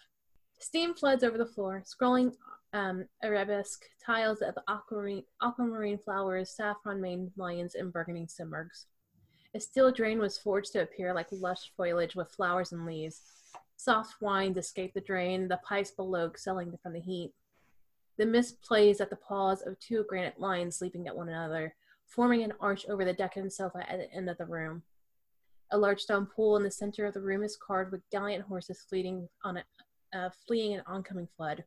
Steam 0.60 0.94
floods 0.94 1.24
over 1.24 1.38
the 1.38 1.46
floor, 1.46 1.84
scrolling 1.86 2.34
um, 2.74 3.06
arabesque 3.24 3.84
tiles 4.06 4.42
of 4.42 4.58
aquamarine, 4.68 5.24
aquamarine 5.42 5.98
flowers, 5.98 6.56
saffron 6.56 7.02
maned 7.02 7.32
lions, 7.38 7.76
and 7.76 7.92
burgundy 7.92 8.28
simurgs. 8.28 8.86
A 9.56 9.60
steel 9.60 9.92
drain 9.92 10.20
was 10.20 10.38
forged 10.38 10.74
to 10.74 10.82
appear 10.82 11.14
like 11.14 11.28
lush 11.32 11.72
foliage 11.76 12.16
with 12.16 12.32
flowers 12.32 12.72
and 12.72 12.86
leaves. 12.86 13.22
Soft 13.78 14.16
whines 14.20 14.58
escape 14.58 14.94
the 14.94 15.02
drain, 15.02 15.48
the 15.48 15.60
pipes 15.68 15.92
below 15.92 16.28
exhaling 16.28 16.78
from 16.84 16.94
the 16.94 17.00
heat. 17.00 17.34
The 18.18 18.26
mist 18.26 18.62
plays 18.62 19.02
at 19.02 19.10
the 19.10 19.16
paws 19.16 19.62
of 19.62 19.80
two 19.80 20.06
granite 20.08 20.40
lions 20.40 20.76
sleeping 20.76 21.08
at 21.08 21.16
one 21.16 21.30
another, 21.30 21.74
forming 22.06 22.44
an 22.44 22.54
arch 22.60 22.86
over 22.88 23.04
the 23.04 23.14
decadent 23.14 23.54
sofa 23.54 23.90
at 23.90 23.98
the 23.98 24.14
end 24.14 24.30
of 24.30 24.38
the 24.38 24.46
room. 24.46 24.84
A 25.72 25.78
large 25.78 26.02
stone 26.02 26.28
pool 26.28 26.58
in 26.58 26.64
the 26.64 26.70
center 26.70 27.06
of 27.06 27.14
the 27.14 27.22
room 27.22 27.44
is 27.44 27.58
carved 27.58 27.92
with 27.92 28.08
gallant 28.12 28.44
horses 28.44 28.86
fleeing 28.88 29.30
on 29.44 29.58
a, 29.58 29.64
uh, 30.14 30.30
fleeing 30.48 30.74
an 30.74 30.84
oncoming 30.86 31.28
flood. 31.38 31.64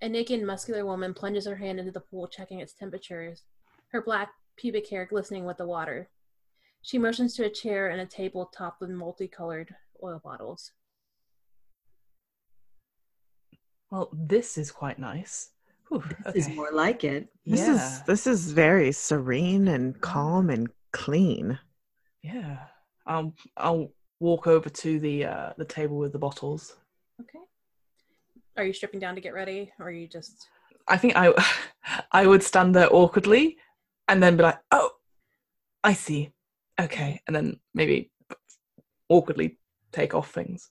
A 0.00 0.08
naked, 0.08 0.42
muscular 0.42 0.86
woman 0.86 1.12
plunges 1.12 1.46
her 1.46 1.56
hand 1.56 1.80
into 1.80 1.92
the 1.92 2.00
pool, 2.00 2.28
checking 2.28 2.60
its 2.60 2.74
temperatures, 2.74 3.44
her 3.88 4.02
black 4.02 4.30
pubic 4.56 4.88
hair 4.88 5.06
glistening 5.06 5.44
with 5.44 5.56
the 5.56 5.66
water. 5.66 6.08
She 6.86 6.98
motions 6.98 7.34
to 7.34 7.44
a 7.44 7.50
chair 7.50 7.88
and 7.88 8.00
a 8.00 8.06
table 8.06 8.48
topped 8.56 8.80
with 8.80 8.90
multicolored 8.90 9.74
oil 10.04 10.20
bottles. 10.22 10.70
Well, 13.90 14.08
this 14.12 14.56
is 14.56 14.70
quite 14.70 15.00
nice. 15.00 15.50
Whew, 15.88 16.04
This 16.32 16.46
is 16.46 16.54
more 16.54 16.70
like 16.70 17.02
it. 17.02 17.26
This 17.44 17.66
yeah. 17.66 17.74
is 17.74 18.02
this 18.02 18.26
is 18.28 18.52
very 18.52 18.92
serene 18.92 19.66
and 19.66 20.00
calm 20.00 20.48
and 20.48 20.68
clean. 20.92 21.58
Yeah. 22.22 22.58
I'll 23.04 23.34
I'll 23.56 23.90
walk 24.20 24.46
over 24.46 24.70
to 24.70 25.00
the 25.00 25.24
uh 25.24 25.52
the 25.58 25.64
table 25.64 25.98
with 25.98 26.12
the 26.12 26.20
bottles. 26.20 26.76
Okay. 27.20 27.40
Are 28.56 28.64
you 28.64 28.72
stripping 28.72 29.00
down 29.00 29.16
to 29.16 29.20
get 29.20 29.34
ready, 29.34 29.72
or 29.80 29.88
are 29.88 29.90
you 29.90 30.06
just? 30.06 30.46
I 30.86 30.98
think 30.98 31.14
I 31.16 31.34
I 32.12 32.28
would 32.28 32.44
stand 32.44 32.76
there 32.76 32.94
awkwardly 32.94 33.56
and 34.06 34.22
then 34.22 34.36
be 34.36 34.44
like, 34.44 34.60
"Oh, 34.70 34.92
I 35.82 35.92
see. 35.92 36.30
Okay." 36.80 37.20
And 37.26 37.34
then 37.34 37.60
maybe 37.74 38.10
awkwardly 39.08 39.58
take 39.92 40.14
off 40.14 40.30
things. 40.30 40.70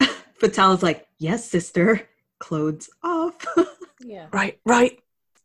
Fatale's 0.40 0.82
like, 0.82 1.06
yes, 1.18 1.48
sister. 1.48 2.08
Clothes 2.38 2.88
off. 3.02 3.44
Yeah. 4.00 4.28
Right, 4.32 4.60
right. 4.64 5.00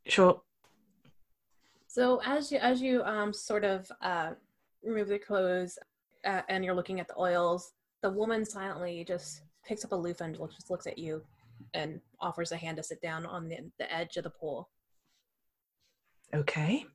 Sure. 0.06 0.40
So 1.88 2.22
as 2.24 2.52
you 2.52 2.60
as 2.60 2.84
you 2.84 3.04
um 3.04 3.34
sort 3.34 3.64
of 3.64 3.92
uh 4.00 4.34
remove 4.84 5.08
the 5.08 5.18
clothes 5.18 5.80
uh, 6.24 6.42
and 6.50 6.64
you're 6.64 6.76
looking 6.76 7.00
at 7.00 7.08
the 7.08 7.18
oils, 7.18 7.74
the 8.04 8.12
woman 8.12 8.46
silently 8.46 9.04
just 9.08 9.42
picks 9.66 9.84
up 9.84 9.92
a 9.92 9.96
loofah 9.96 10.26
and 10.26 10.38
looks, 10.38 10.54
just 10.54 10.70
looks 10.70 10.86
at 10.86 11.00
you 11.00 11.24
and 11.74 12.00
offers 12.22 12.52
a 12.52 12.56
hand 12.58 12.78
to 12.78 12.84
sit 12.84 13.02
down 13.02 13.26
on 13.26 13.48
the, 13.48 13.58
the 13.80 13.92
edge 13.92 14.18
of 14.18 14.24
the 14.24 14.30
pool. 14.30 14.70
Okay. 16.34 16.86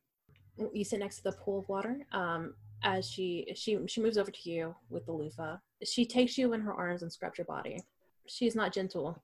You 0.73 0.85
sit 0.85 1.01
next 1.01 1.17
to 1.17 1.23
the 1.25 1.33
pool 1.33 1.59
of 1.59 1.69
water. 1.69 2.07
Um, 2.13 2.55
as 2.83 3.09
she 3.09 3.53
she 3.57 3.79
she 3.87 4.01
moves 4.01 4.19
over 4.19 4.31
to 4.31 4.51
you 4.51 4.75
with 4.89 5.07
the 5.07 5.13
loofah. 5.13 5.57
She 5.85 6.05
takes 6.05 6.39
you 6.39 6.53
in 6.53 6.61
her 6.61 6.73
arms 6.73 7.03
and 7.03 7.13
scrubs 7.13 7.39
your 7.39 7.45
body. 7.45 7.83
She's 8.27 8.55
not 8.55 8.73
gentle. 8.73 9.23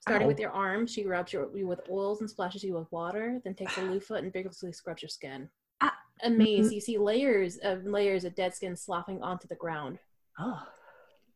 Starting 0.00 0.28
with 0.28 0.38
your 0.38 0.52
arm, 0.52 0.86
she 0.86 1.04
rubs 1.04 1.32
your, 1.32 1.48
you 1.56 1.66
with 1.66 1.80
oils 1.90 2.20
and 2.20 2.30
splashes 2.30 2.62
you 2.62 2.74
with 2.74 2.90
water, 2.92 3.40
then 3.42 3.54
takes 3.54 3.76
a 3.76 3.82
loofah 3.82 4.14
and 4.14 4.32
vigorously 4.32 4.70
scrubs 4.70 5.02
your 5.02 5.08
skin. 5.08 5.48
Ah. 5.80 5.92
Amazed, 6.22 6.72
you 6.72 6.80
see 6.80 6.96
layers 6.96 7.56
of 7.56 7.84
layers 7.84 8.24
of 8.24 8.36
dead 8.36 8.54
skin 8.54 8.76
sloughing 8.76 9.20
onto 9.20 9.48
the 9.48 9.56
ground. 9.56 9.98
Oh. 10.38 10.62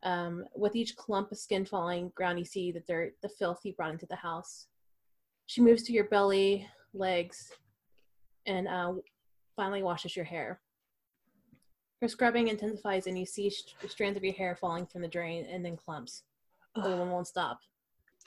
Um, 0.04 0.44
with 0.54 0.76
each 0.76 0.94
clump 0.94 1.32
of 1.32 1.38
skin 1.38 1.64
falling 1.64 2.12
ground, 2.14 2.38
you 2.38 2.44
see 2.44 2.70
the 2.70 2.80
dirt, 2.80 3.14
the 3.22 3.28
filth 3.28 3.60
you 3.64 3.72
brought 3.72 3.90
into 3.90 4.06
the 4.06 4.14
house. 4.14 4.68
She 5.46 5.60
moves 5.60 5.82
to 5.84 5.92
your 5.92 6.04
belly, 6.04 6.68
legs, 6.94 7.50
and 8.46 8.68
uh, 8.68 8.92
finally 9.56 9.82
washes 9.82 10.14
your 10.14 10.24
hair. 10.24 10.60
Her 12.00 12.08
scrubbing 12.08 12.48
intensifies, 12.48 13.06
and 13.06 13.18
you 13.18 13.26
see 13.26 13.50
st- 13.50 13.90
strands 13.90 14.16
of 14.16 14.24
your 14.24 14.32
hair 14.32 14.56
falling 14.56 14.86
from 14.86 15.02
the 15.02 15.08
drain, 15.08 15.46
and 15.50 15.64
then 15.64 15.76
clumps. 15.76 16.22
The 16.74 16.88
woman 16.88 17.10
won't 17.10 17.26
stop. 17.26 17.60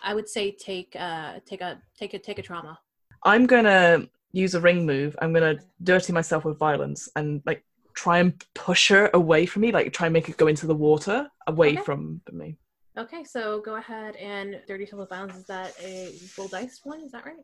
I 0.02 0.14
would 0.14 0.28
say 0.30 0.52
take 0.52 0.96
uh 1.00 1.40
take 1.46 1.62
a 1.62 1.82
take 1.98 2.14
a 2.14 2.20
take 2.20 2.38
a 2.38 2.42
trauma. 2.42 2.78
I'm 3.24 3.48
gonna 3.48 4.08
use 4.34 4.54
a 4.54 4.62
ring 4.62 4.86
move. 4.86 5.16
I'm 5.22 5.34
gonna 5.34 5.56
dirty 5.82 6.12
myself 6.14 6.46
with 6.46 6.60
violence 6.60 7.10
and 7.16 7.42
like 7.46 7.64
try 7.96 8.20
and 8.20 8.34
push 8.54 8.90
her 8.90 9.10
away 9.14 9.46
from 9.46 9.62
me, 9.62 9.72
like 9.72 9.94
try 9.94 10.08
and 10.08 10.14
make 10.14 10.28
it 10.30 10.38
go 10.38 10.48
into 10.48 10.68
the 10.68 10.76
water 10.76 11.30
away 11.48 11.74
Okay. 11.74 11.82
from 11.84 12.22
me. 12.32 12.58
Okay, 12.98 13.24
so 13.24 13.62
go 13.62 13.76
ahead 13.78 14.16
and 14.18 14.62
dirty 14.68 14.86
self 14.86 15.00
with 15.00 15.10
violence. 15.10 15.38
Is 15.38 15.46
that 15.46 15.74
a 15.82 16.14
roll 16.38 16.48
dice 16.50 16.82
one? 16.84 17.02
Is 17.02 17.12
that 17.14 17.26
right? 17.26 17.38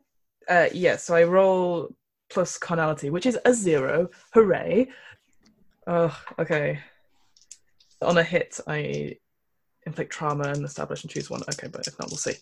Uh 0.48 0.68
yeah, 0.72 0.96
so 0.96 1.14
I 1.14 1.24
roll 1.24 1.88
plus 2.28 2.58
carnality, 2.58 3.10
which 3.10 3.26
is 3.26 3.38
a 3.46 3.52
zero. 3.54 4.08
Hooray. 4.34 4.88
Oh, 5.86 6.16
okay. 6.38 6.78
On 8.02 8.18
a 8.18 8.22
hit, 8.22 8.60
I 8.66 9.16
inflict 9.86 10.12
trauma 10.12 10.44
and 10.48 10.64
establish 10.64 11.02
and 11.02 11.10
choose 11.10 11.30
one. 11.30 11.42
Okay, 11.54 11.68
but 11.68 11.86
if 11.86 11.98
not, 11.98 12.10
we'll 12.10 12.16
see. 12.18 12.34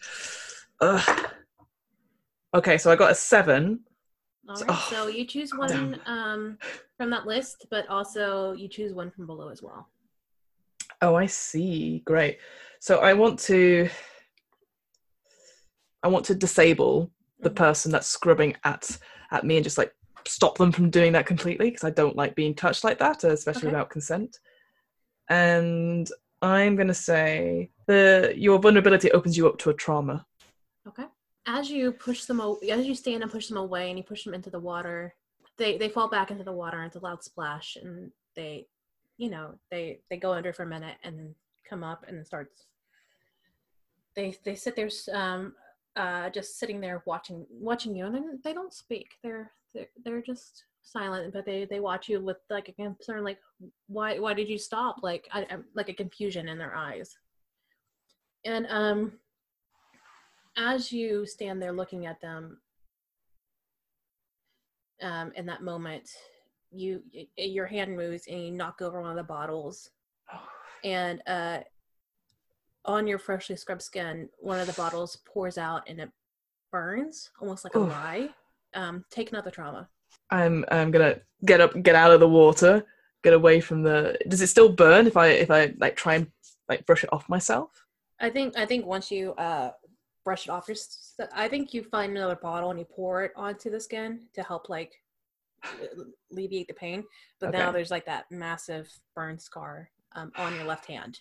Ugh. 0.80 1.30
Okay, 2.54 2.78
so 2.78 2.90
I 2.90 2.96
got 2.96 3.10
a 3.10 3.14
seven. 3.14 3.80
All 4.48 4.56
So- 4.56 4.66
oh, 4.68 4.86
so 4.90 5.06
you 5.08 5.24
choose 5.26 5.52
one 5.54 6.00
um, 6.06 6.58
from 6.96 7.10
that 7.10 7.26
list, 7.26 7.66
but 7.70 7.86
also 7.88 8.52
you 8.52 8.68
choose 8.68 8.92
one 8.94 9.10
from 9.10 9.26
below 9.26 9.48
as 9.48 9.62
well. 9.62 9.88
Oh, 11.02 11.14
I 11.14 11.26
see. 11.26 12.00
Great. 12.04 12.38
So 12.80 12.98
I 12.98 13.12
want 13.14 13.38
to 13.40 13.88
I 16.02 16.08
want 16.08 16.24
to 16.26 16.34
disable 16.34 17.10
the 17.40 17.50
Mhm. 17.50 17.56
person 17.56 17.92
that's 17.92 18.06
scrubbing 18.08 18.56
at 18.64 18.98
at 19.30 19.44
me 19.44 19.56
and 19.56 19.64
just 19.64 19.78
like 19.78 19.94
stop 20.28 20.58
them 20.58 20.72
from 20.72 20.90
doing 20.90 21.12
that 21.12 21.26
completely 21.26 21.70
because 21.70 21.84
I 21.84 21.90
don't 21.90 22.16
like 22.16 22.34
being 22.34 22.54
touched 22.54 22.84
like 22.84 22.98
that, 22.98 23.24
especially 23.24 23.68
Okay. 23.68 23.68
without 23.68 23.90
consent. 23.90 24.38
And 25.28 26.08
I'm 26.42 26.76
going 26.76 26.88
to 26.88 26.94
say 26.94 27.70
the 27.86 28.32
your 28.36 28.58
vulnerability 28.58 29.10
opens 29.12 29.36
you 29.36 29.48
up 29.48 29.58
to 29.58 29.70
a 29.70 29.74
trauma. 29.74 30.26
Okay. 30.86 31.04
As 31.46 31.70
you 31.70 31.92
push 31.92 32.24
them, 32.24 32.40
as 32.40 32.86
you 32.86 32.94
stand 32.94 33.22
and 33.22 33.32
push 33.32 33.48
them 33.48 33.56
away, 33.56 33.88
and 33.88 33.98
you 33.98 34.04
push 34.04 34.24
them 34.24 34.34
into 34.34 34.50
the 34.50 34.60
water, 34.60 35.14
they 35.56 35.78
they 35.78 35.88
fall 35.88 36.08
back 36.08 36.30
into 36.30 36.44
the 36.44 36.52
water. 36.52 36.78
and 36.78 36.86
It's 36.86 36.96
a 36.96 37.00
loud 37.00 37.22
splash, 37.22 37.76
and 37.76 38.10
they, 38.36 38.66
you 39.16 39.30
know, 39.30 39.54
they 39.70 40.00
they 40.10 40.16
go 40.18 40.32
under 40.32 40.52
for 40.52 40.62
a 40.64 40.66
minute 40.66 40.96
and 41.04 41.18
then 41.18 41.34
come 41.68 41.82
up 41.82 42.04
and 42.06 42.16
then 42.16 42.24
starts. 42.24 42.66
They 44.14 44.36
they 44.44 44.54
sit 44.54 44.76
there, 44.76 44.90
um, 45.12 45.54
uh, 45.96 46.28
just 46.30 46.58
sitting 46.58 46.80
there 46.80 47.02
watching 47.06 47.46
watching 47.50 47.96
you, 47.96 48.06
and 48.06 48.14
then 48.14 48.40
they 48.44 48.52
don't 48.52 48.72
speak. 48.72 49.08
They're 49.22 49.50
they're, 49.74 49.88
they're 50.04 50.22
just 50.22 50.64
silent, 50.82 51.32
but 51.32 51.44
they 51.44 51.66
they 51.68 51.80
watch 51.80 52.08
you 52.08 52.20
with 52.20 52.38
like 52.50 52.68
a 52.68 52.72
concern, 52.72 53.24
like 53.24 53.38
why 53.86 54.18
why 54.18 54.34
did 54.34 54.48
you 54.48 54.58
stop? 54.58 54.96
Like 55.02 55.28
I, 55.32 55.40
I 55.42 55.56
like 55.74 55.88
a 55.88 55.94
confusion 55.94 56.48
in 56.48 56.58
their 56.58 56.74
eyes. 56.74 57.16
And 58.44 58.66
um, 58.70 59.12
as 60.56 60.92
you 60.92 61.24
stand 61.26 61.62
there 61.62 61.72
looking 61.72 62.06
at 62.06 62.20
them 62.20 62.58
um, 65.02 65.32
in 65.36 65.46
that 65.46 65.62
moment 65.62 66.10
you 66.70 67.02
y- 67.14 67.26
your 67.36 67.66
hand 67.66 67.96
moves 67.96 68.26
and 68.26 68.44
you 68.44 68.50
knock 68.50 68.82
over 68.82 69.00
one 69.00 69.10
of 69.10 69.16
the 69.16 69.22
bottles 69.22 69.90
and 70.84 71.22
uh, 71.26 71.58
on 72.84 73.06
your 73.06 73.18
freshly 73.18 73.56
scrubbed 73.56 73.82
skin 73.82 74.28
one 74.38 74.58
of 74.58 74.66
the 74.66 74.72
bottles 74.74 75.16
pours 75.24 75.56
out 75.58 75.82
and 75.88 76.00
it 76.00 76.10
burns 76.70 77.30
almost 77.40 77.64
like 77.64 77.74
a 77.74 77.78
Oof. 77.78 77.88
Lye 78.78 78.88
um, 78.88 79.04
take 79.10 79.30
another 79.30 79.50
trauma 79.50 79.88
I'm 80.30 80.64
I'm 80.70 80.90
going 80.90 81.14
to 81.14 81.20
get 81.44 81.60
up 81.60 81.82
get 81.82 81.94
out 81.94 82.10
of 82.10 82.20
the 82.20 82.28
water, 82.28 82.84
get 83.22 83.32
away 83.32 83.60
from 83.60 83.82
the 83.82 84.18
Does 84.28 84.42
it 84.42 84.48
still 84.48 84.68
burn 84.68 85.06
if 85.06 85.16
I 85.16 85.28
if 85.28 85.50
I 85.50 85.74
like 85.78 85.96
try 85.96 86.14
and 86.16 86.26
like 86.68 86.84
brush 86.86 87.04
it 87.04 87.12
off 87.12 87.28
myself? 87.28 87.70
i 88.20 88.28
think 88.28 88.58
i 88.58 88.66
think 88.66 88.84
once 88.84 89.12
you 89.12 89.32
uh, 89.34 89.70
brush 90.24 90.46
it 90.46 90.50
off 90.50 90.68
your 90.68 90.76
I 91.32 91.48
think 91.48 91.72
you 91.74 91.82
find 91.82 92.16
another 92.16 92.36
bottle 92.36 92.70
and 92.70 92.78
you 92.78 92.84
pour 92.84 93.24
it 93.24 93.32
onto 93.34 93.70
the 93.70 93.80
skin 93.80 94.20
to 94.34 94.42
help 94.42 94.68
like 94.68 94.92
alleviate 96.32 96.68
the 96.68 96.74
pain 96.74 97.04
but 97.40 97.52
now 97.52 97.72
there's 97.72 97.90
like 97.90 98.06
that 98.06 98.24
massive 98.30 98.86
burn 99.14 99.38
scar 99.38 99.88
um, 100.16 100.30
on 100.36 100.54
your 100.54 100.64
left 100.64 100.86
hand 100.86 101.20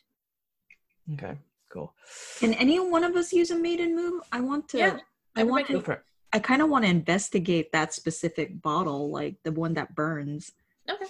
Okay, 1.14 1.38
cool. 1.70 1.94
Can 2.40 2.54
any 2.56 2.80
one 2.80 3.04
of 3.04 3.16
us 3.16 3.32
use 3.32 3.52
a 3.52 3.56
maiden 3.58 3.96
move? 3.96 4.22
I 4.32 4.42
want 4.42 4.68
to. 4.70 4.78
Yeah, 4.78 4.98
I 5.36 5.44
want. 5.44 5.70
everybody 5.70 5.74
Go 5.74 5.80
To, 5.80 5.86
for 5.86 5.94
it. 5.94 6.04
I 6.38 6.40
kind 6.40 6.62
of 6.62 6.70
want 6.70 6.86
to 6.86 6.92
investigate 6.92 7.72
that 7.72 7.96
specific 7.96 8.62
bottle, 8.62 9.10
like 9.10 9.38
the 9.42 9.52
one 9.52 9.74
that 9.74 9.96
burns. 9.96 10.52
Okay. 10.88 11.06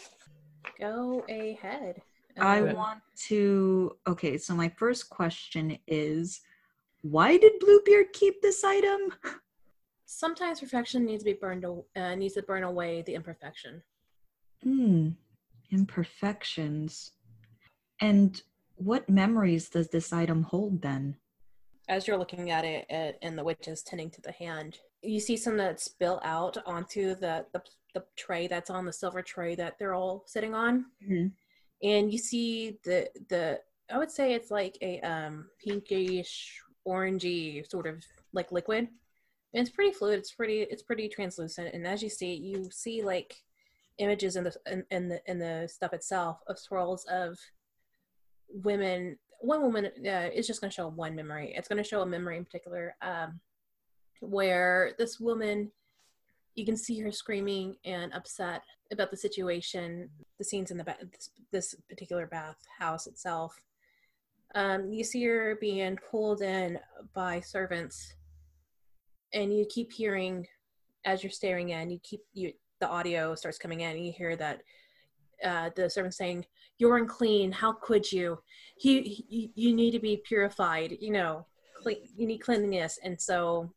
Go 0.80 1.25
ahead. 1.28 2.01
I 2.39 2.61
Um, 2.61 2.73
want 2.73 3.01
to. 3.28 3.97
Okay, 4.07 4.38
so 4.38 4.55
my 4.55 4.69
first 4.69 5.09
question 5.09 5.78
is, 5.86 6.39
why 7.01 7.36
did 7.36 7.59
Bluebeard 7.59 8.13
keep 8.13 8.41
this 8.41 8.63
item? 8.63 9.01
sometimes 10.05 10.61
perfection 10.61 11.03
needs 11.05 11.23
to 11.25 11.32
be 11.34 11.38
burned. 11.38 11.65
Uh, 11.65 12.15
needs 12.15 12.36
to 12.36 12.41
burn 12.43 12.63
away 12.63 13.01
the 13.01 13.13
imperfection. 13.15 13.84
Hmm, 14.63 15.09
imperfections. 15.71 17.11
And 17.99 18.41
what 18.78 19.09
memories 19.09 19.67
does 19.67 19.89
this 19.89 20.13
item 20.13 20.43
hold 20.43 20.82
then? 20.82 21.17
As 21.89 22.07
you're 22.07 22.17
looking 22.17 22.49
at 22.49 22.63
it, 22.63 22.86
uh, 22.89 23.11
and 23.21 23.38
the 23.38 23.43
witch 23.43 23.67
is 23.67 23.84
tending 23.84 24.09
to 24.11 24.21
the 24.21 24.32
hand, 24.32 24.80
you 25.01 25.19
see 25.19 25.37
some 25.37 25.57
that 25.57 25.79
spill 25.79 26.19
out 26.23 26.57
onto 26.65 27.15
the, 27.15 27.45
the 27.53 27.61
the 27.93 28.03
tray 28.15 28.47
that's 28.47 28.69
on 28.69 28.85
the 28.85 28.93
silver 28.93 29.21
tray 29.21 29.55
that 29.55 29.77
they're 29.79 29.93
all 29.95 30.23
sitting 30.27 30.53
on, 30.53 30.85
Mhm. 31.07 31.31
and 31.83 32.11
you 32.11 32.17
see 32.17 32.77
the 32.83 33.09
the. 33.29 33.61
I 33.89 33.97
would 33.97 34.11
say 34.11 34.33
it's 34.33 34.51
like 34.51 34.77
a 34.81 34.99
um 35.01 35.49
pinkish 35.63 36.61
orangey 36.87 37.65
sort 37.69 37.87
of 37.87 38.03
like 38.33 38.51
liquid. 38.51 38.89
And 39.53 39.65
it's 39.65 39.73
pretty 39.75 39.93
fluid. 39.93 40.19
It's 40.19 40.33
pretty. 40.33 40.61
It's 40.63 40.83
pretty 40.83 41.07
translucent. 41.07 41.73
And 41.73 41.87
as 41.87 42.03
you 42.03 42.09
see, 42.09 42.33
you 42.35 42.69
see 42.69 43.01
like 43.01 43.33
images 43.97 44.35
in 44.35 44.43
the 44.43 44.53
in, 44.69 44.83
in 44.91 45.07
the 45.07 45.21
in 45.25 45.39
the 45.39 45.67
stuff 45.71 45.93
itself 45.93 46.39
of 46.47 46.59
swirls 46.59 47.05
of 47.05 47.37
women. 48.49 49.17
One 49.39 49.61
woman 49.61 49.85
uh, 49.85 50.29
is 50.33 50.47
just 50.47 50.61
going 50.61 50.71
to 50.71 50.75
show 50.75 50.89
one 50.89 51.15
memory. 51.15 51.53
It's 51.55 51.67
going 51.67 51.81
to 51.81 51.87
show 51.87 52.01
a 52.01 52.05
memory 52.05 52.37
in 52.37 52.45
particular 52.45 52.95
um, 53.01 53.39
where 54.22 54.93
this 54.97 55.20
woman, 55.20 55.72
you 56.55 56.65
can 56.65 56.78
see 56.78 56.99
her 56.99 57.11
screaming 57.11 57.76
and 57.86 58.13
upset 58.13 58.61
about 58.91 59.11
the 59.11 59.18
situation, 59.18 60.09
the 60.38 60.43
scenes 60.43 60.72
in 60.72 60.78
the 60.78 60.84
ba- 60.84 60.97
this, 61.11 61.30
this 61.51 61.76
particular 61.89 62.26
bath 62.26 62.57
house 62.80 63.07
itself. 63.07 63.55
Um, 64.55 64.91
you 64.91 65.03
see 65.03 65.24
her 65.26 65.57
being 65.59 65.97
pulled 66.09 66.41
in 66.41 66.80
by 67.13 67.41
servants, 67.41 68.15
and 69.34 69.53
you 69.53 69.65
keep 69.70 69.91
hearing 69.91 70.47
as 71.05 71.24
you're 71.24 71.32
staring 71.32 71.70
in. 71.70 71.89
You 71.89 71.99
keep 72.03 72.22
you 72.34 72.53
the 72.80 72.88
audio 72.88 73.36
starts 73.36 73.57
coming 73.57 73.82
in, 73.82 73.95
and 73.95 74.05
you 74.05 74.11
hear 74.11 74.36
that 74.36 74.61
uh, 75.43 75.70
the 75.76 75.89
servant 75.89 76.13
saying, 76.13 76.45
"You're 76.78 76.97
unclean. 76.97 77.51
How 77.51 77.74
could 77.74 78.11
you? 78.11 78.39
You, 78.82 79.03
you 79.55 79.76
need 79.76 79.91
to 79.91 79.99
be 79.99 80.22
purified. 80.26 80.97
You 80.99 81.11
know, 81.11 81.45
clean, 81.76 82.07
you 82.15 82.26
need 82.26 82.39
cleanliness." 82.39 82.99
And 83.03 83.20
so 83.20 83.72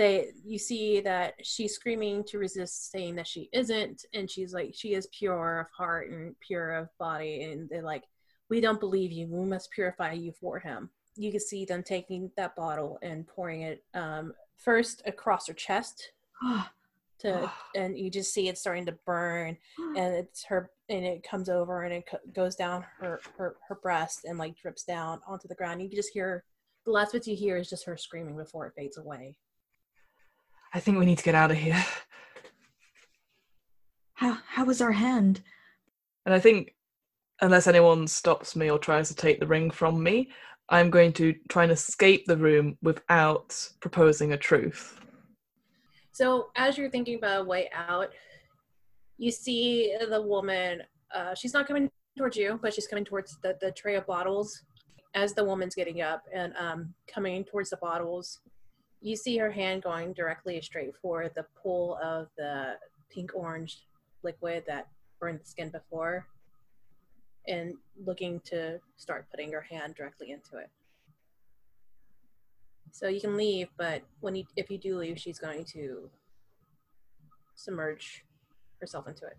they 0.00 0.30
you 0.44 0.58
see 0.58 1.00
that 1.00 1.34
she's 1.42 1.74
screaming 1.74 2.24
to 2.24 2.38
resist 2.38 2.90
saying 2.90 3.14
that 3.16 3.26
she 3.26 3.50
isn't 3.52 4.06
and 4.14 4.30
she's 4.30 4.54
like 4.54 4.72
she 4.74 4.94
is 4.94 5.06
pure 5.08 5.60
of 5.60 5.66
heart 5.70 6.10
and 6.10 6.34
pure 6.40 6.74
of 6.74 6.88
body 6.98 7.42
and 7.42 7.68
they're 7.68 7.82
like 7.82 8.04
we 8.50 8.60
don't 8.60 8.80
believe 8.80 9.12
you. 9.12 9.28
We 9.28 9.46
must 9.46 9.70
purify 9.70 10.12
you 10.12 10.32
for 10.32 10.58
him. 10.58 10.90
You 11.16 11.30
can 11.30 11.40
see 11.40 11.64
them 11.64 11.82
taking 11.82 12.30
that 12.36 12.56
bottle 12.56 12.98
and 13.00 13.26
pouring 13.26 13.62
it 13.62 13.84
um, 13.94 14.34
first 14.58 15.02
across 15.06 15.46
her 15.46 15.54
chest 15.54 16.10
to 17.20 17.50
and 17.74 17.98
you 17.98 18.10
just 18.10 18.34
see 18.34 18.48
it 18.48 18.58
starting 18.58 18.86
to 18.86 18.98
burn 19.06 19.56
and 19.96 20.14
it's 20.14 20.44
her 20.44 20.70
and 20.88 21.04
it 21.04 21.22
comes 21.22 21.48
over 21.48 21.84
and 21.84 21.94
it 21.94 22.04
co- 22.10 22.18
goes 22.34 22.56
down 22.56 22.84
her, 22.98 23.20
her 23.38 23.56
her 23.68 23.76
breast 23.76 24.24
and 24.24 24.38
like 24.38 24.56
drips 24.56 24.82
down 24.82 25.20
onto 25.26 25.46
the 25.46 25.54
ground. 25.54 25.80
You 25.80 25.88
can 25.88 25.96
just 25.96 26.12
hear 26.12 26.44
the 26.84 26.90
last 26.90 27.12
bit 27.12 27.26
you 27.26 27.36
hear 27.36 27.56
is 27.56 27.70
just 27.70 27.86
her 27.86 27.96
screaming 27.96 28.36
before 28.36 28.66
it 28.66 28.72
fades 28.76 28.98
away 28.98 29.36
I 30.72 30.80
think 30.80 30.98
we 30.98 31.06
need 31.06 31.18
to 31.18 31.24
get 31.24 31.34
out 31.34 31.50
of 31.50 31.56
here. 31.56 31.84
How 34.14 34.38
how 34.46 34.64
was 34.64 34.80
our 34.80 34.92
hand? 34.92 35.40
And 36.26 36.34
I 36.34 36.38
think, 36.38 36.74
unless 37.40 37.66
anyone 37.66 38.06
stops 38.06 38.54
me 38.54 38.70
or 38.70 38.78
tries 38.78 39.08
to 39.08 39.14
take 39.14 39.40
the 39.40 39.46
ring 39.46 39.70
from 39.70 40.02
me, 40.02 40.30
I'm 40.68 40.90
going 40.90 41.12
to 41.14 41.34
try 41.48 41.64
and 41.64 41.72
escape 41.72 42.26
the 42.26 42.36
room 42.36 42.78
without 42.82 43.56
proposing 43.80 44.32
a 44.32 44.36
truth. 44.36 45.00
So 46.12 46.50
as 46.56 46.76
you're 46.76 46.90
thinking 46.90 47.16
about 47.16 47.40
a 47.40 47.44
way 47.44 47.70
out, 47.74 48.10
you 49.16 49.30
see 49.30 49.96
the 50.08 50.20
woman. 50.20 50.82
Uh, 51.14 51.34
she's 51.34 51.54
not 51.54 51.66
coming 51.66 51.90
towards 52.16 52.36
you, 52.36 52.60
but 52.62 52.74
she's 52.74 52.86
coming 52.86 53.04
towards 53.04 53.38
the, 53.42 53.56
the 53.60 53.72
tray 53.72 53.96
of 53.96 54.06
bottles. 54.06 54.62
As 55.14 55.34
the 55.34 55.42
woman's 55.42 55.74
getting 55.74 56.02
up 56.02 56.22
and 56.32 56.52
um, 56.56 56.94
coming 57.12 57.44
towards 57.44 57.70
the 57.70 57.78
bottles, 57.78 58.38
you 59.00 59.16
see 59.16 59.38
her 59.38 59.50
hand 59.50 59.82
going 59.82 60.12
directly 60.12 60.60
straight 60.60 60.92
for 61.00 61.30
the 61.34 61.44
pool 61.62 61.98
of 62.02 62.28
the 62.36 62.74
pink 63.10 63.32
orange 63.34 63.82
liquid 64.22 64.64
that 64.66 64.88
burned 65.18 65.40
the 65.40 65.44
skin 65.44 65.70
before, 65.70 66.26
and 67.48 67.74
looking 68.04 68.40
to 68.40 68.78
start 68.96 69.26
putting 69.30 69.52
her 69.52 69.62
hand 69.62 69.94
directly 69.94 70.30
into 70.30 70.58
it. 70.58 70.70
So 72.92 73.08
you 73.08 73.20
can 73.20 73.36
leave, 73.36 73.68
but 73.76 74.02
when 74.20 74.34
you 74.34 74.44
if 74.56 74.70
you 74.70 74.78
do 74.78 74.98
leave, 74.98 75.18
she's 75.18 75.38
going 75.38 75.64
to 75.66 76.10
submerge 77.54 78.24
herself 78.80 79.06
into 79.06 79.26
it. 79.26 79.36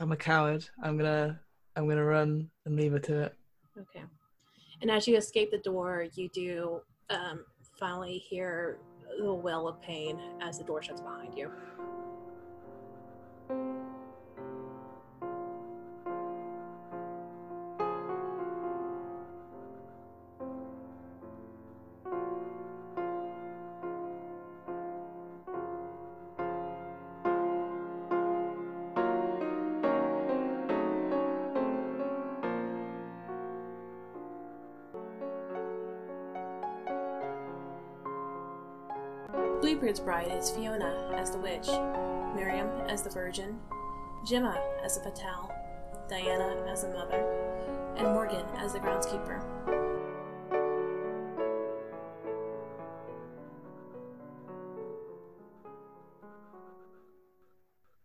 I'm 0.00 0.12
a 0.12 0.16
coward. 0.16 0.68
I'm 0.82 0.96
gonna 0.96 1.40
I'm 1.74 1.88
gonna 1.88 2.04
run 2.04 2.50
and 2.64 2.76
leave 2.76 2.92
her 2.92 2.98
to 3.00 3.22
it. 3.22 3.34
Okay. 3.80 4.04
And 4.80 4.90
as 4.90 5.08
you 5.08 5.16
escape 5.16 5.50
the 5.50 5.58
door, 5.58 6.06
you 6.14 6.28
do 6.28 6.80
um, 7.10 7.44
finally 7.78 8.18
hear 8.18 8.78
the 9.18 9.32
wail 9.32 9.66
of 9.66 9.80
pain 9.82 10.18
as 10.40 10.58
the 10.58 10.64
door 10.64 10.82
shuts 10.82 11.00
behind 11.00 11.36
you. 11.36 11.50
Bluebeard's 39.88 40.00
bride 40.04 40.38
is 40.38 40.50
Fiona 40.50 41.14
as 41.16 41.30
the 41.30 41.38
witch, 41.38 41.66
Miriam 42.36 42.68
as 42.90 43.02
the 43.02 43.08
virgin, 43.08 43.58
Gemma 44.26 44.62
as 44.84 44.98
the 44.98 45.02
fatale, 45.02 45.50
Diana 46.10 46.62
as 46.70 46.82
the 46.82 46.90
mother, 46.90 47.24
and 47.96 48.08
Morgan 48.08 48.44
as 48.58 48.74
the 48.74 48.80
groundskeeper. 48.80 49.77